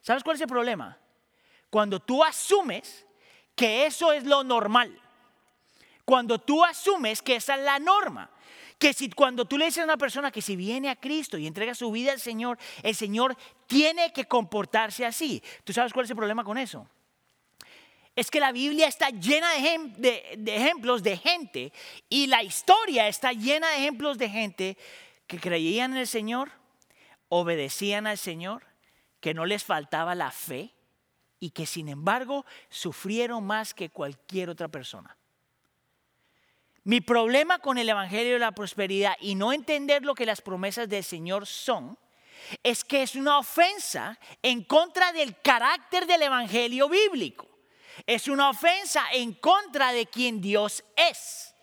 ¿Sabes 0.00 0.22
cuál 0.22 0.36
es 0.36 0.40
el 0.42 0.48
problema? 0.48 0.96
Cuando 1.68 1.98
tú 1.98 2.22
asumes 2.22 3.04
que 3.56 3.86
eso 3.86 4.12
es 4.12 4.22
lo 4.22 4.44
normal. 4.44 5.00
Cuando 6.04 6.38
tú 6.38 6.64
asumes 6.64 7.22
que 7.22 7.34
esa 7.34 7.56
es 7.56 7.62
la 7.62 7.80
norma. 7.80 8.30
Que 8.78 8.92
si 8.92 9.08
cuando 9.10 9.46
tú 9.46 9.56
le 9.56 9.66
dices 9.66 9.80
a 9.80 9.84
una 9.84 9.96
persona 9.96 10.30
que 10.30 10.42
si 10.42 10.54
viene 10.54 10.90
a 10.90 10.96
Cristo 10.96 11.38
y 11.38 11.46
entrega 11.46 11.74
su 11.74 11.90
vida 11.90 12.12
al 12.12 12.20
Señor, 12.20 12.58
el 12.82 12.94
Señor 12.94 13.36
tiene 13.66 14.12
que 14.12 14.26
comportarse 14.26 15.06
así. 15.06 15.42
¿Tú 15.64 15.72
sabes 15.72 15.92
cuál 15.92 16.04
es 16.04 16.10
el 16.10 16.16
problema 16.16 16.44
con 16.44 16.58
eso? 16.58 16.86
Es 18.16 18.30
que 18.30 18.40
la 18.40 18.50
Biblia 18.50 18.88
está 18.88 19.10
llena 19.10 19.48
de, 19.98 20.38
ejemplos 20.46 21.02
de 21.02 21.18
gente 21.18 21.72
y 22.08 22.26
la 22.26 22.42
historia 22.42 23.08
está 23.08 23.32
llena 23.32 23.68
de 23.68 23.76
ejemplos 23.76 24.16
de 24.16 24.30
gente 24.30 24.78
que 25.26 25.38
creían 25.38 25.92
en 25.92 25.98
el 25.98 26.06
Señor, 26.06 26.50
obedecían 27.28 28.06
al 28.06 28.16
Señor, 28.16 28.64
que 29.20 29.34
no 29.34 29.44
les 29.44 29.64
faltaba 29.64 30.14
la 30.14 30.30
fe 30.30 30.72
y 31.38 31.50
que 31.50 31.66
sin 31.66 31.88
embargo 31.88 32.46
sufrieron 32.70 33.44
más 33.44 33.74
que 33.74 33.90
cualquier 33.90 34.48
otra 34.48 34.68
persona. 34.68 35.16
Mi 36.86 37.00
problema 37.00 37.58
con 37.58 37.78
el 37.78 37.88
Evangelio 37.88 38.34
de 38.34 38.38
la 38.38 38.52
Prosperidad 38.52 39.16
y 39.20 39.34
no 39.34 39.52
entender 39.52 40.04
lo 40.04 40.14
que 40.14 40.24
las 40.24 40.40
promesas 40.40 40.88
del 40.88 41.02
Señor 41.02 41.44
son, 41.44 41.98
es 42.62 42.84
que 42.84 43.02
es 43.02 43.16
una 43.16 43.40
ofensa 43.40 44.20
en 44.40 44.62
contra 44.62 45.12
del 45.12 45.36
carácter 45.40 46.06
del 46.06 46.22
Evangelio 46.22 46.88
bíblico. 46.88 47.48
Es 48.06 48.28
una 48.28 48.50
ofensa 48.50 49.02
en 49.12 49.32
contra 49.32 49.90
de 49.90 50.06
quien 50.06 50.40
Dios 50.40 50.84
es. 50.94 51.55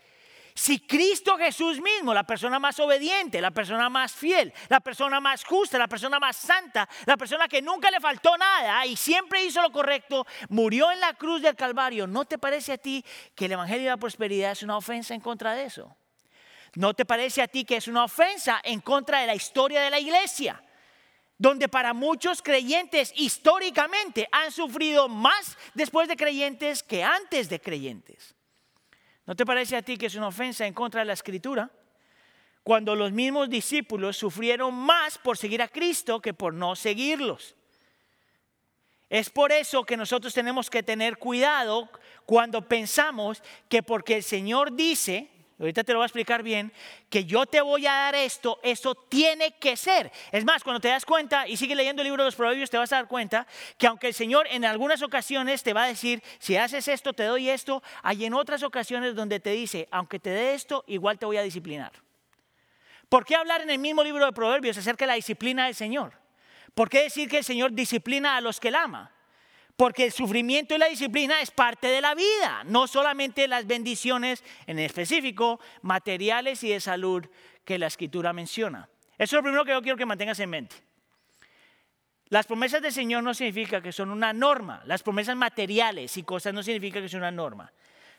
Si 0.55 0.79
Cristo 0.79 1.35
Jesús 1.37 1.81
mismo, 1.81 2.13
la 2.13 2.25
persona 2.25 2.59
más 2.59 2.79
obediente, 2.79 3.41
la 3.41 3.51
persona 3.51 3.89
más 3.89 4.11
fiel, 4.11 4.53
la 4.69 4.79
persona 4.79 5.19
más 5.19 5.43
justa, 5.43 5.79
la 5.79 5.87
persona 5.87 6.19
más 6.19 6.35
santa, 6.35 6.87
la 7.05 7.17
persona 7.17 7.47
que 7.47 7.61
nunca 7.61 7.89
le 7.89 7.99
faltó 7.99 8.37
nada 8.37 8.85
y 8.85 8.95
siempre 8.95 9.43
hizo 9.43 9.61
lo 9.63 9.71
correcto, 9.71 10.27
murió 10.49 10.91
en 10.91 10.99
la 10.99 11.15
cruz 11.15 11.41
del 11.41 11.55
Calvario, 11.55 12.05
¿no 12.05 12.25
te 12.25 12.37
parece 12.37 12.73
a 12.73 12.77
ti 12.77 13.03
que 13.33 13.45
el 13.45 13.53
Evangelio 13.53 13.85
de 13.85 13.89
la 13.89 13.97
Prosperidad 13.97 14.51
es 14.51 14.61
una 14.61 14.77
ofensa 14.77 15.15
en 15.15 15.21
contra 15.21 15.55
de 15.55 15.65
eso? 15.65 15.95
¿No 16.75 16.93
te 16.93 17.05
parece 17.05 17.41
a 17.41 17.47
ti 17.47 17.65
que 17.65 17.77
es 17.77 17.87
una 17.87 18.03
ofensa 18.03 18.59
en 18.63 18.79
contra 18.79 19.21
de 19.21 19.27
la 19.27 19.35
historia 19.35 19.81
de 19.81 19.89
la 19.89 19.99
iglesia? 19.99 20.63
Donde 21.37 21.67
para 21.67 21.93
muchos 21.93 22.43
creyentes 22.43 23.11
históricamente 23.15 24.27
han 24.31 24.51
sufrido 24.51 25.09
más 25.09 25.57
después 25.73 26.07
de 26.07 26.15
creyentes 26.15 26.83
que 26.83 27.03
antes 27.03 27.49
de 27.49 27.59
creyentes. 27.59 28.35
¿No 29.25 29.35
te 29.35 29.45
parece 29.45 29.75
a 29.75 29.81
ti 29.81 29.97
que 29.97 30.07
es 30.07 30.15
una 30.15 30.27
ofensa 30.27 30.65
en 30.65 30.73
contra 30.73 31.01
de 31.01 31.05
la 31.05 31.13
escritura? 31.13 31.69
Cuando 32.63 32.95
los 32.95 33.11
mismos 33.11 33.49
discípulos 33.49 34.17
sufrieron 34.17 34.73
más 34.73 35.17
por 35.17 35.37
seguir 35.37 35.61
a 35.61 35.67
Cristo 35.67 36.21
que 36.21 36.33
por 36.33 36.53
no 36.53 36.75
seguirlos. 36.75 37.55
Es 39.09 39.29
por 39.29 39.51
eso 39.51 39.83
que 39.83 39.97
nosotros 39.97 40.33
tenemos 40.33 40.69
que 40.69 40.81
tener 40.81 41.17
cuidado 41.17 41.89
cuando 42.25 42.67
pensamos 42.67 43.43
que 43.69 43.83
porque 43.83 44.15
el 44.15 44.23
Señor 44.23 44.75
dice, 44.75 45.29
ahorita 45.65 45.83
te 45.83 45.93
lo 45.93 45.99
voy 45.99 46.03
a 46.03 46.07
explicar 46.07 46.43
bien, 46.43 46.71
que 47.09 47.25
yo 47.25 47.45
te 47.45 47.61
voy 47.61 47.87
a 47.87 47.93
dar 47.93 48.15
esto, 48.15 48.59
eso 48.63 48.95
tiene 48.95 49.55
que 49.57 49.77
ser. 49.77 50.11
Es 50.31 50.43
más, 50.43 50.63
cuando 50.63 50.79
te 50.79 50.89
das 50.89 51.05
cuenta 51.05 51.47
y 51.47 51.57
sigue 51.57 51.75
leyendo 51.75 52.01
el 52.01 52.07
libro 52.07 52.23
de 52.23 52.27
los 52.27 52.35
Proverbios, 52.35 52.69
te 52.69 52.77
vas 52.77 52.91
a 52.91 52.97
dar 52.97 53.07
cuenta 53.07 53.47
que 53.77 53.87
aunque 53.87 54.07
el 54.07 54.13
Señor 54.13 54.47
en 54.49 54.65
algunas 54.65 55.01
ocasiones 55.01 55.63
te 55.63 55.73
va 55.73 55.83
a 55.83 55.87
decir, 55.87 56.21
si 56.39 56.57
haces 56.57 56.87
esto, 56.87 57.13
te 57.13 57.23
doy 57.23 57.49
esto, 57.49 57.81
hay 58.01 58.25
en 58.25 58.33
otras 58.33 58.63
ocasiones 58.63 59.15
donde 59.15 59.39
te 59.39 59.51
dice, 59.51 59.87
aunque 59.91 60.19
te 60.19 60.29
dé 60.29 60.53
esto, 60.53 60.83
igual 60.87 61.17
te 61.17 61.25
voy 61.25 61.37
a 61.37 61.43
disciplinar. 61.43 61.91
¿Por 63.07 63.25
qué 63.25 63.35
hablar 63.35 63.61
en 63.61 63.69
el 63.69 63.79
mismo 63.79 64.03
libro 64.03 64.25
de 64.25 64.31
Proverbios 64.33 64.77
acerca 64.77 65.05
de 65.05 65.07
la 65.07 65.15
disciplina 65.15 65.65
del 65.65 65.75
Señor? 65.75 66.13
¿Por 66.73 66.89
qué 66.89 67.03
decir 67.03 67.29
que 67.29 67.37
el 67.37 67.43
Señor 67.43 67.71
disciplina 67.71 68.35
a 68.35 68.41
los 68.41 68.59
que 68.59 68.69
él 68.69 68.75
ama? 68.75 69.12
Porque 69.75 70.05
el 70.05 70.11
sufrimiento 70.11 70.75
y 70.75 70.77
la 70.77 70.87
disciplina 70.87 71.41
es 71.41 71.51
parte 71.51 71.87
de 71.87 71.99
la 71.99 72.13
vida, 72.13 72.63
no 72.65 72.87
solamente 72.87 73.47
las 73.47 73.65
bendiciones 73.65 74.43
en 74.67 74.77
específico, 74.79 75.59
materiales 75.81 76.63
y 76.63 76.69
de 76.69 76.79
salud 76.79 77.25
que 77.65 77.79
la 77.79 77.87
escritura 77.87 78.33
menciona. 78.33 78.87
Eso 79.17 79.35
es 79.35 79.39
lo 79.39 79.43
primero 79.43 79.65
que 79.65 79.71
yo 79.71 79.81
quiero 79.81 79.97
que 79.97 80.05
mantengas 80.05 80.39
en 80.39 80.49
mente. 80.49 80.75
Las 82.29 82.47
promesas 82.47 82.81
del 82.81 82.91
Señor 82.91 83.23
no 83.23 83.33
significa 83.33 83.81
que 83.81 83.91
son 83.91 84.09
una 84.09 84.33
norma. 84.33 84.81
Las 84.85 85.03
promesas 85.03 85.35
materiales 85.35 86.17
y 86.17 86.23
cosas 86.23 86.53
no 86.53 86.63
significa 86.63 87.01
que 87.01 87.09
son 87.09 87.19
una 87.19 87.31
norma. 87.31 87.71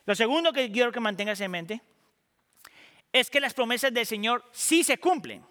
Lo 0.05 0.15
segundo 0.15 0.53
que 0.53 0.71
quiero 0.71 0.91
que 0.91 0.99
mantengas 0.99 1.41
en 1.41 1.51
mente 1.51 1.81
es 3.11 3.29
que 3.29 3.39
las 3.39 3.53
promesas 3.53 3.93
del 3.93 4.05
Señor 4.05 4.43
sí 4.51 4.83
se 4.83 4.97
cumplen. 4.99 5.45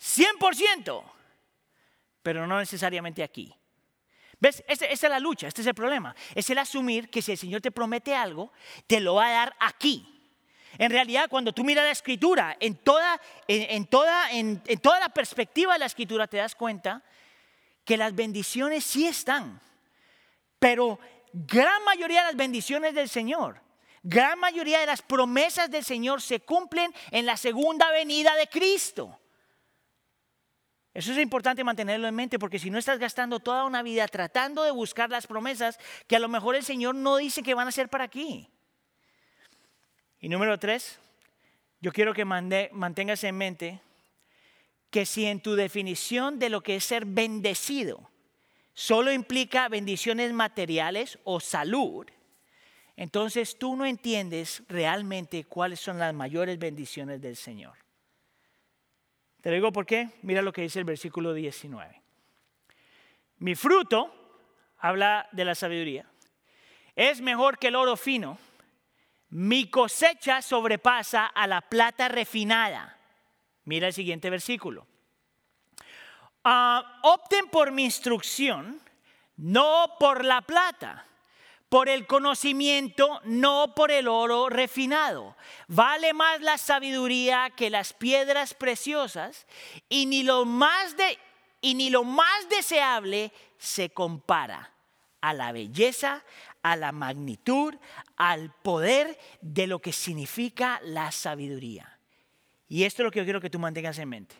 100%. 0.00 1.04
Pero 2.22 2.46
no 2.46 2.58
necesariamente 2.58 3.22
aquí. 3.22 3.54
¿Ves? 4.40 4.64
Esa 4.66 4.86
es 4.86 5.02
la 5.02 5.18
lucha, 5.18 5.48
este 5.48 5.60
es 5.60 5.66
el 5.66 5.74
problema. 5.74 6.14
Es 6.34 6.48
el 6.50 6.58
asumir 6.58 7.10
que 7.10 7.22
si 7.22 7.32
el 7.32 7.38
Señor 7.38 7.60
te 7.60 7.70
promete 7.70 8.14
algo, 8.14 8.52
te 8.86 9.00
lo 9.00 9.14
va 9.14 9.28
a 9.28 9.32
dar 9.32 9.56
aquí. 9.60 10.10
En 10.78 10.90
realidad, 10.90 11.28
cuando 11.28 11.52
tú 11.52 11.62
miras 11.62 11.84
la 11.84 11.92
escritura, 11.92 12.56
en 12.58 12.76
toda, 12.76 13.20
en, 13.46 13.86
toda, 13.86 14.30
en, 14.32 14.60
toda 14.80 14.98
la 14.98 15.08
perspectiva 15.08 15.74
de 15.74 15.78
la 15.78 15.86
escritura, 15.86 16.26
te 16.26 16.38
das 16.38 16.54
cuenta 16.54 17.02
que 17.84 17.96
las 17.96 18.14
bendiciones 18.14 18.84
sí 18.84 19.06
están. 19.06 19.60
Pero 20.58 20.98
gran 21.32 21.84
mayoría 21.84 22.20
de 22.20 22.26
las 22.26 22.36
bendiciones 22.36 22.94
del 22.94 23.08
Señor, 23.08 23.60
gran 24.02 24.38
mayoría 24.38 24.80
de 24.80 24.86
las 24.86 25.02
promesas 25.02 25.70
del 25.70 25.84
Señor 25.84 26.20
se 26.20 26.40
cumplen 26.40 26.92
en 27.10 27.26
la 27.26 27.36
segunda 27.36 27.90
venida 27.92 28.34
de 28.34 28.48
Cristo. 28.48 29.18
Eso 30.94 31.10
es 31.10 31.18
importante 31.18 31.64
mantenerlo 31.64 32.06
en 32.06 32.14
mente 32.14 32.38
porque 32.38 32.60
si 32.60 32.70
no 32.70 32.78
estás 32.78 33.00
gastando 33.00 33.40
toda 33.40 33.64
una 33.64 33.82
vida 33.82 34.06
tratando 34.06 34.62
de 34.62 34.70
buscar 34.70 35.10
las 35.10 35.26
promesas 35.26 35.78
que 36.06 36.14
a 36.14 36.20
lo 36.20 36.28
mejor 36.28 36.54
el 36.54 36.62
Señor 36.62 36.94
no 36.94 37.16
dice 37.16 37.42
que 37.42 37.54
van 37.54 37.66
a 37.66 37.72
ser 37.72 37.88
para 37.88 38.04
aquí. 38.04 38.48
Y 40.20 40.28
número 40.28 40.56
tres, 40.56 41.00
yo 41.80 41.92
quiero 41.92 42.14
que 42.14 42.24
mantengas 42.24 43.24
en 43.24 43.36
mente 43.36 43.80
que 44.88 45.04
si 45.04 45.26
en 45.26 45.40
tu 45.40 45.56
definición 45.56 46.38
de 46.38 46.48
lo 46.48 46.62
que 46.62 46.76
es 46.76 46.84
ser 46.84 47.04
bendecido 47.04 48.08
solo 48.72 49.12
implica 49.12 49.68
bendiciones 49.68 50.32
materiales 50.32 51.18
o 51.24 51.40
salud, 51.40 52.06
entonces 52.96 53.58
tú 53.58 53.74
no 53.74 53.84
entiendes 53.84 54.62
realmente 54.68 55.42
cuáles 55.44 55.80
son 55.80 55.98
las 55.98 56.14
mayores 56.14 56.56
bendiciones 56.58 57.20
del 57.20 57.34
Señor. 57.34 57.83
Te 59.44 59.50
digo 59.50 59.70
por 59.72 59.84
qué. 59.84 60.08
Mira 60.22 60.40
lo 60.40 60.54
que 60.54 60.62
dice 60.62 60.78
el 60.78 60.86
versículo 60.86 61.34
19. 61.34 62.00
Mi 63.40 63.54
fruto, 63.54 64.40
habla 64.78 65.28
de 65.32 65.44
la 65.44 65.54
sabiduría, 65.54 66.06
es 66.96 67.20
mejor 67.20 67.58
que 67.58 67.66
el 67.66 67.76
oro 67.76 67.94
fino. 67.98 68.38
Mi 69.28 69.68
cosecha 69.68 70.40
sobrepasa 70.40 71.26
a 71.26 71.46
la 71.46 71.60
plata 71.60 72.08
refinada. 72.08 72.96
Mira 73.64 73.88
el 73.88 73.92
siguiente 73.92 74.30
versículo. 74.30 74.86
Ah, 76.42 77.00
opten 77.02 77.48
por 77.48 77.70
mi 77.70 77.84
instrucción, 77.84 78.80
no 79.36 79.96
por 80.00 80.24
la 80.24 80.40
plata 80.40 81.04
por 81.68 81.88
el 81.88 82.06
conocimiento, 82.06 83.20
no 83.24 83.74
por 83.74 83.90
el 83.90 84.08
oro 84.08 84.48
refinado. 84.48 85.36
Vale 85.66 86.12
más 86.12 86.40
la 86.40 86.58
sabiduría 86.58 87.50
que 87.50 87.70
las 87.70 87.92
piedras 87.92 88.54
preciosas 88.54 89.46
y 89.88 90.06
ni 90.06 90.22
lo 90.22 90.44
más, 90.44 90.96
de, 90.96 91.18
y 91.60 91.74
ni 91.74 91.90
lo 91.90 92.04
más 92.04 92.48
deseable 92.48 93.32
se 93.58 93.90
compara 93.90 94.72
a 95.20 95.32
la 95.32 95.52
belleza, 95.52 96.22
a 96.62 96.76
la 96.76 96.92
magnitud, 96.92 97.74
al 98.16 98.52
poder 98.62 99.18
de 99.40 99.66
lo 99.66 99.80
que 99.80 99.92
significa 99.92 100.80
la 100.84 101.10
sabiduría. 101.12 101.98
Y 102.68 102.84
esto 102.84 103.02
es 103.02 103.04
lo 103.04 103.10
que 103.10 103.20
yo 103.20 103.24
quiero 103.24 103.40
que 103.40 103.50
tú 103.50 103.58
mantengas 103.58 103.98
en 103.98 104.08
mente. 104.08 104.36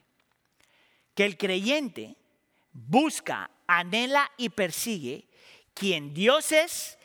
Que 1.15 1.25
el 1.25 1.37
creyente 1.37 2.17
busca, 2.73 3.51
anhela 3.67 4.31
y 4.37 4.51
persigue 4.51 5.27
quien 5.75 6.15
Dios 6.15 6.53
es, 6.53 6.99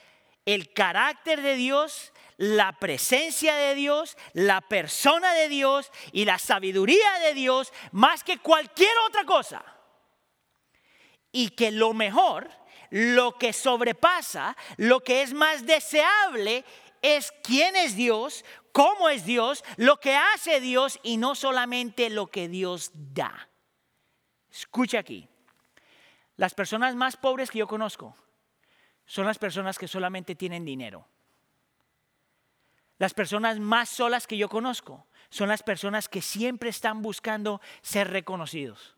el 0.53 0.73
carácter 0.73 1.41
de 1.41 1.55
Dios, 1.55 2.11
la 2.37 2.71
presencia 2.73 3.55
de 3.55 3.75
Dios, 3.75 4.17
la 4.33 4.61
persona 4.61 5.33
de 5.33 5.47
Dios 5.47 5.91
y 6.11 6.25
la 6.25 6.39
sabiduría 6.39 7.19
de 7.19 7.35
Dios 7.35 7.71
más 7.91 8.23
que 8.23 8.39
cualquier 8.39 8.95
otra 9.07 9.25
cosa. 9.25 9.63
y 11.31 11.51
que 11.51 11.69
lo 11.69 11.93
mejor, 11.93 12.49
lo 12.89 13.37
que 13.37 13.53
sobrepasa, 13.53 14.57
lo 14.77 15.01
que 15.01 15.21
es 15.21 15.31
más 15.31 15.63
deseable 15.67 16.65
es 17.03 17.31
quién 17.43 17.75
es 17.75 17.95
Dios, 17.95 18.43
cómo 18.71 19.09
es 19.09 19.25
Dios, 19.25 19.63
lo 19.77 19.99
que 19.99 20.15
hace 20.15 20.59
Dios 20.59 20.99
y 21.03 21.17
no 21.17 21.35
solamente 21.35 22.09
lo 22.09 22.31
que 22.31 22.47
Dios 22.47 22.89
da. 22.93 23.47
Escucha 24.49 24.97
aquí. 24.97 25.29
Las 26.35 26.55
personas 26.55 26.95
más 26.95 27.15
pobres 27.15 27.51
que 27.51 27.59
yo 27.59 27.67
conozco 27.67 28.15
son 29.09 29.25
las 29.25 29.39
personas 29.39 29.79
que 29.79 29.87
solamente 29.87 30.35
tienen 30.35 30.63
dinero. 30.63 31.03
Las 32.99 33.15
personas 33.15 33.59
más 33.59 33.89
solas 33.89 34.27
que 34.27 34.37
yo 34.37 34.47
conozco 34.47 35.07
son 35.31 35.49
las 35.49 35.63
personas 35.63 36.07
que 36.07 36.21
siempre 36.21 36.69
están 36.69 37.01
buscando 37.01 37.59
ser 37.81 38.11
reconocidos. 38.11 38.95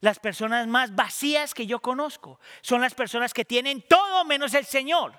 Las 0.00 0.18
personas 0.18 0.66
más 0.66 0.96
vacías 0.96 1.54
que 1.54 1.68
yo 1.68 1.78
conozco 1.78 2.40
son 2.62 2.80
las 2.80 2.94
personas 2.94 3.32
que 3.32 3.44
tienen 3.44 3.82
todo 3.82 4.24
menos 4.24 4.54
el 4.54 4.64
Señor. 4.64 5.14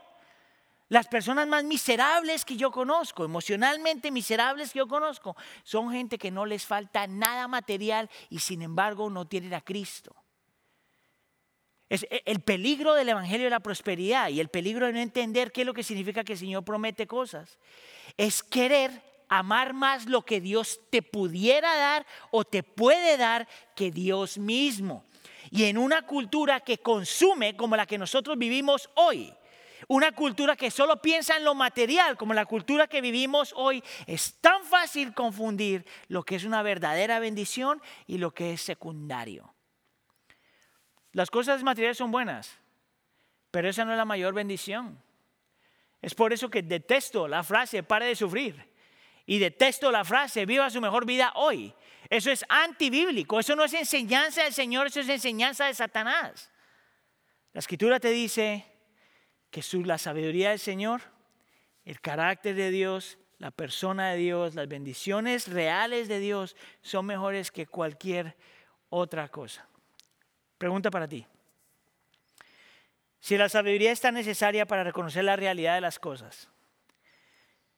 Las 0.90 1.08
personas 1.08 1.48
más 1.48 1.64
miserables 1.64 2.44
que 2.44 2.58
yo 2.58 2.72
conozco, 2.72 3.24
emocionalmente 3.24 4.12
miserables 4.12 4.74
que 4.74 4.80
yo 4.80 4.88
conozco, 4.90 5.38
son 5.64 5.94
gente 5.94 6.18
que 6.18 6.30
no 6.30 6.46
les 6.46 6.66
falta 6.66 7.08
nada 7.08 7.48
material 7.48 8.10
y 8.30 8.40
sin 8.40 8.64
embargo 8.64 9.10
no 9.10 9.26
tienen 9.26 9.54
a 9.54 9.62
Cristo. 9.62 10.14
Es 11.94 12.08
e, 12.10 12.24
el 12.26 12.40
peligro 12.40 12.96
del 12.96 13.10
Evangelio 13.10 13.46
de 13.46 13.52
la 13.52 13.60
prosperidad 13.60 14.30
y 14.30 14.40
el 14.40 14.50
peligro 14.50 14.88
de 14.88 14.94
no 14.94 15.00
entender 15.00 15.52
qué 15.52 15.62
es 15.62 15.68
lo 15.68 15.76
que 15.76 15.84
significa 15.84 16.24
que 16.24 16.34
el 16.34 16.40
Señor 16.40 16.66
promete 16.66 17.06
cosas. 17.06 17.60
Es 18.18 18.42
querer 18.42 18.90
amar 19.30 19.74
más 19.74 20.08
lo 20.08 20.24
que 20.24 20.42
Dios 20.42 20.80
te 20.90 21.04
pudiera 21.04 21.76
dar 21.76 22.08
o 22.32 22.46
te 22.46 22.64
puede 22.64 23.16
dar 23.18 23.48
que 23.76 23.92
Dios 23.92 24.40
mismo. 24.40 25.06
Y 25.52 25.66
en 25.66 25.78
una 25.78 26.02
cultura 26.08 26.62
que 26.62 26.80
consume 26.80 27.56
como 27.56 27.76
la 27.76 27.86
que 27.86 28.00
nosotros 28.00 28.40
vivimos 28.40 28.90
hoy, 28.96 29.32
una 29.88 30.14
cultura 30.14 30.56
que 30.56 30.72
solo 30.72 31.00
piensa 31.00 31.38
en 31.38 31.44
lo 31.44 31.54
material, 31.54 32.18
como 32.18 32.34
la 32.34 32.48
cultura 32.48 32.88
que 32.88 33.02
vivimos 33.02 33.54
hoy, 33.56 33.84
es 34.08 34.34
tan 34.42 34.64
fácil 34.64 35.14
confundir 35.14 35.86
lo 36.08 36.24
que 36.24 36.38
es 36.38 36.44
una 36.44 36.64
verdadera 36.64 37.20
bendición 37.20 37.84
y 38.08 38.18
lo 38.18 38.32
que 38.32 38.54
es 38.54 38.62
secundario. 38.64 39.53
Las 41.14 41.32
cosas 41.32 41.64
materiales 41.64 41.98
son 41.98 42.12
buenas, 42.12 42.58
pero 43.52 43.70
esa 43.70 43.86
no 43.86 43.92
es 43.92 43.98
la 43.98 44.06
mayor 44.06 44.34
bendición. 44.34 45.02
Es 46.02 46.14
por 46.14 46.34
eso 46.34 46.50
que 46.50 46.62
detesto 46.62 47.28
la 47.28 47.44
frase 47.44 47.82
pare 47.84 48.08
de 48.08 48.16
sufrir 48.16 48.70
y 49.26 49.40
detesto 49.40 49.92
la 49.92 50.04
frase 50.04 50.46
viva 50.46 50.70
su 50.70 50.82
mejor 50.82 51.06
vida 51.06 51.32
hoy. 51.36 51.74
Eso 52.10 52.30
es 52.30 52.44
antibíblico, 52.50 53.40
eso 53.40 53.56
no 53.56 53.64
es 53.64 53.74
enseñanza 53.74 54.44
del 54.44 54.54
Señor, 54.54 54.88
eso 54.88 55.00
es 55.00 55.10
enseñanza 55.10 55.66
de 55.66 55.74
Satanás. 55.74 56.52
La 57.54 57.60
escritura 57.60 58.00
te 58.00 58.10
dice, 58.10 58.66
que 59.54 59.64
la 59.86 60.00
sabiduría 60.00 60.50
del 60.50 60.60
Señor, 60.60 61.02
el 61.86 62.02
carácter 62.02 62.56
de 62.56 62.72
Dios, 62.72 63.20
la 63.38 63.52
persona 63.52 64.10
de 64.10 64.18
Dios, 64.18 64.56
las 64.56 64.68
bendiciones 64.68 65.48
reales 65.48 66.08
de 66.08 66.20
Dios 66.20 66.56
son 66.82 67.06
mejores 67.06 67.52
que 67.52 67.68
cualquier 67.68 68.36
otra 68.90 69.30
cosa. 69.30 69.68
Pregunta 70.64 70.90
para 70.90 71.10
ti. 71.10 71.26
Si 73.20 73.36
la 73.36 73.50
sabiduría 73.50 73.92
está 73.92 74.14
necesaria 74.14 74.66
para 74.66 74.86
reconocer 74.86 75.26
la 75.26 75.36
realidad 75.36 75.76
de 75.76 75.82
las 75.82 76.00
cosas, 76.00 76.48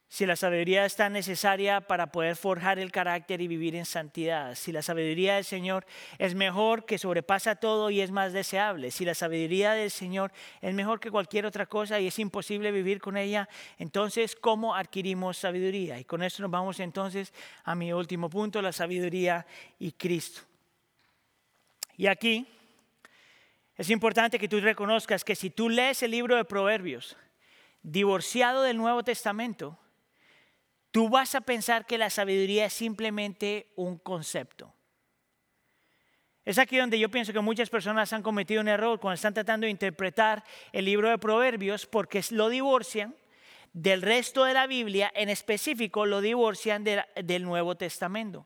si 0.08 0.28
la 0.28 0.36
sabiduría 0.36 0.86
es 0.86 0.96
tan 0.96 1.14
necesaria 1.14 1.82
para 1.82 2.12
poder 2.12 2.36
forjar 2.36 2.78
el 2.78 2.92
carácter 2.92 3.42
y 3.42 3.48
vivir 3.48 3.76
en 3.76 3.86
santidad, 3.86 4.54
si 4.54 4.72
la 4.72 4.84
sabiduría 4.84 5.34
del 5.34 5.46
Señor 5.46 5.84
es 6.20 6.36
mejor 6.36 6.86
que 6.86 7.00
sobrepasa 7.00 7.56
todo 7.56 7.90
y 7.90 8.02
es 8.02 8.12
más 8.12 8.34
deseable, 8.34 8.92
si 8.92 9.04
la 9.04 9.16
sabiduría 9.16 9.72
del 9.72 9.90
Señor 9.90 10.32
es 10.62 10.76
mejor 10.76 11.00
que 11.00 11.10
cualquier 11.10 11.48
otra 11.48 11.66
cosa 11.66 12.00
y 12.00 12.06
es 12.06 12.20
imposible 12.20 12.72
vivir 12.72 13.02
con 13.02 13.18
ella, 13.18 13.50
entonces 13.80 14.36
¿cómo 14.36 14.76
adquirimos 14.76 15.38
sabiduría? 15.40 15.98
Y 15.98 16.06
con 16.06 16.22
esto 16.22 16.44
nos 16.44 16.52
vamos 16.52 16.80
entonces 16.80 17.34
a 17.64 17.74
mi 17.74 17.92
último 17.94 18.30
punto, 18.30 18.62
la 18.62 18.72
sabiduría 18.72 19.48
y 19.80 19.92
Cristo. 19.94 20.42
Y 21.98 22.06
aquí 22.08 22.46
es 23.78 23.90
importante 23.90 24.40
que 24.40 24.48
tú 24.48 24.60
reconozcas 24.60 25.24
que 25.24 25.36
si 25.36 25.50
tú 25.50 25.70
lees 25.70 26.02
el 26.02 26.12
libro 26.12 26.36
de 26.36 26.46
Proverbios, 26.46 27.18
divorciado 27.84 28.64
del 28.64 28.78
Nuevo 28.78 29.04
Testamento, 29.04 29.78
tú 30.92 31.10
vas 31.10 31.36
a 31.36 31.42
pensar 31.42 31.86
que 31.86 31.98
la 31.98 32.10
sabiduría 32.10 32.66
es 32.66 32.74
simplemente 32.74 33.72
un 33.76 33.98
concepto. 33.98 34.74
Es 36.46 36.58
aquí 36.58 36.78
donde 36.78 37.00
yo 37.00 37.10
pienso 37.10 37.34
que 37.34 37.40
muchas 37.40 37.70
personas 37.70 38.14
han 38.14 38.22
cometido 38.22 38.62
un 38.62 38.68
error 38.68 39.00
cuando 39.00 39.16
están 39.16 39.34
tratando 39.34 39.66
de 39.66 39.72
interpretar 39.72 40.44
el 40.72 40.86
libro 40.86 41.10
de 41.10 41.18
Proverbios 41.18 41.86
porque 41.86 42.24
lo 42.30 42.50
divorcian 42.50 43.16
del 43.74 44.04
resto 44.04 44.46
de 44.46 44.54
la 44.54 44.68
Biblia, 44.68 45.12
en 45.16 45.28
específico 45.28 46.06
lo 46.06 46.22
divorcian 46.22 46.84
del 46.84 47.44
Nuevo 47.44 47.76
Testamento. 47.76 48.46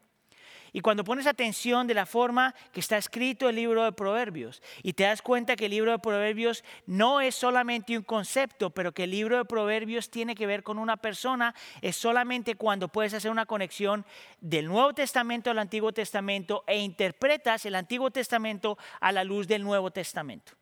Y 0.73 0.81
cuando 0.81 1.03
pones 1.03 1.27
atención 1.27 1.87
de 1.87 1.93
la 1.93 2.05
forma 2.05 2.53
que 2.71 2.79
está 2.79 2.97
escrito 2.97 3.49
el 3.49 3.55
libro 3.55 3.83
de 3.83 3.91
Proverbios 3.91 4.61
y 4.83 4.93
te 4.93 5.03
das 5.03 5.21
cuenta 5.21 5.55
que 5.55 5.65
el 5.65 5.71
libro 5.71 5.91
de 5.91 5.99
Proverbios 5.99 6.63
no 6.85 7.21
es 7.21 7.35
solamente 7.35 7.97
un 7.97 8.03
concepto, 8.03 8.69
pero 8.69 8.91
que 8.91 9.05
el 9.05 9.11
libro 9.11 9.37
de 9.37 9.45
Proverbios 9.45 10.09
tiene 10.09 10.35
que 10.35 10.47
ver 10.47 10.63
con 10.63 10.77
una 10.77 10.97
persona, 10.97 11.55
es 11.81 11.95
solamente 11.95 12.55
cuando 12.55 12.87
puedes 12.87 13.13
hacer 13.13 13.31
una 13.31 13.45
conexión 13.45 14.05
del 14.41 14.67
Nuevo 14.67 14.93
Testamento 14.93 15.49
al 15.49 15.59
Antiguo 15.59 15.91
Testamento 15.91 16.63
e 16.67 16.77
interpretas 16.79 17.65
el 17.65 17.75
Antiguo 17.75 18.11
Testamento 18.11 18.77
a 18.99 19.11
la 19.11 19.23
luz 19.23 19.47
del 19.47 19.63
Nuevo 19.63 19.91
Testamento. 19.91 20.58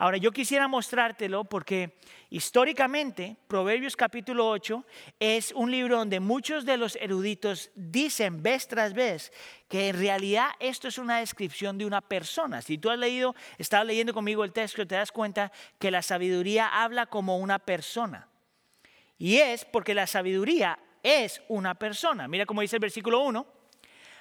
Ahora, 0.00 0.16
yo 0.16 0.32
quisiera 0.32 0.66
mostrártelo 0.66 1.44
porque 1.44 1.98
históricamente 2.30 3.36
Proverbios 3.46 3.96
capítulo 3.96 4.48
8 4.48 4.82
es 5.18 5.52
un 5.52 5.70
libro 5.70 5.98
donde 5.98 6.20
muchos 6.20 6.64
de 6.64 6.78
los 6.78 6.96
eruditos 6.96 7.70
dicen 7.74 8.42
vez 8.42 8.66
tras 8.66 8.94
vez 8.94 9.30
que 9.68 9.90
en 9.90 9.98
realidad 9.98 10.52
esto 10.58 10.88
es 10.88 10.96
una 10.96 11.18
descripción 11.18 11.76
de 11.76 11.84
una 11.84 12.00
persona. 12.00 12.62
Si 12.62 12.78
tú 12.78 12.88
has 12.88 12.98
leído, 12.98 13.34
estás 13.58 13.84
leyendo 13.84 14.14
conmigo 14.14 14.42
el 14.42 14.54
texto, 14.54 14.86
te 14.86 14.94
das 14.94 15.12
cuenta 15.12 15.52
que 15.78 15.90
la 15.90 16.00
sabiduría 16.00 16.82
habla 16.82 17.04
como 17.04 17.36
una 17.36 17.58
persona. 17.58 18.26
Y 19.18 19.36
es 19.36 19.66
porque 19.66 19.92
la 19.92 20.06
sabiduría 20.06 20.78
es 21.02 21.42
una 21.46 21.74
persona. 21.74 22.26
Mira 22.26 22.46
cómo 22.46 22.62
dice 22.62 22.76
el 22.76 22.80
versículo 22.80 23.20
1 23.20 23.59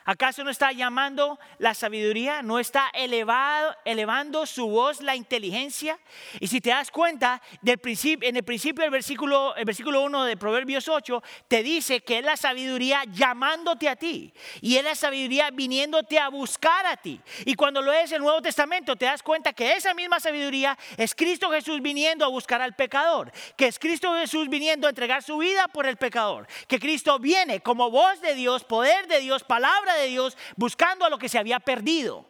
¿Acaso 0.10 0.44
no 0.44 0.50
está 0.50 0.72
llamando 0.72 1.38
la 1.60 1.76
sabiduría? 1.76 2.42
¿No 2.42 2.58
está 2.58 2.90
elevado, 2.96 3.76
elevando 3.86 4.48
su 4.48 4.68
voz 4.68 5.02
la 5.02 5.16
inteligencia? 5.16 6.00
Y 6.40 6.48
si 6.48 6.62
te 6.62 6.72
das 6.72 6.90
cuenta, 6.90 7.44
del 7.62 7.80
en 8.22 8.36
el 8.36 8.42
principio 8.42 8.82
del 8.82 8.90
versículo, 8.90 9.56
el 9.56 9.66
versículo 9.66 10.02
1 10.02 10.24
de 10.24 10.36
Proverbios 10.36 10.88
8, 10.88 11.22
te 11.48 11.62
dice 11.62 12.02
que 12.02 12.18
es 12.18 12.26
la 12.26 12.38
sabiduría 12.38 13.04
llamándote 13.12 13.88
a 13.88 13.96
ti. 13.96 14.34
Y 14.62 14.78
es 14.78 14.84
la 14.84 14.96
sabiduría 14.96 15.52
viniéndote 15.52 16.18
a 16.18 16.30
buscar 16.30 16.88
a 16.88 16.98
ti. 16.98 17.22
Y 17.46 17.54
cuando 17.54 17.80
lo 17.80 17.94
es 17.94 18.12
el 18.12 18.24
Nuevo 18.24 18.42
Testamento, 18.42 18.96
te 18.96 19.06
das 19.06 19.22
cuenta 19.22 19.54
que 19.54 19.74
esa 19.74 19.94
misma 19.94 20.20
sabiduría 20.20 20.76
es 20.98 21.14
Cristo 21.14 21.52
Jesús 21.52 21.84
viniendo 21.84 22.26
a 22.26 22.30
buscar 22.30 22.64
al 22.64 22.76
pecador. 22.76 23.32
Que 23.56 23.68
es 23.68 23.78
Cristo 23.78 24.16
Jesús 24.16 24.50
viniendo 24.50 24.88
a 24.88 24.90
entregar 24.90 25.22
su 25.22 25.38
vida 25.38 25.68
por 25.68 25.86
el 25.86 25.98
pecador. 25.98 26.48
Que 26.68 26.80
Cristo 26.80 27.20
viene 27.20 27.60
como 27.60 27.92
voz 27.92 28.20
de 28.22 28.34
Dios, 28.34 28.64
poder 28.64 29.08
de 29.08 29.20
Dios, 29.20 29.44
palabra 29.44 29.94
de 29.94 29.99
de 30.00 30.08
Dios 30.08 30.38
buscando 30.56 31.06
a 31.06 31.10
lo 31.10 31.18
que 31.18 31.30
se 31.30 31.38
había 31.38 31.60
perdido. 31.60 32.30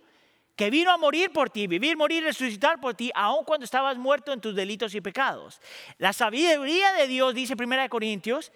Que 0.55 0.70
vino 0.70 0.91
a 0.91 0.97
morir 0.97 1.32
por 1.32 1.49
ti, 1.49 1.67
vivir, 1.67 1.95
morir, 1.95 2.22
resucitar 2.24 2.82
por 2.82 2.93
ti, 2.93 3.11
aun 3.15 3.45
cuando 3.45 3.63
estabas 3.63 3.97
muerto 3.97 4.34
en 4.34 4.41
tus 4.41 4.53
delitos 4.53 4.93
y 4.93 4.99
pecados. 4.99 5.61
La 5.97 6.11
sabiduría 6.11 6.91
de 6.93 7.07
Dios, 7.07 7.34
dice 7.34 7.55
1 7.57 7.89
Corintios, 7.89 8.51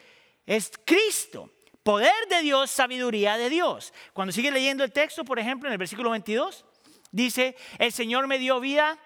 es 0.46 0.72
Cristo. 0.84 1.50
Poder 1.82 2.14
de 2.30 2.42
Dios, 2.42 2.72
sabiduría 2.72 3.38
de 3.38 3.50
Dios. 3.50 3.94
Cuando 4.12 4.34
sigue 4.34 4.52
leyendo 4.52 4.84
el 4.84 4.92
texto, 4.92 5.24
por 5.24 5.40
ejemplo, 5.40 5.70
en 5.70 5.74
el 5.74 5.78
versículo 5.78 6.10
22, 6.10 6.66
dice, 7.12 7.56
el 7.78 7.92
Señor 7.94 8.28
me 8.28 8.38
dio 8.38 8.60
vida 8.60 8.98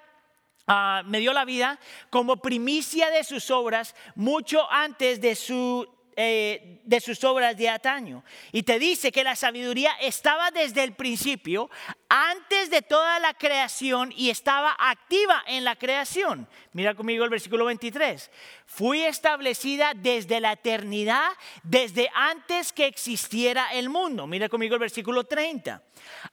ah, 0.68 1.04
me 1.06 1.20
dio 1.20 1.34
la 1.34 1.46
vida 1.46 1.80
como 2.10 2.38
primicia 2.38 3.10
de 3.10 3.24
sus 3.24 3.52
obras 3.52 3.96
mucho 4.16 4.70
antes 4.72 5.22
de 5.22 5.36
su 5.36 5.88
eh, 6.20 6.82
de 6.84 7.00
sus 7.00 7.24
obras 7.24 7.56
de 7.56 7.70
ataño. 7.70 8.24
Y 8.52 8.64
te 8.64 8.80
dice 8.80 9.12
que 9.12 9.24
la 9.24 9.36
sabiduría 9.36 9.92
estaba 10.02 10.50
desde 10.50 10.84
el 10.84 10.94
principio, 10.94 11.70
antes 12.10 12.72
de 12.72 12.82
toda 12.82 13.20
la 13.20 13.36
creación 13.36 14.12
y 14.16 14.32
estaba 14.32 14.76
activa 14.80 15.44
en 15.46 15.64
la 15.64 15.76
creación. 15.76 16.48
Mira 16.74 16.96
conmigo 16.96 17.24
el 17.24 17.30
versículo 17.30 17.66
23. 17.66 18.32
Fui 18.66 19.04
establecida 19.04 19.94
desde 19.96 20.40
la 20.40 20.54
eternidad, 20.54 21.30
desde 21.62 22.10
antes 22.16 22.74
que 22.74 22.88
existiera 22.88 23.68
el 23.74 23.90
mundo. 23.90 24.26
Mira 24.26 24.50
conmigo 24.50 24.74
el 24.74 24.80
versículo 24.80 25.24
30. 25.24 25.84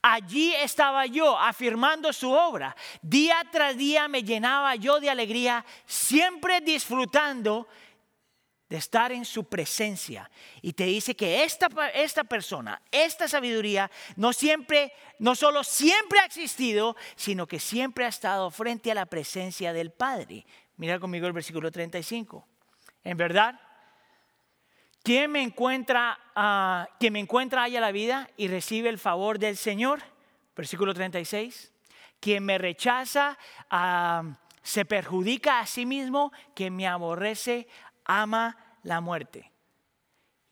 Allí 0.00 0.54
estaba 0.54 1.04
yo 1.04 1.38
afirmando 1.38 2.10
su 2.14 2.30
obra. 2.30 2.74
Día 3.02 3.36
tras 3.52 3.76
día 3.76 4.08
me 4.08 4.22
llenaba 4.22 4.76
yo 4.76 4.98
de 4.98 5.10
alegría, 5.10 5.62
siempre 5.84 6.62
disfrutando 6.62 7.68
de 8.74 8.78
estar 8.78 9.12
en 9.12 9.24
su 9.24 9.44
presencia 9.44 10.28
y 10.60 10.72
te 10.72 10.82
dice 10.82 11.14
que 11.14 11.44
esta, 11.44 11.68
esta 11.90 12.24
persona, 12.24 12.82
esta 12.90 13.28
sabiduría, 13.28 13.88
no 14.16 14.32
siempre, 14.32 14.92
no 15.20 15.36
solo 15.36 15.62
siempre 15.62 16.18
ha 16.18 16.24
existido, 16.24 16.96
sino 17.14 17.46
que 17.46 17.60
siempre 17.60 18.04
ha 18.04 18.08
estado 18.08 18.50
frente 18.50 18.90
a 18.90 18.96
la 18.96 19.06
presencia 19.06 19.72
del 19.72 19.92
Padre. 19.92 20.44
Mira 20.76 20.98
conmigo 20.98 21.28
el 21.28 21.32
versículo 21.32 21.70
35. 21.70 22.48
En 23.04 23.16
verdad, 23.16 23.60
¿quién 25.04 25.30
me 25.30 25.42
encuentra, 25.42 26.18
uh, 26.34 26.92
quien 26.98 27.12
me 27.12 27.20
encuentra 27.20 27.62
haya 27.62 27.80
la 27.80 27.92
vida 27.92 28.28
y 28.36 28.48
recibe 28.48 28.88
el 28.88 28.98
favor 28.98 29.38
del 29.38 29.56
Señor? 29.56 30.02
Versículo 30.56 30.92
36. 30.94 31.72
Quien 32.18 32.44
me 32.44 32.58
rechaza 32.58 33.38
uh, 33.70 34.34
se 34.64 34.84
perjudica 34.84 35.60
a 35.60 35.66
sí 35.66 35.86
mismo, 35.86 36.32
quien 36.56 36.74
me 36.74 36.88
aborrece 36.88 37.68
ama 38.04 38.56
la 38.84 39.00
muerte. 39.00 39.50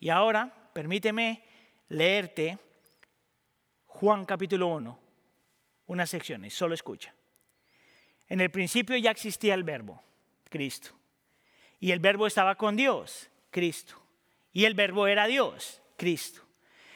Y 0.01 0.09
ahora, 0.09 0.71
permíteme 0.73 1.45
leerte 1.89 2.59
Juan 3.87 4.25
capítulo 4.25 4.67
1, 4.69 4.99
unas 5.87 6.11
secciones, 6.11 6.53
solo 6.53 6.75
escucha. 6.75 7.15
En 8.29 8.41
el 8.41 8.51
principio 8.51 8.97
ya 8.97 9.11
existía 9.11 9.55
el 9.55 9.63
verbo, 9.63 10.03
Cristo. 10.49 10.91
Y 11.79 11.93
el 11.93 12.01
verbo 12.01 12.27
estaba 12.27 12.57
con 12.57 12.75
Dios, 12.75 13.31
Cristo. 13.51 13.95
Y 14.53 14.65
el 14.65 14.75
verbo 14.75 15.07
era 15.07 15.27
Dios, 15.27 15.83
Cristo. 15.97 16.42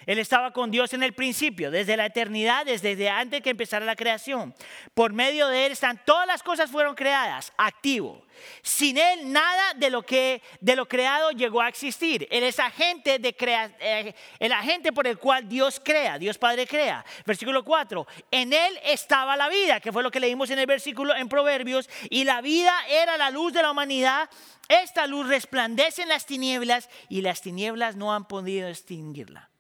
Él 0.07 0.21
estaba 0.21 0.53
con 0.53 0.71
Dios 0.71 0.93
en 0.93 1.03
el 1.03 1.13
principio, 1.13 1.71
desde 1.73 1.97
la 1.97 2.07
eternidad, 2.07 2.65
desde 2.65 3.11
antes 3.11 3.43
que 3.43 3.51
empezara 3.51 3.85
la 3.85 3.97
creación. 3.97 4.55
Por 4.95 5.13
medio 5.13 5.49
de 5.49 5.67
Él 5.67 5.73
están 5.73 6.01
todas 6.05 6.29
las 6.29 6.45
cosas 6.45 6.71
fueron 6.71 6.95
creadas, 6.95 7.53
activo. 7.57 8.25
Sin 8.63 8.99
Él 8.99 9.33
nada 9.33 9.75
de 9.75 9.91
lo 9.91 10.03
que 10.03 10.43
de 10.61 10.77
lo 10.77 10.87
creado 10.87 11.33
llegó 11.33 11.61
a 11.61 11.69
existir. 11.69 12.29
Él 12.31 12.45
es 12.45 12.61
agente 12.61 13.19
de 13.19 13.35
crea, 13.35 13.75
eh, 13.81 14.15
el 14.39 14.53
agente 14.53 14.93
por 14.93 15.09
el 15.09 15.19
cual 15.19 15.49
Dios 15.49 15.81
crea, 15.85 16.19
Dios 16.19 16.39
Padre 16.39 16.69
crea. 16.69 17.05
Versículo 17.25 17.65
4. 17.65 18.07
En 18.31 18.53
Él 18.53 18.79
estaba 18.85 19.37
la 19.37 19.49
vida, 19.49 19.81
que 19.81 19.93
fue 19.93 20.05
lo 20.05 20.13
que 20.13 20.21
leímos 20.21 20.51
en 20.51 20.61
el 20.61 20.67
versículo 20.67 21.17
en 21.17 21.29
Proverbios, 21.29 21.91
y 22.11 22.23
la 22.23 22.43
vida 22.43 22.75
era 22.89 23.17
la 23.17 23.31
luz 23.31 23.53
de 23.53 23.63
la 23.63 23.73
humanidad. 23.73 24.31
Esta 24.69 25.09
luz 25.09 25.27
resplandece 25.27 26.03
en 26.03 26.11
las 26.11 26.27
tinieblas 26.27 26.89
y 27.09 27.23
las 27.23 27.41
tinieblas 27.41 27.97
no 27.97 28.15
han 28.15 28.29
podido 28.29 28.69
extinguirla. 28.69 29.51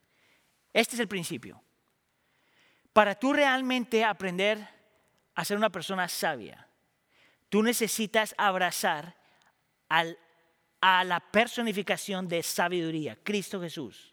Este 0.76 0.94
es 0.94 1.00
el 1.00 1.08
principio. 1.08 1.62
Para 2.92 3.14
tú 3.14 3.32
realmente 3.32 4.04
aprender 4.04 4.68
a 5.34 5.42
ser 5.42 5.56
una 5.56 5.70
persona 5.70 6.06
sabia, 6.06 6.68
tú 7.48 7.62
necesitas 7.62 8.34
abrazar 8.36 9.16
a 9.88 11.04
la 11.04 11.20
personificación 11.20 12.28
de 12.28 12.42
sabiduría, 12.42 13.16
Cristo 13.22 13.58
Jesús. 13.58 14.12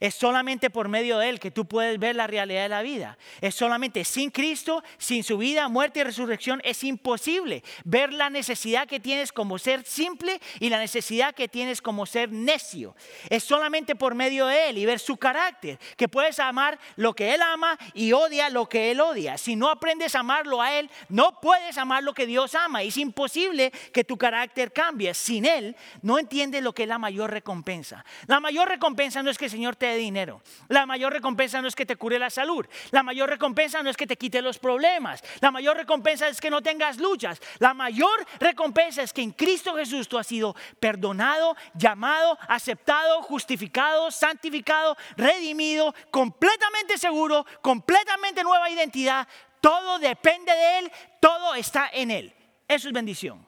Es 0.00 0.14
solamente 0.14 0.70
por 0.70 0.88
medio 0.88 1.18
de 1.18 1.28
Él 1.28 1.40
que 1.40 1.50
tú 1.50 1.66
puedes 1.66 1.98
ver 1.98 2.16
la 2.16 2.26
realidad 2.26 2.62
de 2.62 2.68
la 2.68 2.82
vida. 2.82 3.18
Es 3.40 3.54
solamente 3.54 4.04
sin 4.04 4.30
Cristo, 4.30 4.82
sin 4.98 5.24
su 5.24 5.38
vida, 5.38 5.68
muerte 5.68 6.00
y 6.00 6.04
resurrección, 6.04 6.60
es 6.64 6.84
imposible 6.84 7.62
ver 7.84 8.12
la 8.12 8.30
necesidad 8.30 8.86
que 8.86 9.00
tienes 9.00 9.32
como 9.32 9.58
ser 9.58 9.84
simple 9.84 10.40
y 10.60 10.68
la 10.68 10.78
necesidad 10.78 11.34
que 11.34 11.48
tienes 11.48 11.80
como 11.80 12.06
ser 12.06 12.30
necio. 12.32 12.94
Es 13.28 13.44
solamente 13.44 13.94
por 13.94 14.14
medio 14.14 14.46
de 14.46 14.70
Él 14.70 14.78
y 14.78 14.86
ver 14.86 14.98
su 14.98 15.16
carácter, 15.16 15.78
que 15.96 16.08
puedes 16.08 16.38
amar 16.38 16.78
lo 16.96 17.14
que 17.14 17.34
Él 17.34 17.42
ama 17.42 17.78
y 17.94 18.12
odia 18.12 18.50
lo 18.50 18.68
que 18.68 18.90
Él 18.90 19.00
odia. 19.00 19.38
Si 19.38 19.56
no 19.56 19.68
aprendes 19.68 20.14
a 20.14 20.20
amarlo 20.20 20.60
a 20.62 20.78
Él, 20.78 20.90
no 21.08 21.40
puedes 21.40 21.78
amar 21.78 22.02
lo 22.02 22.14
que 22.14 22.26
Dios 22.26 22.54
ama. 22.54 22.82
Es 22.82 22.96
imposible 22.96 23.70
que 23.92 24.04
tu 24.04 24.16
carácter 24.16 24.72
cambie. 24.72 25.14
Sin 25.14 25.44
Él, 25.46 25.76
no 26.02 26.18
entiendes 26.18 26.62
lo 26.62 26.74
que 26.74 26.82
es 26.82 26.88
la 26.88 26.98
mayor 26.98 27.30
recompensa. 27.30 28.04
La 28.26 28.40
mayor 28.40 28.68
recompensa 28.68 29.22
no 29.22 29.30
es 29.30 29.38
que 29.38 29.46
el 29.46 29.50
Señor 29.50 29.76
te 29.76 29.85
de 29.86 29.96
dinero. 29.96 30.42
La 30.68 30.86
mayor 30.86 31.12
recompensa 31.12 31.60
no 31.60 31.68
es 31.68 31.74
que 31.74 31.86
te 31.86 31.96
cure 31.96 32.18
la 32.18 32.30
salud. 32.30 32.66
La 32.90 33.02
mayor 33.02 33.28
recompensa 33.30 33.82
no 33.82 33.90
es 33.90 33.96
que 33.96 34.06
te 34.06 34.16
quite 34.16 34.42
los 34.42 34.58
problemas. 34.58 35.22
La 35.40 35.50
mayor 35.50 35.76
recompensa 35.76 36.28
es 36.28 36.40
que 36.40 36.50
no 36.50 36.62
tengas 36.62 36.98
luchas. 36.98 37.40
La 37.58 37.74
mayor 37.74 38.26
recompensa 38.38 39.02
es 39.02 39.12
que 39.12 39.22
en 39.22 39.32
Cristo 39.32 39.74
Jesús 39.74 40.08
tú 40.08 40.18
has 40.18 40.26
sido 40.26 40.54
perdonado, 40.80 41.56
llamado, 41.74 42.38
aceptado, 42.48 43.22
justificado, 43.22 44.10
santificado, 44.10 44.96
redimido, 45.16 45.94
completamente 46.10 46.98
seguro, 46.98 47.46
completamente 47.62 48.42
nueva 48.42 48.70
identidad. 48.70 49.26
Todo 49.60 49.98
depende 49.98 50.52
de 50.52 50.78
Él, 50.78 50.92
todo 51.20 51.54
está 51.54 51.90
en 51.92 52.10
Él. 52.10 52.32
Eso 52.68 52.88
es 52.88 52.94
bendición. 52.94 53.46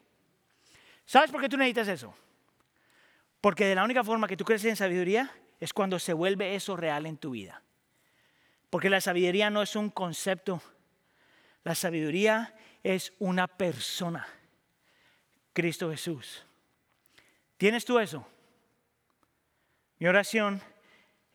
¿Sabes 1.04 1.30
por 1.30 1.40
qué 1.40 1.48
tú 1.48 1.56
necesitas 1.56 1.88
eso? 1.88 2.14
Porque 3.40 3.64
de 3.66 3.74
la 3.74 3.84
única 3.84 4.04
forma 4.04 4.28
que 4.28 4.36
tú 4.36 4.44
creces 4.44 4.68
en 4.68 4.76
sabiduría 4.76 5.32
es 5.60 5.72
cuando 5.72 5.98
se 5.98 6.12
vuelve 6.12 6.54
eso 6.54 6.76
real 6.76 7.06
en 7.06 7.16
tu 7.16 7.30
vida. 7.30 7.62
Porque 8.70 8.90
la 8.90 9.00
sabiduría 9.00 9.50
no 9.50 9.62
es 9.62 9.76
un 9.76 9.90
concepto, 9.90 10.62
la 11.64 11.74
sabiduría 11.74 12.54
es 12.82 13.12
una 13.18 13.48
persona, 13.48 14.26
Cristo 15.52 15.90
Jesús. 15.90 16.44
¿Tienes 17.56 17.84
tú 17.84 17.98
eso? 17.98 18.26
Mi 19.98 20.06
oración 20.06 20.62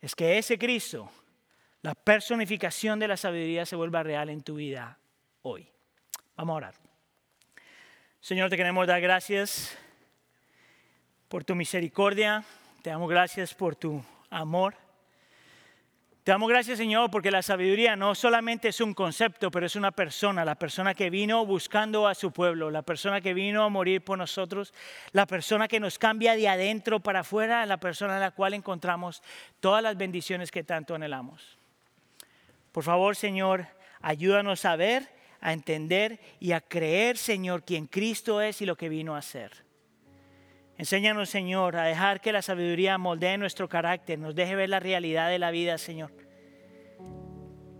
es 0.00 0.14
que 0.14 0.38
ese 0.38 0.58
Cristo, 0.58 1.10
la 1.82 1.94
personificación 1.94 2.98
de 2.98 3.08
la 3.08 3.16
sabiduría, 3.16 3.66
se 3.66 3.76
vuelva 3.76 4.02
real 4.02 4.30
en 4.30 4.42
tu 4.42 4.54
vida 4.54 4.98
hoy. 5.42 5.68
Vamos 6.36 6.54
a 6.54 6.56
orar. 6.56 6.74
Señor, 8.20 8.48
te 8.48 8.56
queremos 8.56 8.86
dar 8.86 9.00
gracias 9.02 9.76
por 11.28 11.44
tu 11.44 11.54
misericordia. 11.54 12.44
Te 12.82 12.90
damos 12.90 13.10
gracias 13.10 13.52
por 13.54 13.76
tu 13.76 14.02
amor. 14.34 14.74
Te 16.24 16.32
damos 16.32 16.48
gracias, 16.48 16.78
Señor, 16.78 17.10
porque 17.10 17.30
la 17.30 17.42
sabiduría 17.42 17.96
no 17.96 18.14
solamente 18.14 18.68
es 18.68 18.80
un 18.80 18.94
concepto, 18.94 19.50
pero 19.50 19.66
es 19.66 19.76
una 19.76 19.90
persona, 19.90 20.42
la 20.42 20.54
persona 20.54 20.94
que 20.94 21.10
vino 21.10 21.44
buscando 21.44 22.08
a 22.08 22.14
su 22.14 22.32
pueblo, 22.32 22.70
la 22.70 22.80
persona 22.80 23.20
que 23.20 23.34
vino 23.34 23.62
a 23.62 23.68
morir 23.68 24.02
por 24.02 24.16
nosotros, 24.16 24.72
la 25.12 25.26
persona 25.26 25.68
que 25.68 25.80
nos 25.80 25.98
cambia 25.98 26.34
de 26.34 26.48
adentro 26.48 27.00
para 27.00 27.20
afuera, 27.20 27.66
la 27.66 27.76
persona 27.76 28.14
en 28.14 28.20
la 28.20 28.30
cual 28.30 28.54
encontramos 28.54 29.22
todas 29.60 29.82
las 29.82 29.98
bendiciones 29.98 30.50
que 30.50 30.64
tanto 30.64 30.94
anhelamos. 30.94 31.58
Por 32.72 32.84
favor, 32.84 33.16
Señor, 33.16 33.66
ayúdanos 34.00 34.64
a 34.64 34.76
ver, 34.76 35.10
a 35.42 35.52
entender 35.52 36.18
y 36.40 36.52
a 36.52 36.62
creer, 36.62 37.18
Señor, 37.18 37.64
quién 37.64 37.86
Cristo 37.86 38.40
es 38.40 38.62
y 38.62 38.66
lo 38.66 38.76
que 38.76 38.88
vino 38.88 39.14
a 39.14 39.18
hacer. 39.18 39.62
Enséñanos, 40.76 41.30
Señor, 41.30 41.76
a 41.76 41.84
dejar 41.84 42.20
que 42.20 42.32
la 42.32 42.42
sabiduría 42.42 42.98
moldee 42.98 43.38
nuestro 43.38 43.68
carácter, 43.68 44.18
nos 44.18 44.34
deje 44.34 44.56
ver 44.56 44.68
la 44.68 44.80
realidad 44.80 45.30
de 45.30 45.38
la 45.38 45.50
vida, 45.50 45.78
Señor. 45.78 46.10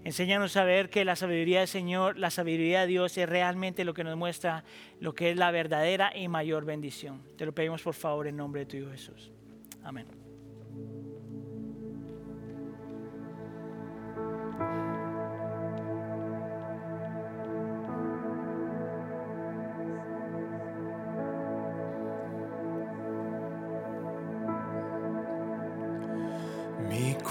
Enséñanos 0.04 0.56
a 0.58 0.64
ver 0.64 0.90
que 0.90 1.04
la 1.04 1.16
sabiduría 1.16 1.60
del 1.60 1.68
Señor, 1.68 2.18
la 2.18 2.30
sabiduría 2.30 2.82
de 2.82 2.88
Dios 2.88 3.16
es 3.16 3.26
realmente 3.26 3.84
lo 3.84 3.94
que 3.94 4.04
nos 4.04 4.16
muestra 4.18 4.62
lo 5.00 5.14
que 5.14 5.30
es 5.30 5.36
la 5.36 5.50
verdadera 5.50 6.14
y 6.14 6.28
mayor 6.28 6.66
bendición. 6.66 7.22
Te 7.38 7.46
lo 7.46 7.54
pedimos 7.54 7.82
por 7.82 7.94
favor 7.94 8.26
en 8.26 8.36
nombre 8.36 8.60
de 8.60 8.66
tu 8.66 8.76
Hijo 8.76 8.90
Jesús. 8.90 9.32
Amén. 9.82 10.06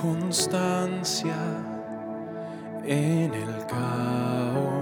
Constancia 0.03 1.33
en 2.83 3.33
el 3.33 3.65
caos, 3.67 4.72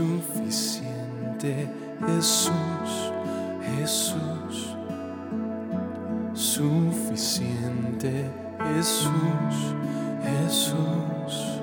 suficiente, 0.00 1.68
Jesús, 2.06 3.12
Jesús, 3.76 4.76
suficiente, 6.32 8.24
Jesús, 8.74 9.74
Jesús. 10.24 11.59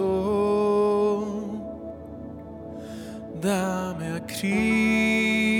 Cristo. 0.00 1.60
Dame 3.40 4.16
a 4.16 4.20
Cristo. 4.20 5.59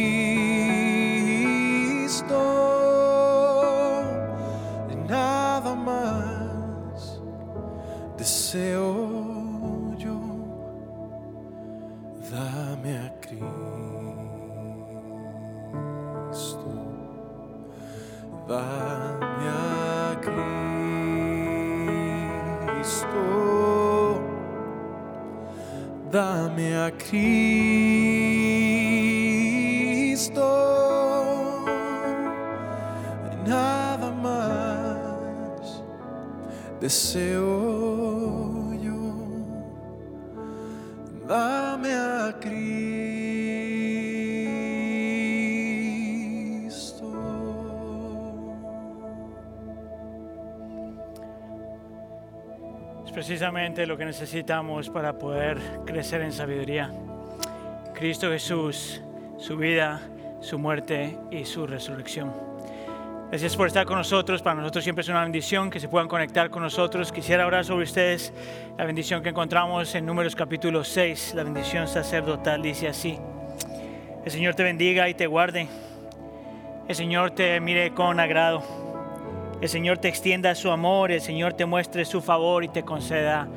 Cristo, 26.92 27.20
nada 33.46 34.10
mais 34.10 35.82
desceu. 36.80 37.49
lo 53.76 53.96
que 53.96 54.04
necesitamos 54.04 54.90
para 54.90 55.12
poder 55.16 55.58
crecer 55.86 56.22
en 56.22 56.32
sabiduría. 56.32 56.90
Cristo 57.94 58.28
Jesús, 58.28 59.00
su 59.38 59.56
vida, 59.56 60.00
su 60.40 60.58
muerte 60.58 61.16
y 61.30 61.44
su 61.44 61.66
resurrección. 61.66 62.32
Gracias 63.28 63.56
por 63.56 63.68
estar 63.68 63.86
con 63.86 63.96
nosotros. 63.96 64.42
Para 64.42 64.56
nosotros 64.56 64.82
siempre 64.82 65.02
es 65.02 65.08
una 65.08 65.22
bendición 65.22 65.70
que 65.70 65.78
se 65.78 65.88
puedan 65.88 66.08
conectar 66.08 66.50
con 66.50 66.64
nosotros. 66.64 67.12
Quisiera 67.12 67.46
orar 67.46 67.64
sobre 67.64 67.84
ustedes 67.84 68.32
la 68.76 68.84
bendición 68.84 69.22
que 69.22 69.28
encontramos 69.28 69.94
en 69.94 70.04
Números 70.04 70.34
capítulo 70.34 70.82
6. 70.82 71.34
La 71.36 71.44
bendición 71.44 71.86
sacerdotal 71.86 72.62
dice 72.62 72.88
así. 72.88 73.18
El 74.24 74.30
Señor 74.32 74.56
te 74.56 74.64
bendiga 74.64 75.08
y 75.08 75.14
te 75.14 75.28
guarde. 75.28 75.68
El 76.88 76.94
Señor 76.96 77.30
te 77.30 77.60
mire 77.60 77.92
con 77.94 78.18
agrado 78.18 78.89
el 79.60 79.68
Señor 79.68 79.98
te 79.98 80.08
extienda 80.08 80.54
su 80.54 80.70
amor. 80.70 81.12
El 81.12 81.20
Señor 81.20 81.52
te 81.52 81.66
muestre 81.66 82.04
su 82.04 82.22
favor 82.22 82.64
y 82.64 82.68
te 82.68 82.82
conceda 82.82 83.48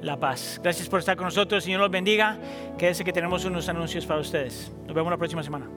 la 0.00 0.18
paz. 0.18 0.60
Gracias 0.62 0.88
por 0.88 0.98
estar 0.98 1.16
con 1.16 1.26
nosotros. 1.26 1.62
El 1.62 1.64
Señor 1.64 1.80
los 1.80 1.90
bendiga. 1.90 2.36
Quédese 2.76 3.04
que 3.04 3.12
tenemos 3.12 3.44
unos 3.44 3.68
anuncios 3.68 4.04
para 4.04 4.20
ustedes. 4.20 4.72
Nos 4.86 4.94
vemos 4.94 5.10
la 5.10 5.16
próxima 5.16 5.42
semana. 5.42 5.70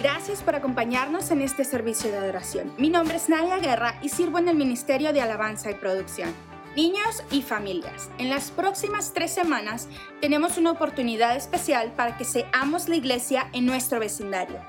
Gracias 0.00 0.42
por 0.42 0.54
acompañarnos 0.54 1.30
en 1.30 1.40
este 1.40 1.64
servicio 1.64 2.12
de 2.12 2.18
adoración. 2.18 2.72
Mi 2.78 2.90
nombre 2.90 3.16
es 3.16 3.28
Nadia 3.28 3.58
Guerra 3.58 3.94
y 4.02 4.10
sirvo 4.10 4.38
en 4.38 4.48
el 4.48 4.56
Ministerio 4.56 5.12
de 5.12 5.20
Alabanza 5.20 5.70
y 5.70 5.74
Producción. 5.74 6.53
Niños 6.76 7.22
y 7.30 7.42
familias, 7.42 8.10
en 8.18 8.30
las 8.30 8.50
próximas 8.50 9.12
tres 9.14 9.32
semanas 9.32 9.86
tenemos 10.20 10.58
una 10.58 10.72
oportunidad 10.72 11.36
especial 11.36 11.92
para 11.92 12.16
que 12.16 12.24
seamos 12.24 12.88
la 12.88 12.96
iglesia 12.96 13.48
en 13.52 13.64
nuestro 13.64 14.00
vecindario. 14.00 14.60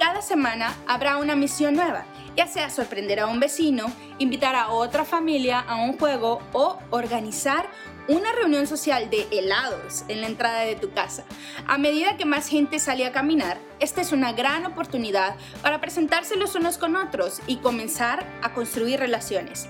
Cada 0.00 0.22
semana 0.22 0.74
habrá 0.88 1.18
una 1.18 1.36
misión 1.36 1.74
nueva, 1.74 2.04
ya 2.36 2.48
sea 2.48 2.68
sorprender 2.68 3.20
a 3.20 3.28
un 3.28 3.38
vecino, 3.38 3.86
invitar 4.18 4.56
a 4.56 4.70
otra 4.70 5.04
familia 5.04 5.60
a 5.60 5.76
un 5.76 5.96
juego 5.96 6.40
o 6.52 6.80
organizar 6.90 7.68
una 8.08 8.32
reunión 8.32 8.66
social 8.66 9.08
de 9.08 9.28
helados 9.30 10.04
en 10.08 10.20
la 10.20 10.26
entrada 10.26 10.62
de 10.62 10.74
tu 10.74 10.92
casa. 10.92 11.22
A 11.68 11.78
medida 11.78 12.16
que 12.16 12.24
más 12.24 12.48
gente 12.48 12.80
sale 12.80 13.06
a 13.06 13.12
caminar, 13.12 13.58
esta 13.78 14.00
es 14.00 14.10
una 14.10 14.32
gran 14.32 14.66
oportunidad 14.66 15.36
para 15.62 15.80
presentarse 15.80 16.34
los 16.34 16.56
unos 16.56 16.76
con 16.76 16.96
otros 16.96 17.40
y 17.46 17.58
comenzar 17.58 18.26
a 18.42 18.52
construir 18.52 18.98
relaciones. 18.98 19.68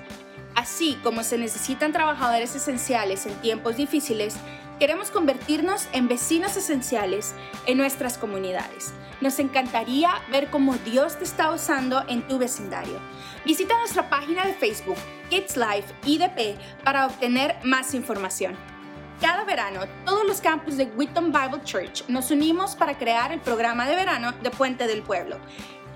Así 0.54 0.98
como 1.02 1.22
se 1.22 1.38
necesitan 1.38 1.92
trabajadores 1.92 2.54
esenciales 2.54 3.26
en 3.26 3.34
tiempos 3.36 3.76
difíciles, 3.76 4.36
queremos 4.78 5.10
convertirnos 5.10 5.88
en 5.92 6.08
vecinos 6.08 6.56
esenciales 6.56 7.34
en 7.66 7.78
nuestras 7.78 8.18
comunidades. 8.18 8.92
Nos 9.20 9.38
encantaría 9.38 10.10
ver 10.30 10.50
cómo 10.50 10.74
Dios 10.74 11.16
te 11.16 11.24
está 11.24 11.52
usando 11.52 12.04
en 12.08 12.26
tu 12.26 12.38
vecindario. 12.38 12.98
Visita 13.44 13.78
nuestra 13.78 14.10
página 14.10 14.44
de 14.44 14.54
Facebook, 14.54 14.98
Kids 15.30 15.56
Life 15.56 15.94
IDP, 16.04 16.58
para 16.84 17.06
obtener 17.06 17.56
más 17.62 17.94
información. 17.94 18.56
Cada 19.20 19.44
verano, 19.44 19.82
todos 20.04 20.26
los 20.26 20.40
campus 20.40 20.76
de 20.76 20.86
Wheaton 20.86 21.30
Bible 21.30 21.62
Church 21.62 22.04
nos 22.08 22.32
unimos 22.32 22.74
para 22.74 22.98
crear 22.98 23.30
el 23.30 23.40
programa 23.40 23.86
de 23.86 23.94
verano 23.94 24.32
de 24.32 24.50
Puente 24.50 24.88
del 24.88 25.02
Pueblo. 25.02 25.38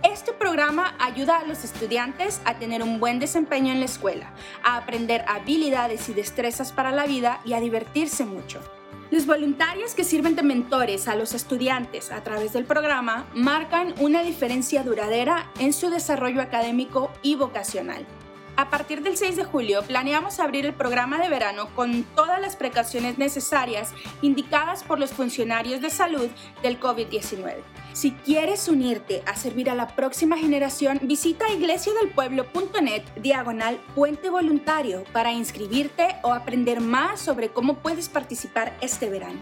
Este 0.03 0.33
programa 0.33 0.95
ayuda 0.99 1.39
a 1.39 1.45
los 1.45 1.65
estudiantes 1.65 2.41
a 2.45 2.59
tener 2.59 2.83
un 2.83 3.01
buen 3.01 3.19
desempeño 3.19 3.73
en 3.73 3.81
la 3.81 3.87
escuela, 3.87 4.33
a 4.63 4.77
aprender 4.77 5.25
habilidades 5.29 6.09
y 6.09 6.15
destrezas 6.15 6.73
para 6.73 6.93
la 6.93 7.07
vida 7.07 7.41
y 7.45 7.55
a 7.55 7.61
divertirse 7.61 8.25
mucho. 8.25 8.61
Los 9.11 9.27
voluntarios 9.27 9.95
que 9.95 10.05
sirven 10.05 10.35
de 10.35 10.43
mentores 10.43 11.07
a 11.07 11.15
los 11.15 11.33
estudiantes 11.33 12.11
a 12.11 12.25
través 12.25 12.53
del 12.53 12.65
programa 12.65 13.27
marcan 13.35 13.95
una 14.01 14.23
diferencia 14.23 14.83
duradera 14.83 15.51
en 15.61 15.73
su 15.73 15.91
desarrollo 15.91 16.43
académico 16.43 17.13
y 17.23 17.37
vocacional. 17.37 18.05
A 18.57 18.71
partir 18.71 19.03
del 19.03 19.19
6 19.19 19.37
de 19.37 19.45
julio 19.45 19.83
planeamos 19.83 20.41
abrir 20.41 20.65
el 20.65 20.73
programa 20.73 21.19
de 21.19 21.29
verano 21.29 21.69
con 21.75 22.05
todas 22.15 22.41
las 22.41 22.57
precauciones 22.57 23.19
necesarias 23.19 23.93
indicadas 24.23 24.83
por 24.83 24.99
los 24.99 25.11
funcionarios 25.11 25.83
de 25.83 25.91
salud 25.91 26.29
del 26.63 26.81
COVID-19. 26.81 27.57
Si 27.93 28.13
quieres 28.13 28.67
unirte 28.69 29.23
a 29.27 29.37
servir 29.37 29.69
a 29.69 29.75
la 29.75 29.89
próxima 29.89 30.39
generación, 30.39 31.01
visita 31.03 31.51
iglesiadelpueblo.net 31.51 33.03
diagonal 33.17 33.79
puente 33.95 34.31
voluntario 34.31 35.05
para 35.13 35.33
inscribirte 35.33 36.17
o 36.23 36.33
aprender 36.33 36.81
más 36.81 37.21
sobre 37.21 37.51
cómo 37.51 37.75
puedes 37.75 38.09
participar 38.09 38.75
este 38.81 39.11
verano. 39.11 39.39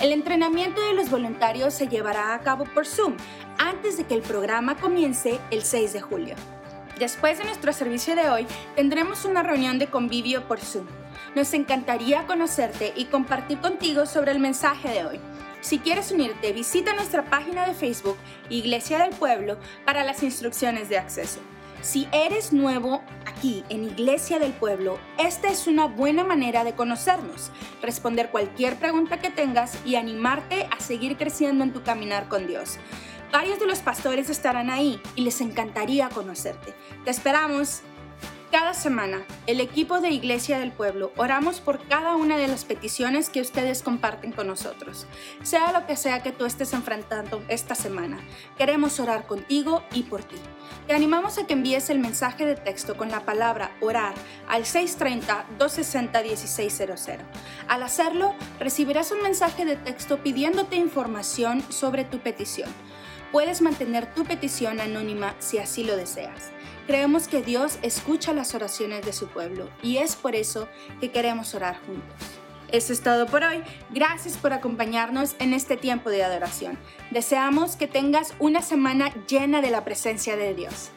El 0.00 0.10
entrenamiento 0.10 0.80
de 0.80 0.94
los 0.94 1.10
voluntarios 1.10 1.74
se 1.74 1.86
llevará 1.86 2.34
a 2.34 2.40
cabo 2.40 2.64
por 2.64 2.86
Zoom 2.86 3.16
antes 3.56 3.96
de 3.96 4.04
que 4.04 4.14
el 4.14 4.22
programa 4.22 4.76
comience 4.76 5.38
el 5.52 5.62
6 5.62 5.92
de 5.92 6.00
julio. 6.00 6.34
Después 6.98 7.38
de 7.38 7.44
nuestro 7.44 7.72
servicio 7.72 8.16
de 8.16 8.28
hoy, 8.28 8.46
tendremos 8.74 9.24
una 9.24 9.44
reunión 9.44 9.78
de 9.78 9.86
convivio 9.86 10.48
por 10.48 10.58
Zoom. 10.58 10.86
Nos 11.36 11.54
encantaría 11.54 12.26
conocerte 12.26 12.92
y 12.96 13.04
compartir 13.04 13.58
contigo 13.58 14.04
sobre 14.04 14.32
el 14.32 14.40
mensaje 14.40 14.88
de 14.88 15.06
hoy. 15.06 15.20
Si 15.60 15.78
quieres 15.78 16.10
unirte, 16.10 16.52
visita 16.52 16.94
nuestra 16.94 17.24
página 17.24 17.66
de 17.66 17.74
Facebook, 17.74 18.16
Iglesia 18.48 18.98
del 18.98 19.10
Pueblo, 19.10 19.58
para 19.84 20.02
las 20.02 20.24
instrucciones 20.24 20.88
de 20.88 20.98
acceso. 20.98 21.38
Si 21.82 22.08
eres 22.10 22.52
nuevo 22.52 23.02
aquí 23.24 23.62
en 23.68 23.84
Iglesia 23.84 24.40
del 24.40 24.52
Pueblo, 24.52 24.98
esta 25.18 25.48
es 25.48 25.68
una 25.68 25.86
buena 25.86 26.24
manera 26.24 26.64
de 26.64 26.74
conocernos, 26.74 27.52
responder 27.80 28.30
cualquier 28.30 28.74
pregunta 28.74 29.20
que 29.20 29.30
tengas 29.30 29.78
y 29.84 29.94
animarte 29.94 30.68
a 30.76 30.80
seguir 30.80 31.16
creciendo 31.16 31.62
en 31.62 31.72
tu 31.72 31.84
caminar 31.84 32.26
con 32.26 32.48
Dios. 32.48 32.78
Varios 33.32 33.58
de 33.60 33.66
los 33.66 33.80
pastores 33.80 34.30
estarán 34.30 34.70
ahí 34.70 35.02
y 35.14 35.20
les 35.22 35.42
encantaría 35.42 36.08
conocerte. 36.08 36.74
Te 37.04 37.10
esperamos. 37.10 37.82
Cada 38.50 38.72
semana, 38.72 39.26
el 39.46 39.60
equipo 39.60 40.00
de 40.00 40.08
Iglesia 40.08 40.58
del 40.58 40.72
Pueblo 40.72 41.12
oramos 41.16 41.60
por 41.60 41.86
cada 41.86 42.16
una 42.16 42.38
de 42.38 42.48
las 42.48 42.64
peticiones 42.64 43.28
que 43.28 43.42
ustedes 43.42 43.82
comparten 43.82 44.32
con 44.32 44.46
nosotros. 44.46 45.06
Sea 45.42 45.70
lo 45.72 45.84
que 45.86 45.96
sea 45.96 46.22
que 46.22 46.32
tú 46.32 46.46
estés 46.46 46.72
enfrentando 46.72 47.44
esta 47.48 47.74
semana, 47.74 48.20
queremos 48.56 49.00
orar 49.00 49.26
contigo 49.26 49.82
y 49.92 50.04
por 50.04 50.24
ti. 50.24 50.36
Te 50.86 50.94
animamos 50.94 51.36
a 51.36 51.46
que 51.46 51.52
envíes 51.52 51.90
el 51.90 51.98
mensaje 51.98 52.46
de 52.46 52.56
texto 52.56 52.96
con 52.96 53.10
la 53.10 53.26
palabra 53.26 53.76
orar 53.82 54.14
al 54.48 54.64
630-260-1600. 54.64 57.18
Al 57.68 57.82
hacerlo, 57.82 58.34
recibirás 58.58 59.12
un 59.12 59.20
mensaje 59.20 59.66
de 59.66 59.76
texto 59.76 60.22
pidiéndote 60.22 60.76
información 60.76 61.62
sobre 61.70 62.04
tu 62.04 62.20
petición. 62.20 62.70
Puedes 63.32 63.60
mantener 63.60 64.12
tu 64.14 64.24
petición 64.24 64.80
anónima 64.80 65.34
si 65.38 65.58
así 65.58 65.84
lo 65.84 65.96
deseas. 65.96 66.50
Creemos 66.86 67.28
que 67.28 67.42
Dios 67.42 67.78
escucha 67.82 68.32
las 68.32 68.54
oraciones 68.54 69.04
de 69.04 69.12
su 69.12 69.28
pueblo 69.28 69.68
y 69.82 69.98
es 69.98 70.16
por 70.16 70.34
eso 70.34 70.68
que 71.00 71.10
queremos 71.10 71.54
orar 71.54 71.78
juntos. 71.84 72.16
Eso 72.72 72.92
es 72.92 73.02
todo 73.02 73.26
por 73.26 73.44
hoy. 73.44 73.62
Gracias 73.90 74.36
por 74.36 74.52
acompañarnos 74.52 75.36
en 75.38 75.52
este 75.52 75.76
tiempo 75.76 76.10
de 76.10 76.24
adoración. 76.24 76.78
Deseamos 77.10 77.76
que 77.76 77.86
tengas 77.86 78.34
una 78.38 78.62
semana 78.62 79.12
llena 79.26 79.60
de 79.60 79.70
la 79.70 79.84
presencia 79.84 80.36
de 80.36 80.54
Dios. 80.54 80.90